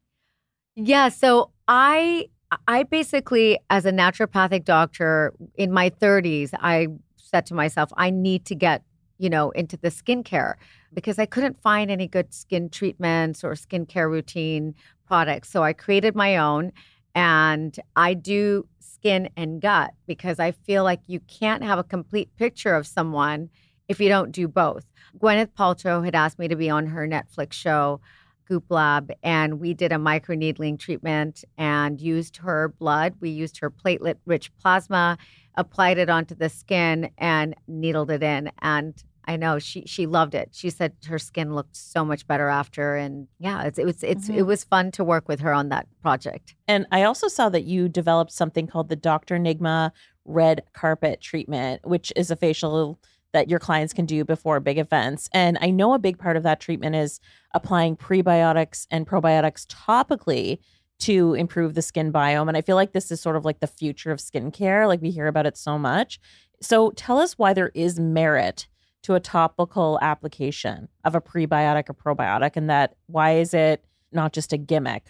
Yeah. 0.77 1.09
So 1.09 1.51
I 1.67 2.29
I 2.67 2.83
basically, 2.83 3.59
as 3.69 3.85
a 3.85 3.91
naturopathic 3.91 4.63
doctor 4.63 5.33
in 5.55 5.71
my 5.73 5.89
30s, 5.89 6.53
I 6.59 6.87
said 7.17 7.45
to 7.47 7.53
myself, 7.55 7.91
I 7.97 8.09
need 8.11 8.45
to 8.45 8.55
get, 8.55 8.83
you 9.17 9.29
know, 9.29 9.51
into 9.51 9.75
the 9.75 9.89
skincare 9.89 10.53
because 10.93 11.19
I 11.19 11.25
couldn't 11.25 11.59
find 11.59 11.91
any 11.91 12.07
good 12.07 12.33
skin 12.33 12.69
treatments 12.69 13.43
or 13.43 13.53
skincare 13.53 14.09
routine 14.09 14.75
products. 15.07 15.49
So 15.49 15.63
I 15.63 15.73
created 15.73 16.15
my 16.15 16.37
own 16.37 16.71
and 17.15 17.77
I 17.95 18.13
do 18.13 18.67
skin 18.79 19.29
and 19.35 19.61
gut 19.61 19.93
because 20.05 20.39
I 20.39 20.51
feel 20.51 20.83
like 20.83 21.01
you 21.07 21.19
can't 21.21 21.63
have 21.63 21.79
a 21.79 21.83
complete 21.83 22.29
picture 22.37 22.75
of 22.75 22.87
someone 22.87 23.49
if 23.89 23.99
you 23.99 24.09
don't 24.09 24.31
do 24.31 24.47
both. 24.47 24.85
Gwyneth 25.19 25.53
Paltrow 25.57 26.05
had 26.05 26.15
asked 26.15 26.39
me 26.39 26.47
to 26.47 26.55
be 26.55 26.69
on 26.69 26.87
her 26.87 27.07
Netflix 27.07 27.53
show, 27.53 27.99
Goop 28.47 28.65
Lab, 28.69 29.11
and 29.23 29.59
we 29.59 29.73
did 29.73 29.91
a 29.91 29.97
microneedling 29.97 30.79
treatment 30.79 31.43
and 31.57 31.99
used 31.99 32.37
her 32.37 32.69
blood. 32.79 33.15
We 33.19 33.29
used 33.29 33.59
her 33.59 33.69
platelet 33.69 34.15
rich 34.25 34.51
plasma, 34.57 35.17
applied 35.55 35.97
it 35.97 36.09
onto 36.09 36.35
the 36.35 36.49
skin, 36.49 37.09
and 37.17 37.55
needled 37.67 38.09
it 38.11 38.23
in. 38.23 38.51
And 38.61 38.93
I 39.29 39.35
know 39.35 39.59
she 39.59 39.83
she 39.85 40.05
loved 40.05 40.33
it. 40.35 40.49
She 40.53 40.69
said 40.69 40.93
her 41.07 41.19
skin 41.19 41.53
looked 41.53 41.75
so 41.75 42.05
much 42.05 42.25
better 42.25 42.47
after, 42.47 42.95
and 42.95 43.27
yeah, 43.39 43.63
it's, 43.63 43.77
it 43.77 43.85
was 43.85 44.01
it's 44.01 44.29
Mm-hmm. 44.29 44.39
it 44.39 44.45
was 44.45 44.63
fun 44.63 44.91
to 44.91 45.03
work 45.03 45.27
with 45.27 45.41
her 45.41 45.53
on 45.53 45.67
that 45.69 45.85
project. 46.01 46.55
And 46.67 46.85
I 46.93 47.03
also 47.03 47.27
saw 47.27 47.49
that 47.49 47.65
you 47.65 47.89
developed 47.89 48.31
something 48.31 48.67
called 48.67 48.87
the 48.87 48.95
Dr. 48.95 49.37
Nigma 49.37 49.91
red 50.23 50.63
carpet 50.73 51.19
treatment, 51.19 51.81
which 51.85 52.13
is 52.15 52.31
a 52.31 52.35
facial 52.37 52.99
that 53.33 53.49
your 53.49 53.59
clients 53.59 53.93
can 53.93 54.05
do 54.05 54.23
before 54.23 54.59
big 54.59 54.77
events. 54.77 55.29
And 55.33 55.57
I 55.61 55.69
know 55.69 55.93
a 55.93 55.99
big 55.99 56.17
part 56.17 56.37
of 56.37 56.43
that 56.43 56.59
treatment 56.59 56.95
is 56.95 57.19
applying 57.53 57.95
prebiotics 57.95 58.87
and 58.89 59.07
probiotics 59.07 59.65
topically 59.67 60.59
to 60.99 61.33
improve 61.35 61.73
the 61.73 61.81
skin 61.81 62.11
biome. 62.11 62.47
And 62.47 62.57
I 62.57 62.61
feel 62.61 62.75
like 62.75 62.93
this 62.93 63.11
is 63.11 63.21
sort 63.21 63.35
of 63.35 63.45
like 63.45 63.59
the 63.59 63.67
future 63.67 64.11
of 64.11 64.19
skincare. 64.19 64.87
Like 64.87 65.01
we 65.01 65.11
hear 65.11 65.27
about 65.27 65.45
it 65.45 65.57
so 65.57 65.77
much. 65.77 66.19
So 66.61 66.91
tell 66.91 67.19
us 67.19 67.37
why 67.37 67.53
there 67.53 67.71
is 67.75 67.99
merit 67.99 68.67
to 69.03 69.13
a 69.13 69.19
topical 69.19 69.99
application 70.01 70.87
of 71.03 71.13
a 71.15 71.21
prebiotic 71.21 71.89
or 71.89 71.93
probiotic 71.93 72.55
and 72.55 72.69
that 72.69 72.95
why 73.05 73.35
is 73.35 73.53
it 73.53 73.85
not 74.11 74.33
just 74.33 74.53
a 74.53 74.57
gimmick? 74.57 75.05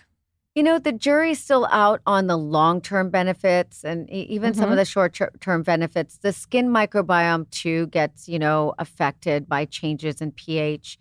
You 0.58 0.64
know, 0.64 0.80
the 0.80 0.92
jury's 0.92 1.40
still 1.40 1.68
out 1.72 2.02
on 2.08 2.26
the 2.26 2.36
long 2.36 2.82
term 2.82 3.12
benefits 3.12 3.84
and 3.84 4.10
even 4.10 4.56
some 4.56 4.70
of 4.70 4.74
Mhm. 4.74 4.78
the 4.78 4.86
short 4.86 5.20
term 5.40 5.62
benefits. 5.62 6.18
The 6.18 6.34
skin 6.34 6.70
microbiome, 6.70 7.48
too, 7.52 7.86
gets, 7.98 8.28
you 8.28 8.40
know, 8.40 8.74
affected 8.80 9.48
by 9.48 9.66
changes 9.66 10.20
in 10.20 10.32
pH 10.32 10.98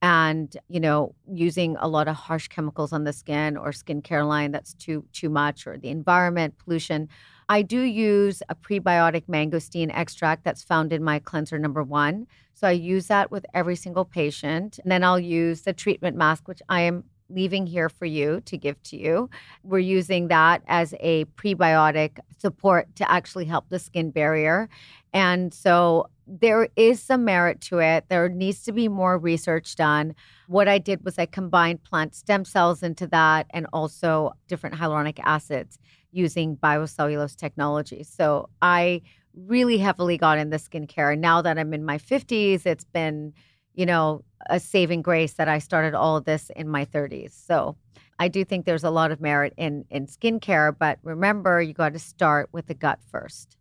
and, 0.00 0.56
you 0.68 0.78
know, 0.78 1.16
using 1.26 1.76
a 1.80 1.88
lot 1.88 2.06
of 2.06 2.14
harsh 2.14 2.46
chemicals 2.46 2.92
on 2.92 3.02
the 3.02 3.12
skin 3.12 3.56
or 3.56 3.70
skincare 3.72 4.24
line 4.24 4.52
that's 4.52 4.72
too 4.74 5.04
too 5.12 5.28
much 5.28 5.66
or 5.66 5.76
the 5.76 5.88
environment, 5.88 6.54
pollution. 6.58 7.08
I 7.48 7.62
do 7.62 7.80
use 7.80 8.40
a 8.48 8.54
prebiotic 8.54 9.24
mangosteen 9.26 9.90
extract 9.92 10.44
that's 10.44 10.62
found 10.62 10.92
in 10.92 11.02
my 11.02 11.18
cleanser 11.18 11.58
number 11.58 11.82
one. 11.82 12.28
So 12.54 12.68
I 12.68 12.70
use 12.70 13.08
that 13.08 13.32
with 13.32 13.46
every 13.52 13.74
single 13.74 14.04
patient. 14.04 14.78
And 14.78 14.92
then 14.92 15.02
I'll 15.02 15.18
use 15.18 15.62
the 15.62 15.72
treatment 15.72 16.16
mask, 16.16 16.46
which 16.46 16.62
I 16.68 16.82
am 16.82 17.02
leaving 17.32 17.66
here 17.66 17.88
for 17.88 18.04
you 18.04 18.40
to 18.42 18.56
give 18.56 18.82
to 18.84 18.96
you. 18.96 19.30
We're 19.62 19.78
using 19.78 20.28
that 20.28 20.62
as 20.66 20.94
a 21.00 21.24
prebiotic 21.36 22.18
support 22.38 22.94
to 22.96 23.10
actually 23.10 23.46
help 23.46 23.68
the 23.68 23.78
skin 23.78 24.10
barrier. 24.10 24.68
And 25.12 25.52
so 25.52 26.08
there 26.26 26.68
is 26.76 27.02
some 27.02 27.24
merit 27.24 27.60
to 27.62 27.78
it. 27.78 28.04
There 28.08 28.28
needs 28.28 28.62
to 28.64 28.72
be 28.72 28.88
more 28.88 29.18
research 29.18 29.76
done. 29.76 30.14
What 30.46 30.68
I 30.68 30.78
did 30.78 31.04
was 31.04 31.18
I 31.18 31.26
combined 31.26 31.82
plant 31.84 32.14
stem 32.14 32.44
cells 32.44 32.82
into 32.82 33.06
that 33.08 33.46
and 33.50 33.66
also 33.72 34.32
different 34.48 34.76
hyaluronic 34.76 35.18
acids 35.22 35.78
using 36.12 36.56
biocellulose 36.56 37.36
technology. 37.36 38.02
So 38.02 38.48
I 38.60 39.02
really 39.34 39.78
heavily 39.78 40.18
got 40.18 40.38
in 40.38 40.50
the 40.50 40.58
skincare. 40.58 41.18
Now 41.18 41.42
that 41.42 41.58
I'm 41.58 41.72
in 41.72 41.84
my 41.84 41.98
50s, 41.98 42.66
it's 42.66 42.84
been, 42.84 43.32
you 43.74 43.86
know, 43.86 44.24
a 44.48 44.58
saving 44.60 45.02
grace 45.02 45.34
that 45.34 45.48
I 45.48 45.58
started 45.58 45.94
all 45.94 46.16
of 46.16 46.24
this 46.24 46.50
in 46.56 46.68
my 46.68 46.84
30s. 46.84 47.32
So 47.32 47.76
I 48.18 48.28
do 48.28 48.44
think 48.44 48.66
there's 48.66 48.84
a 48.84 48.90
lot 48.90 49.10
of 49.10 49.20
merit 49.20 49.54
in 49.56 49.84
in 49.90 50.06
skincare, 50.06 50.76
but 50.78 50.98
remember 51.02 51.60
you 51.60 51.72
got 51.72 51.92
to 51.92 51.98
start 51.98 52.48
with 52.52 52.66
the 52.66 52.74
gut 52.74 53.00
first. 53.10 53.56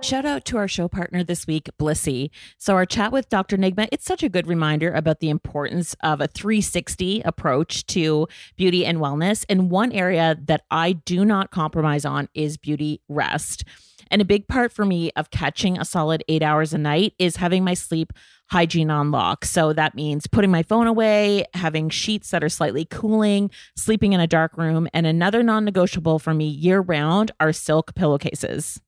Shout 0.00 0.24
out 0.24 0.46
to 0.46 0.56
our 0.56 0.68
show 0.68 0.88
partner 0.88 1.22
this 1.22 1.46
week, 1.46 1.68
Blissy. 1.78 2.30
So, 2.56 2.74
our 2.74 2.86
chat 2.86 3.12
with 3.12 3.28
Dr. 3.28 3.58
Nigma, 3.58 3.88
it's 3.92 4.06
such 4.06 4.22
a 4.22 4.28
good 4.30 4.46
reminder 4.46 4.90
about 4.92 5.20
the 5.20 5.28
importance 5.28 5.94
of 6.02 6.22
a 6.22 6.28
360 6.28 7.20
approach 7.26 7.84
to 7.88 8.26
beauty 8.56 8.86
and 8.86 8.98
wellness. 8.98 9.44
And 9.50 9.70
one 9.70 9.92
area 9.92 10.38
that 10.46 10.62
I 10.70 10.92
do 10.92 11.26
not 11.26 11.50
compromise 11.50 12.06
on 12.06 12.28
is 12.32 12.56
beauty 12.56 13.02
rest. 13.08 13.64
And 14.10 14.22
a 14.22 14.24
big 14.24 14.48
part 14.48 14.72
for 14.72 14.84
me 14.84 15.10
of 15.16 15.30
catching 15.30 15.78
a 15.78 15.84
solid 15.84 16.24
eight 16.28 16.42
hours 16.42 16.72
a 16.72 16.78
night 16.78 17.14
is 17.18 17.36
having 17.36 17.64
my 17.64 17.74
sleep 17.74 18.12
hygiene 18.50 18.90
on 18.90 19.10
lock. 19.10 19.44
So 19.44 19.72
that 19.72 19.94
means 19.94 20.26
putting 20.26 20.50
my 20.50 20.62
phone 20.62 20.86
away, 20.86 21.44
having 21.54 21.90
sheets 21.90 22.30
that 22.30 22.42
are 22.42 22.48
slightly 22.48 22.84
cooling, 22.84 23.50
sleeping 23.76 24.12
in 24.12 24.20
a 24.20 24.26
dark 24.26 24.56
room. 24.56 24.88
And 24.92 25.06
another 25.06 25.42
non 25.42 25.64
negotiable 25.64 26.18
for 26.18 26.34
me 26.34 26.46
year 26.46 26.80
round 26.80 27.30
are 27.40 27.52
silk 27.52 27.94
pillowcases. 27.94 28.80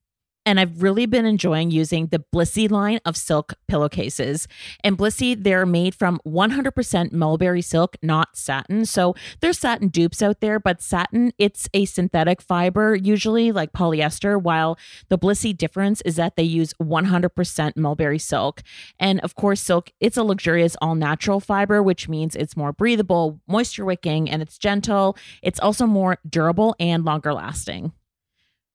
And 0.47 0.59
I've 0.59 0.83
really 0.83 1.05
been 1.05 1.27
enjoying 1.27 1.71
using 1.71 2.07
the 2.07 2.25
Blissy 2.35 2.71
line 2.71 3.01
of 3.05 3.17
silk 3.17 3.55
pillowcases. 3.69 4.49
And 4.83 4.97
Blissy, 4.97 5.41
they're 5.41 5.67
made 5.67 5.95
from 5.95 6.19
100% 6.27 7.13
mulberry 7.13 7.61
silk, 7.61 7.97
not 8.03 8.37
satin. 8.37 8.87
So 8.87 9.15
there's 9.41 9.59
satin 9.59 9.89
dupes 9.89 10.23
out 10.23 10.41
there, 10.41 10.59
but 10.59 10.81
satin, 10.81 11.33
it's 11.39 11.69
a 11.75 11.85
synthetic 11.85 12.41
fiber, 12.41 12.95
usually 12.95 13.53
like 13.53 13.73
polyester, 13.73 14.41
while 14.41 14.79
the 15.09 15.19
Blissy 15.19 15.57
difference 15.57 16.01
is 16.03 16.17
that 16.17 16.37
they 16.37 16.43
use 16.43 16.73
100% 16.83 17.77
mulberry 17.77 18.19
silk. 18.19 18.63
And 18.99 19.21
of 19.21 19.35
course, 19.35 19.61
silk, 19.61 19.91
it's 20.01 20.17
a 20.17 20.25
luxurious 20.25 20.75
all 20.81 20.95
natural 20.95 21.41
fiber, 21.41 21.83
which 21.83 22.09
means 22.09 22.35
it's 22.35 22.57
more 22.57 22.73
breathable, 22.73 23.41
moisture 23.47 23.85
wicking, 23.85 24.31
and 24.31 24.41
it's 24.41 24.57
gentle. 24.57 25.19
It's 25.43 25.61
also 25.61 25.87
more 25.87 26.19
durable 26.29 26.75
and 26.81 27.05
longer 27.05 27.35
lasting. 27.35 27.93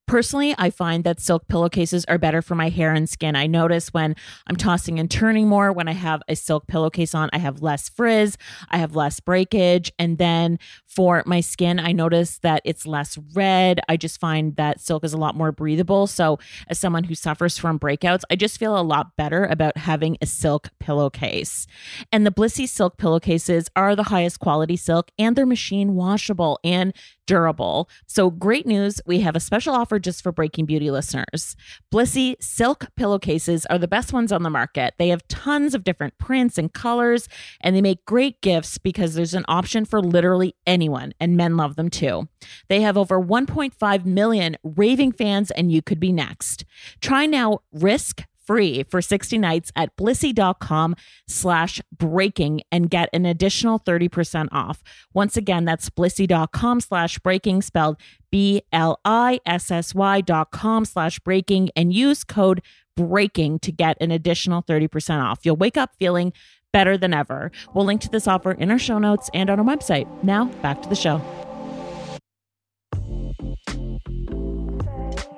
Personally, 0.08 0.54
I 0.58 0.70
find 0.70 1.04
that 1.04 1.20
silk 1.20 1.48
pillowcases 1.48 2.06
are 2.06 2.20
better 2.20 2.44
for 2.44 2.54
my 2.54 2.70
hair 2.70 2.94
and 2.94 3.10
skin. 3.10 3.36
I 3.36 3.48
notice 3.48 3.92
when 3.92 4.16
I'm 4.46 4.56
tossing 4.56 5.00
and 5.00 5.10
turning 5.10 5.48
more, 5.48 5.72
when 5.72 5.88
I 5.88 5.94
have 5.94 6.22
a 6.28 6.36
silk 6.36 6.68
pillowcase 6.68 7.16
on, 7.16 7.30
I 7.34 7.40
have 7.40 7.64
less 7.64 7.90
frizz, 7.90 8.38
I 8.70 8.78
have 8.78 8.96
less 8.96 9.20
breakage. 9.20 9.92
And 9.98 10.20
then 10.20 10.60
for 10.86 11.24
my 11.26 11.42
skin, 11.42 11.80
I 11.80 11.92
notice 11.92 12.38
that 12.40 12.62
it's 12.66 12.86
less 12.86 13.18
red. 13.34 13.82
I 13.90 13.98
just 13.98 14.20
find 14.20 14.56
that 14.58 14.80
silk 14.80 15.04
is 15.04 15.14
a 15.14 15.18
lot 15.18 15.36
more 15.36 15.52
breathable. 15.52 16.06
So, 16.06 16.38
as 16.68 16.78
someone 16.78 17.06
who 17.06 17.16
suffers 17.16 17.58
from 17.58 17.80
breakouts, 17.80 18.22
I 18.30 18.36
just 18.36 18.60
feel 18.60 18.78
a 18.78 18.82
lot 18.82 19.16
better 19.18 19.46
about 19.46 19.78
having 19.78 20.18
a 20.22 20.28
silk 20.28 20.70
pillowcase. 20.80 21.66
And 22.12 22.26
the 22.28 22.32
Blissy 22.32 22.70
silk 22.70 22.98
pillowcases 22.98 23.70
are 23.76 23.96
the 23.96 24.04
highest 24.04 24.40
quality 24.40 24.78
silk 24.78 25.10
and 25.18 25.36
they're 25.36 25.48
machine 25.48 25.96
washable 25.96 26.60
and 26.64 26.94
durable. 27.26 27.90
So, 28.08 28.30
great 28.30 28.66
news 28.66 29.02
we 29.06 29.20
have 29.22 29.36
a 29.36 29.40
special 29.40 29.74
offer 29.74 30.00
just 30.00 30.24
for 30.24 30.32
Breaking 30.32 30.66
Beauty 30.66 30.92
listeners. 30.92 31.56
Blissy 31.94 32.36
silk 32.42 32.88
pillowcases 32.96 33.66
are 33.68 33.78
the 33.78 33.88
best 33.88 34.14
ones 34.14 34.32
on 34.32 34.44
the 34.44 34.50
market. 34.50 34.94
They 34.98 35.10
have 35.10 35.28
tons 35.28 35.74
of 35.74 35.84
different 35.84 36.18
prints 36.18 36.58
and 36.58 36.74
colors, 36.74 37.28
and 37.62 37.76
they 37.76 37.82
make 37.82 38.06
great 38.06 38.42
gifts 38.42 38.78
because 38.78 39.16
there's 39.16 39.34
an 39.34 39.46
option 39.48 39.86
for 39.86 40.02
literally 40.02 40.56
anyone, 40.66 41.14
and 41.20 41.38
men 41.38 41.58
love 41.58 41.76
them 41.76 41.90
too. 41.90 42.28
They 42.68 42.82
have 42.82 42.98
over 42.98 43.20
1.5 43.20 44.06
million 44.06 44.58
raving 44.64 45.14
fans, 45.14 45.52
and 45.52 45.72
you 45.72 45.82
could 45.82 46.00
be 46.00 46.12
next. 46.12 46.66
Try 47.02 47.26
now 47.26 47.60
risk 47.72 48.24
free 48.46 48.84
for 48.84 49.02
60 49.02 49.38
nights 49.38 49.72
at 49.76 49.96
blissy.com 49.98 50.96
slash 51.28 51.82
breaking 51.96 52.62
and 52.72 52.90
get 52.90 53.10
an 53.14 53.26
additional 53.26 53.80
30% 53.80 54.50
off. 54.52 54.82
Once 55.14 55.38
again, 55.38 55.66
that's 55.66 55.90
blissy.com 55.90 56.80
slash 56.82 57.20
breaking 57.20 57.62
spelled 57.62 57.98
B-L-I-S-S-Y 58.32 60.22
dot 60.22 60.52
com 60.52 60.86
slash 60.86 61.20
breaking 61.20 61.70
and 61.76 61.94
use 61.94 62.24
code 62.24 62.62
breaking 62.98 63.60
to 63.60 63.72
get 63.72 63.98
an 64.02 64.12
additional 64.12 64.62
30% 64.64 65.22
off. 65.24 65.40
You'll 65.44 65.56
wake 65.56 65.78
up 65.78 65.92
feeling 66.00 66.34
better 66.74 66.98
than 66.98 67.14
ever. 67.14 67.52
We'll 67.74 67.86
link 67.86 68.02
to 68.02 68.10
this 68.10 68.28
offer 68.28 68.52
in 68.52 68.72
our 68.72 68.80
show 68.80 69.00
notes 69.00 69.30
and 69.34 69.50
on 69.50 69.60
our 69.60 69.66
website. 69.66 70.08
Now 70.24 70.46
back 70.62 70.82
to 70.82 70.90
the 70.90 70.96
show. 70.96 71.22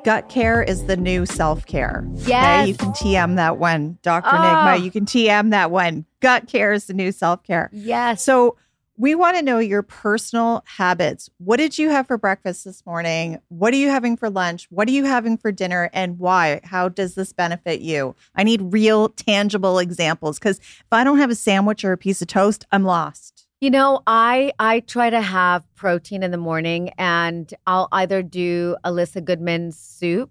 Gut 0.08 0.30
care 0.30 0.64
is 0.64 0.86
the 0.86 0.96
new 0.96 1.26
self 1.26 1.66
care. 1.66 2.08
Yes. 2.14 2.66
you 2.70 2.76
can 2.76 2.92
TM 2.92 3.36
that 3.36 3.58
one. 3.58 3.98
Dr. 4.04 4.30
Oh. 4.30 4.40
Nigma, 4.40 4.72
ah. 4.72 4.74
you 4.76 4.90
can 4.90 5.04
TM 5.04 5.52
that 5.52 5.70
one. 5.70 6.06
Gut 6.22 6.48
care 6.48 6.72
is 6.72 6.86
the 6.86 6.94
new 6.94 7.12
self 7.12 7.44
care. 7.44 7.70
Yes. 7.74 8.24
So 8.24 8.56
we 8.96 9.16
want 9.16 9.36
to 9.36 9.44
know 9.44 9.60
your 9.60 9.82
personal 9.82 10.64
habits. 10.66 11.30
What 11.40 11.58
did 11.58 11.78
you 11.78 11.90
have 11.90 12.08
for 12.08 12.18
breakfast 12.18 12.64
this 12.64 12.86
morning? 12.86 13.42
What 13.50 13.74
are 13.74 13.78
you 13.78 13.90
having 13.90 14.16
for 14.16 14.30
lunch? 14.30 14.68
What 14.70 14.88
are 14.88 14.92
you 14.92 15.04
having 15.04 15.38
for 15.38 15.52
dinner 15.52 15.90
and 15.92 16.18
why? 16.18 16.62
How 16.64 16.88
does 16.88 17.16
this 17.16 17.34
benefit 17.34 17.82
you? 17.82 18.16
I 18.34 18.44
need 18.44 18.62
real, 18.64 19.10
tangible 19.10 19.78
examples 19.78 20.40
because 20.40 20.60
if 20.60 20.88
I 20.90 21.04
don't 21.04 21.18
have 21.18 21.32
a 21.32 21.36
sandwich 21.36 21.84
or 21.84 21.92
a 21.92 21.98
piece 21.98 22.22
of 22.22 22.30
toast, 22.30 22.66
I'm 22.72 22.86
lost. 22.86 23.47
You 23.60 23.72
know, 23.72 24.02
I 24.06 24.52
I 24.60 24.82
try 24.82 25.10
to 25.10 25.22
have 25.22 25.64
protein 25.74 26.22
in 26.22 26.30
the 26.30 26.38
morning 26.38 26.92
and 26.98 27.52
I'll 27.66 27.88
either 27.92 28.22
do 28.22 28.76
Alyssa 28.86 29.24
Goodman's 29.24 29.80
soup 29.80 30.30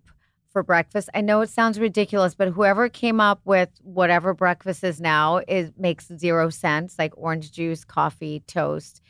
for 0.50 0.62
breakfast. 0.62 1.10
I 1.12 1.22
know 1.22 1.40
it 1.40 1.50
sounds 1.50 1.80
ridiculous, 1.80 2.36
but 2.36 2.48
whoever 2.48 2.88
came 2.88 3.20
up 3.20 3.40
with 3.44 3.68
whatever 3.82 4.32
breakfast 4.32 4.84
is 4.84 5.00
now 5.00 5.40
is 5.48 5.72
makes 5.76 6.06
zero 6.16 6.50
sense, 6.50 6.94
like 7.00 7.12
orange 7.16 7.50
juice, 7.50 7.84
coffee, 7.84 8.44
toast. 8.46 9.02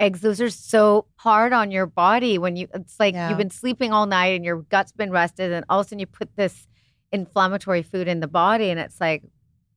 Eggs, 0.00 0.22
those 0.22 0.40
are 0.40 0.50
so 0.50 1.06
hard 1.14 1.52
on 1.52 1.70
your 1.70 1.86
body 1.86 2.38
when 2.38 2.56
you 2.56 2.66
it's 2.74 2.98
like 2.98 3.14
Yeah. 3.14 3.28
you've 3.28 3.38
been 3.38 3.48
sleeping 3.50 3.92
all 3.92 4.06
night 4.06 4.34
and 4.34 4.44
your 4.44 4.62
gut's 4.62 4.90
been 4.90 5.12
rested 5.12 5.52
and 5.52 5.64
all 5.68 5.78
of 5.78 5.86
a 5.86 5.88
sudden 5.88 6.00
you 6.00 6.06
put 6.06 6.34
this 6.34 6.66
inflammatory 7.12 7.82
food 7.82 8.08
in 8.08 8.18
the 8.18 8.26
body 8.26 8.70
and 8.70 8.80
it's 8.80 9.00
like 9.00 9.22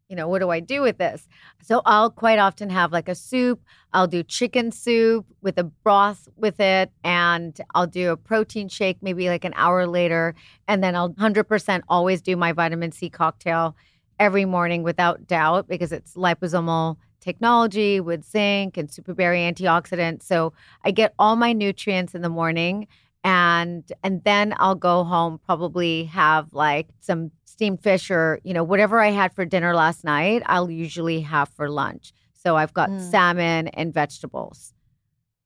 you 0.09 0.15
know, 0.15 0.27
what 0.27 0.39
do 0.39 0.49
I 0.49 0.59
do 0.59 0.81
with 0.81 0.97
this? 0.97 1.27
So 1.61 1.81
I'll 1.85 2.11
quite 2.11 2.37
often 2.37 2.69
have 2.69 2.91
like 2.91 3.09
a 3.09 3.15
soup. 3.15 3.61
I'll 3.93 4.07
do 4.07 4.23
chicken 4.23 4.71
soup 4.71 5.25
with 5.41 5.57
a 5.57 5.63
broth 5.63 6.27
with 6.35 6.59
it, 6.59 6.91
and 7.03 7.59
I'll 7.73 7.87
do 7.87 8.11
a 8.11 8.17
protein 8.17 8.69
shake 8.69 8.97
maybe 9.01 9.29
like 9.29 9.45
an 9.45 9.53
hour 9.55 9.87
later. 9.87 10.35
And 10.67 10.83
then 10.83 10.95
I'll 10.95 11.13
100% 11.13 11.81
always 11.87 12.21
do 12.21 12.35
my 12.35 12.51
vitamin 12.51 12.91
C 12.91 13.09
cocktail 13.09 13.75
every 14.19 14.45
morning 14.45 14.83
without 14.83 15.27
doubt 15.27 15.67
because 15.67 15.91
it's 15.91 16.13
liposomal 16.13 16.97
technology 17.19 17.99
with 17.99 18.23
zinc 18.23 18.77
and 18.77 18.87
superberry 18.87 19.51
antioxidants. 19.51 20.23
So 20.23 20.53
I 20.83 20.91
get 20.91 21.13
all 21.17 21.35
my 21.35 21.53
nutrients 21.53 22.13
in 22.13 22.21
the 22.21 22.29
morning 22.29 22.87
and 23.25 23.91
and 24.03 24.23
then 24.23 24.53
I'll 24.57 24.75
go 24.75 25.03
home 25.03 25.39
probably 25.43 26.05
have 26.05 26.53
like 26.53 26.87
some 27.01 27.31
steamed 27.43 27.81
fish 27.81 28.11
or 28.11 28.39
you 28.43 28.53
know 28.53 28.63
whatever 28.63 29.01
I 29.01 29.09
had 29.09 29.33
for 29.33 29.43
dinner 29.45 29.73
last 29.73 30.03
night 30.03 30.43
I'll 30.45 30.69
usually 30.69 31.21
have 31.21 31.49
for 31.49 31.67
lunch. 31.69 32.13
So 32.33 32.55
I've 32.55 32.73
got 32.73 32.91
Mm. 32.91 33.01
salmon 33.11 33.67
and 33.69 33.91
vegetables. 33.93 34.73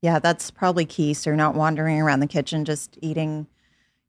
Yeah, 0.02 0.20
that's 0.20 0.52
probably 0.52 0.86
key. 0.86 1.14
So 1.14 1.30
you're 1.30 1.38
not 1.38 1.56
wandering 1.56 2.02
around 2.02 2.20
the 2.20 2.28
kitchen 2.28 2.66
just 2.66 2.98
eating, 3.02 3.48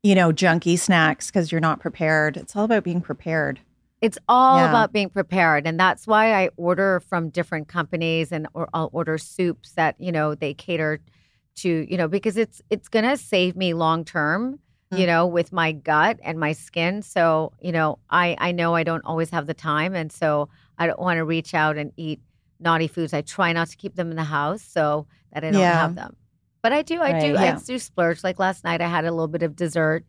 you 0.03 0.15
know, 0.17 0.33
junky 0.33 0.79
snacks 0.79 1.27
because 1.29 1.51
you're 1.53 1.61
not 1.61 1.79
prepared. 1.81 2.37
It's 2.37 2.57
all 2.57 2.65
about 2.65 2.83
being 2.85 3.01
prepared. 3.01 3.61
It's 4.01 4.19
all 4.29 4.57
Yeah. 4.59 4.69
about 4.71 4.93
being 4.93 5.11
prepared 5.11 5.67
and 5.67 5.79
that's 5.79 6.07
why 6.09 6.35
I 6.43 6.51
order 6.57 7.01
from 7.09 7.29
different 7.29 7.69
companies 7.69 8.33
and 8.33 8.49
or 8.55 8.69
I'll 8.75 8.91
order 8.93 9.19
soups 9.19 9.73
that 9.75 9.95
you 10.01 10.11
know 10.11 10.35
they 10.35 10.55
cater 10.55 11.01
to 11.63 11.87
you 11.91 11.97
know 11.97 12.09
because 12.09 12.37
it's 12.37 12.61
it's 12.71 12.89
going 12.89 13.05
to 13.05 13.17
save 13.17 13.57
me 13.57 13.75
long 13.75 14.05
term 14.05 14.59
you 14.93 15.05
Mm. 15.05 15.07
know 15.07 15.27
with 15.27 15.53
my 15.53 15.71
gut 15.73 16.19
and 16.23 16.39
my 16.41 16.53
skin 16.53 17.03
so 17.03 17.53
you 17.61 17.71
know 17.73 17.99
I 18.11 18.37
I 18.39 18.51
know 18.53 18.75
I 18.75 18.83
don't 18.83 19.05
always 19.05 19.31
have 19.31 19.47
the 19.47 19.55
time 19.55 19.95
and 19.95 20.11
so 20.11 20.49
I 20.79 20.87
don't 20.89 20.99
want 20.99 21.19
to 21.19 21.25
reach 21.25 21.55
out 21.55 21.77
and 21.77 21.93
eat 21.97 22.21
naughty 22.59 22.89
foods 22.89 23.13
I 23.15 23.21
try 23.23 23.53
not 23.53 23.69
to 23.69 23.77
keep 23.77 23.95
them 23.95 24.11
in 24.11 24.17
the 24.17 24.25
house 24.25 24.63
so 24.63 25.07
that 25.33 25.45
I 25.45 25.51
don't 25.53 25.61
Yeah. 25.61 25.81
have 25.81 25.95
them 25.95 26.17
but 26.63 26.73
I 26.73 26.83
do 26.83 27.01
I 27.01 27.21
do 27.21 27.35
Right. 27.37 27.55
I 27.55 27.59
do 27.59 27.79
splurge 27.79 28.25
like 28.25 28.39
last 28.41 28.65
night 28.65 28.81
I 28.81 28.89
had 28.89 29.05
a 29.05 29.11
little 29.13 29.29
bit 29.29 29.43
of 29.45 29.55
dessert 29.55 30.05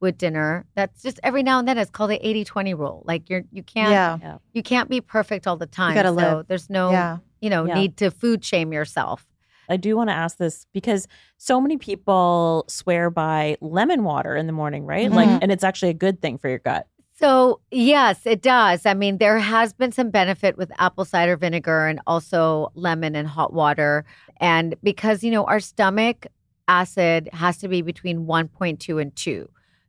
with 0.00 0.18
dinner 0.18 0.66
that's 0.74 1.02
just 1.02 1.18
every 1.22 1.42
now 1.42 1.58
and 1.58 1.66
then 1.66 1.78
it's 1.78 1.90
called 1.90 2.10
the 2.10 2.18
80-20 2.18 2.76
rule 2.78 3.02
like 3.06 3.30
you're 3.30 3.44
you 3.50 3.62
can't 3.62 3.90
yeah. 3.90 4.36
you 4.52 4.62
can't 4.62 4.90
be 4.90 5.00
perfect 5.00 5.46
all 5.46 5.56
the 5.56 5.66
time. 5.66 5.94
gotta 5.94 6.08
so 6.08 6.14
live. 6.14 6.46
there's 6.48 6.68
no, 6.68 6.90
Yeah. 6.90 7.16
you 7.40 7.48
know, 7.48 7.64
Yeah. 7.64 7.74
need 7.74 7.96
to 7.98 8.10
food 8.10 8.44
shame 8.44 8.70
yourself. 8.74 9.26
I 9.68 9.76
do 9.76 9.96
want 9.96 10.10
to 10.10 10.14
ask 10.14 10.38
this 10.38 10.66
because 10.72 11.06
so 11.38 11.60
many 11.60 11.76
people 11.76 12.64
swear 12.68 13.10
by 13.10 13.56
lemon 13.60 14.04
water 14.04 14.36
in 14.36 14.46
the 14.46 14.52
morning, 14.52 14.84
right? 14.86 15.10
Like, 15.10 15.28
Mhm. 15.28 15.38
and 15.42 15.52
it's 15.52 15.64
actually 15.64 15.90
a 15.90 15.94
good 15.94 16.20
thing 16.22 16.38
for 16.38 16.48
your 16.48 16.58
gut. 16.58 16.86
So 17.18 17.60
yes, 17.70 18.26
it 18.26 18.42
does. 18.42 18.84
I 18.84 18.92
mean, 18.94 19.18
there 19.18 19.38
has 19.38 19.72
been 19.72 19.90
some 19.90 20.10
benefit 20.10 20.58
with 20.58 20.70
apple 20.78 21.04
cider 21.06 21.36
vinegar 21.36 21.86
and 21.86 22.00
also 22.06 22.70
lemon 22.74 23.16
and 23.16 23.26
hot 23.26 23.52
water. 23.54 24.04
And 24.38 24.74
because, 24.82 25.24
you 25.24 25.30
know, 25.30 25.44
our 25.44 25.60
stomach 25.60 26.26
acid 26.68 27.30
has 27.32 27.56
to 27.58 27.68
be 27.68 27.80
between 27.80 28.26
1.2 28.26 28.98
and 28.98 29.14
2 29.16 29.48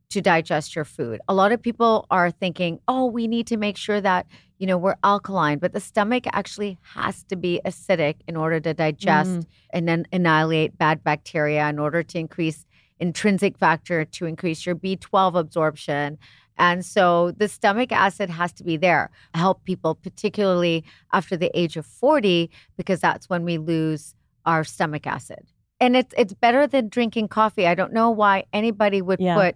to 0.09 0.21
digest 0.21 0.73
your 0.73 0.85
food. 0.85 1.19
A 1.27 1.33
lot 1.33 1.51
of 1.51 1.61
people 1.61 2.05
are 2.09 2.31
thinking, 2.31 2.79
oh, 2.87 3.05
we 3.07 3.27
need 3.27 3.45
to 3.47 3.57
make 3.57 3.75
sure 3.75 3.99
that, 3.99 4.25
you 4.57 4.65
know, 4.67 4.77
we're 4.77 4.95
alkaline, 5.03 5.59
but 5.59 5.73
the 5.73 5.79
stomach 5.79 6.23
actually 6.33 6.77
has 6.95 7.23
to 7.25 7.35
be 7.35 7.61
acidic 7.65 8.15
in 8.27 8.35
order 8.35 8.59
to 8.59 8.73
digest 8.73 9.29
Mm. 9.41 9.45
and 9.71 9.87
then 9.87 10.07
annihilate 10.11 10.77
bad 10.77 11.03
bacteria 11.03 11.67
in 11.69 11.77
order 11.79 12.01
to 12.03 12.17
increase 12.19 12.65
intrinsic 12.99 13.57
factor 13.57 14.03
to 14.05 14.25
increase 14.25 14.65
your 14.65 14.75
B12 14.75 15.35
absorption. 15.39 16.17
And 16.57 16.83
so 16.83 17.31
the 17.37 17.47
stomach 17.47 17.91
acid 17.91 18.31
has 18.31 18.51
to 18.53 18.63
be 18.63 18.77
there. 18.77 19.11
I 19.35 19.37
Help 19.37 19.63
people, 19.63 19.93
particularly 19.93 20.83
after 21.13 21.37
the 21.37 21.51
age 21.53 21.77
of 21.77 21.85
40, 21.85 22.49
because 22.75 22.99
that's 22.99 23.29
when 23.29 23.43
we 23.43 23.59
lose 23.59 24.15
our 24.45 24.63
stomach 24.63 25.05
acid. 25.05 25.43
And 25.79 25.95
it's 25.95 26.15
it's 26.17 26.33
better 26.33 26.65
than 26.65 26.89
drinking 26.89 27.27
coffee. 27.27 27.67
I 27.67 27.75
don't 27.75 27.93
know 27.93 28.09
why 28.09 28.45
anybody 28.51 29.03
would 29.03 29.19
Yeah. 29.19 29.35
put 29.35 29.55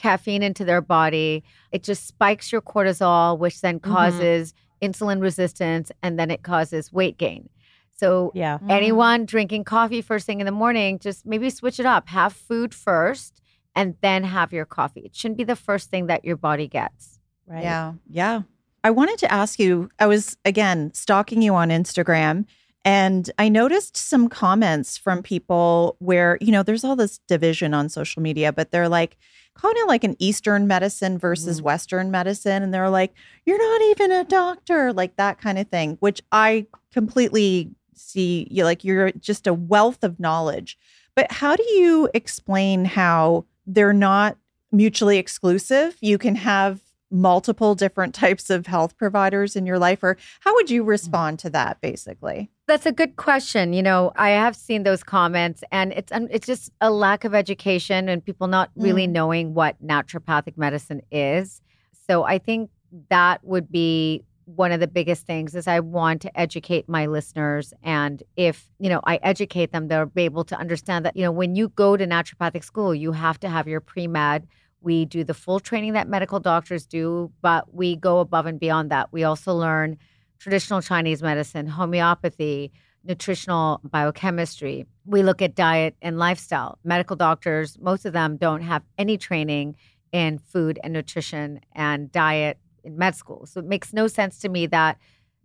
caffeine 0.00 0.42
into 0.42 0.64
their 0.64 0.80
body. 0.80 1.44
It 1.72 1.82
just 1.82 2.06
spikes 2.06 2.50
your 2.50 2.62
cortisol, 2.62 3.38
which 3.38 3.60
then 3.60 3.78
Mhm. 3.78 3.82
causes 3.82 4.54
insulin 4.82 5.20
resistance 5.20 5.92
and 6.02 6.18
then 6.18 6.30
it 6.30 6.42
causes 6.42 6.90
weight 6.92 7.18
gain. 7.18 7.50
So 7.92 8.32
Yeah. 8.34 8.58
Mm. 8.58 8.70
anyone 8.70 9.26
drinking 9.26 9.64
coffee 9.64 10.00
first 10.00 10.24
thing 10.26 10.40
in 10.40 10.46
the 10.46 10.52
morning, 10.52 10.98
just 10.98 11.26
maybe 11.26 11.50
switch 11.50 11.78
it 11.78 11.84
up. 11.84 12.08
Have 12.08 12.32
food 12.32 12.74
first 12.74 13.42
and 13.76 13.94
then 14.00 14.24
have 14.24 14.52
your 14.54 14.64
coffee. 14.64 15.00
It 15.00 15.14
shouldn't 15.14 15.36
be 15.38 15.44
the 15.44 15.54
first 15.54 15.90
thing 15.90 16.06
that 16.06 16.24
your 16.24 16.36
body 16.36 16.66
gets. 16.66 17.18
Right. 17.46 17.62
Yeah. 17.62 17.92
Yeah. 18.08 18.42
I 18.82 18.90
wanted 18.90 19.18
to 19.18 19.30
ask 19.30 19.58
you, 19.58 19.90
I 19.98 20.06
was 20.06 20.38
again 20.46 20.92
stalking 20.94 21.42
you 21.42 21.54
on 21.54 21.68
Instagram 21.68 22.46
and 22.84 23.30
I 23.38 23.48
noticed 23.48 23.96
some 23.96 24.28
comments 24.28 24.96
from 24.96 25.22
people 25.22 25.96
where, 25.98 26.38
you 26.40 26.50
know, 26.52 26.62
there's 26.62 26.84
all 26.84 26.96
this 26.96 27.18
division 27.28 27.74
on 27.74 27.88
social 27.88 28.22
media, 28.22 28.52
but 28.52 28.70
they're 28.70 28.88
like, 28.88 29.16
calling 29.54 29.76
it 29.78 29.88
like 29.88 30.04
an 30.04 30.16
Eastern 30.18 30.66
medicine 30.66 31.18
versus 31.18 31.60
Mhm. 31.60 31.64
Western 31.64 32.10
medicine. 32.10 32.62
And 32.62 32.72
they're 32.72 32.88
like, 32.88 33.12
you're 33.44 33.58
not 33.58 33.82
even 33.90 34.12
a 34.12 34.24
doctor, 34.24 34.92
like 34.92 35.16
that 35.16 35.38
kind 35.40 35.58
of 35.58 35.68
thing, 35.68 35.96
which 36.00 36.22
I 36.32 36.66
completely 36.92 37.70
see 37.94 38.46
you 38.50 38.64
like 38.64 38.84
you're 38.84 39.10
just 39.12 39.46
a 39.46 39.52
wealth 39.52 40.02
of 40.02 40.18
knowledge. 40.18 40.78
But 41.14 41.30
how 41.32 41.56
do 41.56 41.64
you 41.64 42.08
explain 42.14 42.86
how 42.86 43.44
they're 43.66 43.92
not 43.92 44.38
mutually 44.72 45.18
exclusive? 45.18 45.96
You 46.00 46.16
can 46.16 46.36
have 46.36 46.80
multiple 47.10 47.74
different 47.74 48.14
types 48.24 48.48
of 48.50 48.66
health 48.68 48.96
providers 48.96 49.56
in 49.56 49.66
your 49.66 49.78
life, 49.78 50.02
or 50.02 50.16
how 50.40 50.54
would 50.54 50.70
you 50.70 50.84
respond 50.84 51.38
to 51.40 51.50
that 51.50 51.80
basically? 51.80 52.50
That's 52.70 52.86
a 52.86 52.92
good 52.92 53.16
question. 53.16 53.72
You 53.72 53.82
know, 53.82 54.12
I 54.14 54.28
have 54.30 54.54
seen 54.54 54.84
those 54.84 55.02
comments, 55.02 55.64
and 55.72 55.92
it's 55.92 56.12
um, 56.12 56.28
it's 56.30 56.46
just 56.46 56.70
a 56.80 56.88
lack 56.88 57.24
of 57.24 57.34
education 57.34 58.08
and 58.08 58.24
people 58.24 58.46
not 58.46 58.70
really 58.76 59.08
Mm. 59.08 59.10
knowing 59.10 59.54
what 59.54 59.74
naturopathic 59.84 60.56
medicine 60.56 61.02
is. 61.10 61.60
So 62.08 62.22
I 62.22 62.38
think 62.38 62.70
that 63.08 63.42
would 63.42 63.72
be 63.72 64.22
one 64.44 64.70
of 64.70 64.78
the 64.78 64.86
biggest 64.86 65.26
things 65.26 65.56
is 65.56 65.66
I 65.66 65.80
want 65.80 66.22
to 66.22 66.40
educate 66.40 66.88
my 66.88 67.06
listeners 67.06 67.74
and 67.82 68.22
if, 68.36 68.70
you 68.78 68.88
know, 68.88 69.00
I 69.02 69.16
educate 69.16 69.72
them 69.72 69.88
they'll 69.88 70.06
be 70.06 70.22
able 70.22 70.44
to 70.44 70.56
understand 70.56 71.04
that, 71.06 71.16
you 71.16 71.24
know, 71.24 71.32
when 71.32 71.56
you 71.56 71.70
go 71.70 71.96
to 71.96 72.06
naturopathic 72.06 72.62
school, 72.62 72.94
you 72.94 73.10
have 73.10 73.40
to 73.40 73.48
have 73.48 73.66
your 73.66 73.80
pre-med. 73.80 74.46
We 74.80 75.06
do 75.06 75.24
the 75.24 75.34
full 75.34 75.58
training 75.58 75.94
that 75.94 76.08
medical 76.08 76.38
doctors 76.38 76.86
do, 76.86 77.32
but 77.42 77.74
we 77.74 77.96
go 77.96 78.20
above 78.20 78.46
and 78.46 78.60
beyond 78.60 78.92
that. 78.92 79.12
We 79.12 79.24
also 79.24 79.54
learn 79.54 79.98
traditional 80.40 80.80
Chinese 80.80 81.22
medicine, 81.22 81.66
homeopathy, 81.66 82.72
nutritional 83.04 83.80
biochemistry. 83.84 84.86
We 85.04 85.22
look 85.22 85.40
at 85.40 85.54
diet 85.54 85.94
and 86.02 86.18
lifestyle. 86.18 86.78
Medical 86.82 87.14
doctors, 87.14 87.78
most 87.78 88.04
of 88.04 88.12
them 88.12 88.36
don't 88.36 88.62
have 88.62 88.82
any 88.98 89.16
training 89.16 89.76
in 90.12 90.38
food 90.38 90.78
and 90.82 90.92
nutrition 90.92 91.60
and 91.72 92.10
diet 92.10 92.58
in 92.82 92.98
med 92.98 93.14
school. 93.14 93.46
So 93.46 93.60
it 93.60 93.66
makes 93.66 93.92
no 93.92 94.06
sense 94.06 94.38
to 94.40 94.48
me 94.48 94.66
that 94.66 94.98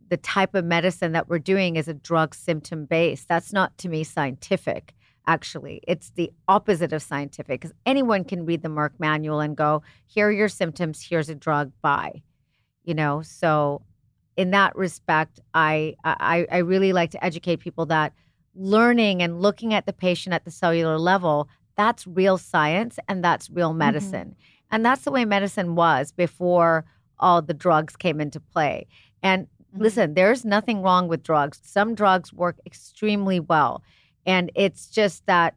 the 0.10 0.18
type 0.18 0.56
of 0.56 0.66
medicine 0.66 1.12
that 1.12 1.28
we're 1.30 1.39
doing 1.39 1.76
is 1.76 1.88
a 1.88 1.93
drug 1.93 2.34
symptom 2.34 2.86
based. 2.86 3.28
That's 3.28 3.54
not 3.54 3.78
to 3.80 3.89
me 3.89 4.04
scientific. 4.04 4.93
Actually, 5.28 5.82
it's 5.88 6.12
the 6.12 6.32
opposite 6.48 6.93
of 6.93 7.02
scientific 7.02 7.62
because 7.62 7.76
anyone 7.86 8.24
can 8.24 8.46
read 8.46 8.62
the 8.62 8.70
Merck 8.70 8.91
manual 9.00 9.39
and 9.39 9.58
go, 9.58 9.82
here 10.06 10.28
are 10.28 10.32
your 10.32 10.50
symptoms, 10.50 11.02
here's 11.02 11.30
a 11.30 11.36
drug, 11.36 11.72
buy. 11.82 12.22
You 12.84 12.93
know, 12.93 13.24
so 13.24 13.82
in 14.38 14.52
that 14.52 14.76
respect, 14.76 15.40
I, 15.54 15.96
I 16.04 16.46
I 16.52 16.58
really 16.58 16.92
like 16.94 17.12
to 17.12 17.24
educate 17.24 17.58
people 17.58 17.86
that 17.88 18.14
learning 18.54 19.22
and 19.22 19.42
looking 19.42 19.74
at 19.74 19.86
the 19.86 19.94
patient 19.94 20.34
at 20.34 20.46
the 20.46 20.52
cellular 20.52 20.98
level, 20.98 21.48
that's 21.76 22.08
real 22.08 22.38
science 22.38 22.98
and 23.08 23.24
that's 23.24 23.50
real 23.50 23.74
medicine. 23.74 24.36
And 24.72 24.86
that's 24.86 25.04
the 25.04 25.12
way 25.12 25.26
medicine 25.26 25.76
was 25.76 26.12
before 26.12 26.86
all 27.20 27.42
the 27.42 27.54
drugs 27.54 27.96
came 27.96 28.20
into 28.22 28.40
play. 28.40 28.88
And 29.22 29.48
Mhm. 29.74 29.82
listen, 29.82 30.14
there's 30.14 30.46
nothing 30.46 30.82
wrong 30.82 31.08
with 31.08 31.22
drugs. 31.24 31.60
Some 31.64 31.96
drugs 31.96 32.32
work 32.34 32.58
extremely 32.66 33.40
well. 33.40 33.84
And 34.26 34.52
it's 34.56 34.90
just 34.90 35.26
that 35.26 35.56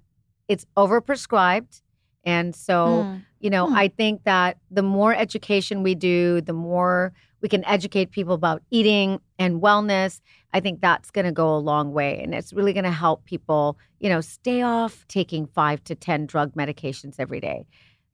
it's 0.49 0.67
overprescribed. 0.77 1.83
And 2.25 2.55
so, 2.55 3.05
Hmm. 3.05 3.17
you 3.41 3.51
know, 3.51 3.67
Hmm. 3.69 3.75
I 3.75 3.89
think 3.89 4.25
that 4.25 4.59
the 4.71 4.83
more 4.83 5.15
education 5.15 5.83
we 5.83 5.95
do, 5.95 6.41
the 6.41 6.53
more 6.53 7.13
we 7.41 7.49
can 7.49 7.65
educate 7.65 8.11
people 8.11 8.35
about 8.35 8.63
eating 8.71 9.21
and 9.39 9.61
wellness. 9.63 10.21
I 10.53 10.61
think 10.61 10.81
that's 10.81 11.11
going 11.11 11.25
to 11.27 11.33
go 11.33 11.55
a 11.55 11.59
long 11.59 11.93
way. 11.93 12.21
And 12.23 12.35
it's 12.35 12.53
really 12.53 12.73
going 12.73 12.85
to 12.85 12.91
help 12.91 13.25
people, 13.25 13.79
you 14.01 14.09
know, 14.09 14.21
stay 14.21 14.63
off 14.63 15.05
taking 15.09 15.47
five 15.47 15.85
to 15.85 15.95
10 15.95 16.27
drug 16.27 16.55
medications 16.55 17.17
every 17.19 17.41
day. 17.41 17.67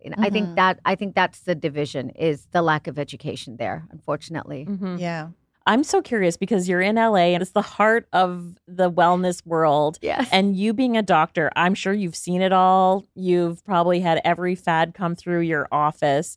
And 0.04 0.14
I 0.18 0.28
think 0.28 0.48
Mhm. 0.50 0.56
that 0.56 0.80
I 0.84 0.94
think 0.96 1.14
that's 1.14 1.40
the 1.40 1.54
division 1.54 2.10
is 2.10 2.46
the 2.52 2.60
lack 2.60 2.86
of 2.86 2.98
education 2.98 3.56
there, 3.56 3.86
unfortunately. 3.90 4.66
Mhm. 4.66 5.00
Yeah. 5.00 5.28
I'm 5.66 5.82
so 5.82 6.02
curious 6.02 6.36
because 6.36 6.68
you're 6.68 6.82
in 6.82 6.98
LA 6.98 7.32
and 7.32 7.40
it's 7.40 7.52
the 7.52 7.62
heart 7.62 8.06
of 8.12 8.54
the 8.68 8.90
wellness 8.92 9.46
world. 9.46 9.98
Yes. 10.02 10.28
And 10.30 10.54
you 10.54 10.74
being 10.74 10.98
a 10.98 11.02
doctor, 11.02 11.50
I'm 11.56 11.72
sure 11.72 11.94
you've 11.94 12.16
seen 12.16 12.42
it 12.42 12.52
all. 12.52 13.06
You've 13.14 13.64
probably 13.64 14.00
had 14.00 14.20
every 14.26 14.56
fad 14.56 14.92
come 14.92 15.16
through 15.16 15.40
your 15.40 15.66
office. 15.72 16.36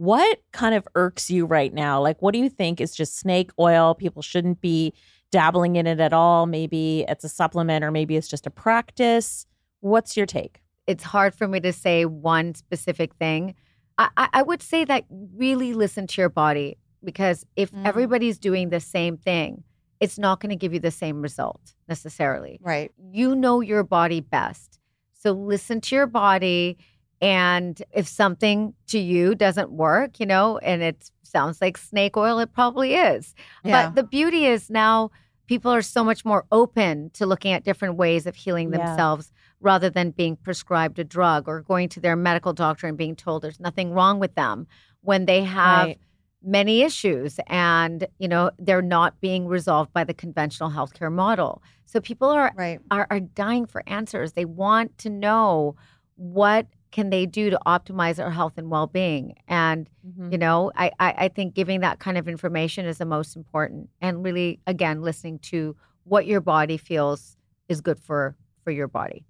What 0.00 0.40
kind 0.52 0.74
of 0.74 0.88
irks 0.94 1.30
you 1.30 1.44
right 1.44 1.74
now? 1.74 2.00
Like, 2.00 2.22
what 2.22 2.32
do 2.32 2.38
you 2.38 2.48
think 2.48 2.80
is 2.80 2.94
just 2.94 3.18
snake 3.18 3.50
oil? 3.58 3.94
People 3.94 4.22
shouldn't 4.22 4.62
be 4.62 4.94
dabbling 5.30 5.76
in 5.76 5.86
it 5.86 6.00
at 6.00 6.14
all. 6.14 6.46
Maybe 6.46 7.04
it's 7.06 7.22
a 7.22 7.28
supplement 7.28 7.84
or 7.84 7.90
maybe 7.90 8.16
it's 8.16 8.26
just 8.26 8.46
a 8.46 8.50
practice. 8.50 9.44
What's 9.80 10.16
your 10.16 10.24
take? 10.26 10.62
it's 10.86 11.04
hard 11.04 11.34
for 11.34 11.46
me 11.46 11.60
to 11.60 11.72
say 11.72 12.04
one 12.04 12.52
specific 12.54 13.14
thing. 13.14 13.54
I, 13.98 14.08
I, 14.16 14.42
would 14.42 14.60
say 14.62 14.84
that 14.86 15.04
really 15.10 15.72
listen 15.72 16.06
to 16.08 16.20
your 16.20 16.30
body 16.30 16.78
because 17.04 17.46
if 17.54 17.70
Mm. 17.70 17.86
everybody's 17.86 18.38
doing 18.38 18.70
the 18.70 18.80
same 18.80 19.16
thing, 19.16 19.62
it's 20.00 20.18
not 20.18 20.40
going 20.40 20.50
to 20.50 20.56
give 20.56 20.72
you 20.72 20.80
the 20.80 20.90
same 20.90 21.20
result 21.22 21.74
necessarily. 21.88 22.58
Right. 22.60 22.90
You 22.98 23.36
know 23.36 23.60
your 23.60 23.84
body 23.84 24.20
best. 24.20 24.80
So 25.12 25.30
listen 25.32 25.80
to 25.82 25.94
your 25.94 26.06
body. 26.08 26.78
And 27.20 27.82
if 27.92 28.06
something 28.08 28.74
to 28.88 28.98
you 28.98 29.34
doesn't 29.34 29.70
work, 29.72 30.18
you 30.20 30.26
know, 30.26 30.58
and 30.58 30.82
it 30.82 31.10
sounds 31.22 31.60
like 31.60 31.76
snake 31.76 32.16
oil, 32.16 32.38
it 32.38 32.52
probably 32.52 32.94
is. 32.94 33.34
Yeah. 33.64 33.86
But 33.88 33.94
the 33.94 34.02
beauty 34.04 34.46
is 34.46 34.70
now 34.70 35.10
people 35.46 35.72
are 35.72 35.82
so 35.82 36.02
much 36.04 36.24
more 36.24 36.46
open 36.52 37.10
to 37.10 37.26
looking 37.26 37.52
at 37.52 37.64
different 37.64 37.96
ways 37.96 38.26
of 38.26 38.36
healing 38.36 38.72
Yeah. 38.72 38.78
themselves 38.86 39.32
rather 39.60 39.90
than 39.90 40.12
being 40.12 40.36
prescribed 40.36 40.98
a 40.98 41.04
drug 41.04 41.48
or 41.48 41.60
going 41.60 41.88
to 41.90 42.00
their 42.00 42.16
medical 42.16 42.52
doctor 42.52 42.86
and 42.86 42.96
being 42.96 43.16
told 43.16 43.42
there's 43.42 43.60
nothing 43.60 43.92
wrong 43.92 44.18
with 44.18 44.34
them 44.34 44.66
when 45.02 45.26
they 45.26 45.42
have 45.42 45.88
Right. 45.88 45.98
many 46.42 46.82
issues 46.82 47.38
and 47.48 48.06
you 48.18 48.28
know 48.28 48.50
they're 48.58 48.80
not 48.80 49.20
being 49.20 49.46
resolved 49.46 49.92
by 49.92 50.04
the 50.04 50.14
conventional 50.14 50.70
healthcare 50.70 51.12
model 51.12 51.62
so 51.84 52.00
people 52.00 52.28
are 52.28 52.52
right. 52.56 52.78
are, 52.90 53.06
are 53.10 53.20
dying 53.20 53.66
for 53.66 53.82
answers 53.86 54.32
they 54.32 54.46
want 54.46 54.96
to 54.98 55.10
know 55.10 55.74
what 56.16 56.66
can 56.92 57.10
they 57.10 57.26
do 57.26 57.50
to 57.50 57.58
optimize 57.66 58.16
their 58.16 58.30
health 58.30 58.54
and 58.58 58.70
well-being 58.70 59.34
and 59.48 59.88
Mhm. 60.06 60.32
you 60.32 60.38
know 60.38 60.72
I, 60.76 60.90
I 60.98 61.14
i 61.18 61.28
think 61.28 61.54
giving 61.54 61.80
that 61.80 61.98
kind 62.00 62.18
of 62.18 62.28
information 62.28 62.86
is 62.86 62.98
the 62.98 63.04
most 63.04 63.36
important 63.36 63.90
and 64.00 64.22
really 64.24 64.60
again 64.66 65.02
listening 65.02 65.38
to 65.50 65.76
what 66.04 66.26
your 66.26 66.40
body 66.40 66.76
feels 66.76 67.36
is 67.68 67.80
good 67.80 67.98
for 68.00 68.36
for 68.64 68.70
your 68.70 68.88
body 68.88 69.24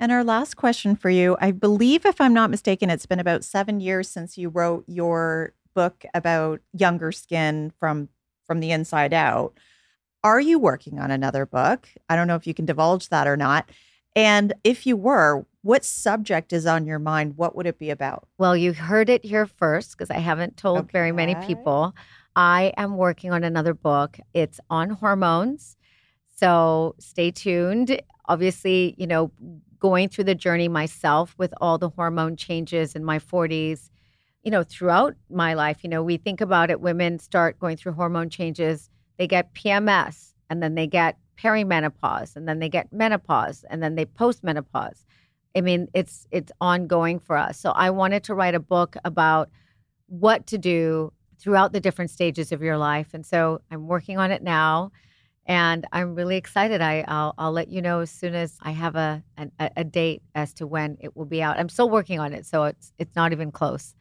And 0.00 0.12
our 0.12 0.24
last 0.24 0.56
question 0.56 0.96
for 0.96 1.10
you 1.10 1.36
I 1.40 1.50
believe, 1.52 2.06
if 2.06 2.20
I'm 2.20 2.34
not 2.34 2.50
mistaken, 2.50 2.90
it's 2.90 3.06
been 3.06 3.20
about 3.20 3.44
seven 3.44 3.80
years 3.80 4.08
since 4.10 4.38
you 4.38 4.48
wrote 4.48 4.84
your 4.86 5.54
book 5.74 6.04
about 6.14 6.60
younger 6.72 7.12
skin 7.12 7.72
from 7.78 8.08
from 8.46 8.60
the 8.60 8.70
inside 8.70 9.12
out. 9.12 9.52
Are 10.24 10.40
you 10.40 10.58
working 10.58 10.98
on 10.98 11.10
another 11.10 11.46
book? 11.46 11.88
I 12.08 12.16
don't 12.16 12.26
know 12.28 12.34
if 12.36 12.46
you 12.46 12.54
can 12.54 12.66
divulge 12.66 13.08
that 13.10 13.26
or 13.26 13.36
not. 13.36 13.70
And 14.16 14.52
if 14.64 14.86
you 14.86 14.96
were, 14.96 15.46
what 15.62 15.84
subject 15.84 16.52
is 16.52 16.66
on 16.66 16.86
your 16.86 16.98
mind? 16.98 17.36
What 17.36 17.56
would 17.56 17.66
it 17.66 17.78
be 17.78 17.90
about? 17.90 18.28
well 18.38 18.56
you 18.56 18.72
heard 18.72 19.08
it 19.08 19.24
here 19.24 19.46
first 19.46 19.92
because 19.92 20.10
i 20.10 20.18
haven't 20.18 20.56
told 20.56 20.90
very 20.92 21.12
many 21.12 21.34
people. 21.46 21.94
I 22.36 22.72
am 22.76 22.96
working 22.96 23.32
on 23.32 23.42
another 23.42 23.74
book. 23.74 24.18
It's 24.32 24.60
on 24.70 24.90
hormones. 24.90 25.76
So 26.36 26.94
stay 27.00 27.32
tuned. 27.32 28.00
Obviously 28.26 28.94
you 28.96 29.06
know 29.06 29.32
going 29.80 30.08
through 30.08 30.24
the 30.24 30.34
journey 30.34 30.68
myself 30.68 31.34
with 31.38 31.52
all 31.60 31.78
the 31.78 31.88
hormone 31.88 32.36
changes 32.36 32.94
in 32.96 33.04
my 33.04 33.18
40s 33.18 33.90
you 34.42 34.50
know 34.50 34.64
throughout 34.64 35.14
my 35.30 35.54
life 35.54 35.84
you 35.84 35.90
know 35.90 36.02
we 36.02 36.16
think 36.16 36.40
about 36.40 36.68
it 36.70 36.80
women 36.80 37.18
start 37.18 37.58
going 37.58 37.76
through 37.76 37.92
hormone 37.92 38.30
changes. 38.30 38.90
They 39.18 39.26
get 39.26 39.54
pms 39.54 40.32
and 40.48 40.62
then 40.62 40.74
they 40.74 40.86
get 40.86 41.18
perimenopause 41.36 42.36
and 42.36 42.48
then 42.48 42.58
they 42.58 42.68
get 42.68 42.92
menopause 42.92 43.64
and 43.70 43.82
then 43.82 43.94
they 43.94 44.04
postmenopause 44.04 45.04
i 45.56 45.60
mean 45.60 45.88
it's 45.94 46.26
it's 46.30 46.52
ongoing 46.60 47.18
for 47.18 47.36
us 47.36 47.58
so 47.58 47.70
i 47.70 47.90
wanted 47.90 48.22
to 48.24 48.34
write 48.34 48.54
a 48.54 48.60
book 48.60 48.96
about 49.04 49.50
what 50.06 50.46
to 50.46 50.58
do 50.58 51.12
throughout 51.38 51.72
the 51.72 51.80
different 51.80 52.10
stages 52.10 52.52
of 52.52 52.62
your 52.62 52.78
life 52.78 53.14
and 53.14 53.24
so 53.24 53.60
i'm 53.70 53.86
working 53.86 54.18
on 54.18 54.30
it 54.30 54.42
now 54.42 54.90
and 55.48 55.86
I'm 55.92 56.14
really 56.14 56.36
excited. 56.36 56.82
I, 56.82 57.06
I'll, 57.08 57.34
I'll 57.38 57.52
let 57.52 57.68
you 57.68 57.80
know 57.80 58.00
as 58.00 58.10
soon 58.10 58.34
as 58.34 58.58
I 58.60 58.72
have 58.72 58.94
a, 58.94 59.24
a 59.38 59.70
a 59.78 59.82
date 59.82 60.22
as 60.34 60.52
to 60.54 60.66
when 60.66 60.98
it 61.00 61.16
will 61.16 61.24
be 61.24 61.42
out. 61.42 61.58
I'm 61.58 61.70
still 61.70 61.88
working 61.88 62.20
on 62.20 62.34
it, 62.34 62.44
so 62.44 62.64
it's 62.64 62.92
it's 62.98 63.16
not 63.16 63.32
even 63.32 63.50
close. 63.50 63.94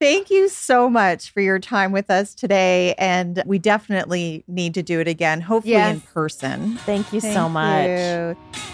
Thank 0.00 0.30
you 0.30 0.48
so 0.48 0.90
much 0.90 1.30
for 1.30 1.40
your 1.40 1.58
time 1.58 1.92
with 1.92 2.10
us 2.10 2.34
today. 2.34 2.94
And 2.98 3.42
we 3.46 3.58
definitely 3.58 4.44
need 4.48 4.74
to 4.74 4.82
do 4.82 5.00
it 5.00 5.06
again, 5.06 5.40
hopefully 5.40 5.74
in 5.74 6.00
person. 6.00 6.76
Thank 6.78 7.12
you 7.12 7.20
so 7.20 7.48
much. 7.48 7.88
you. 7.88 8.73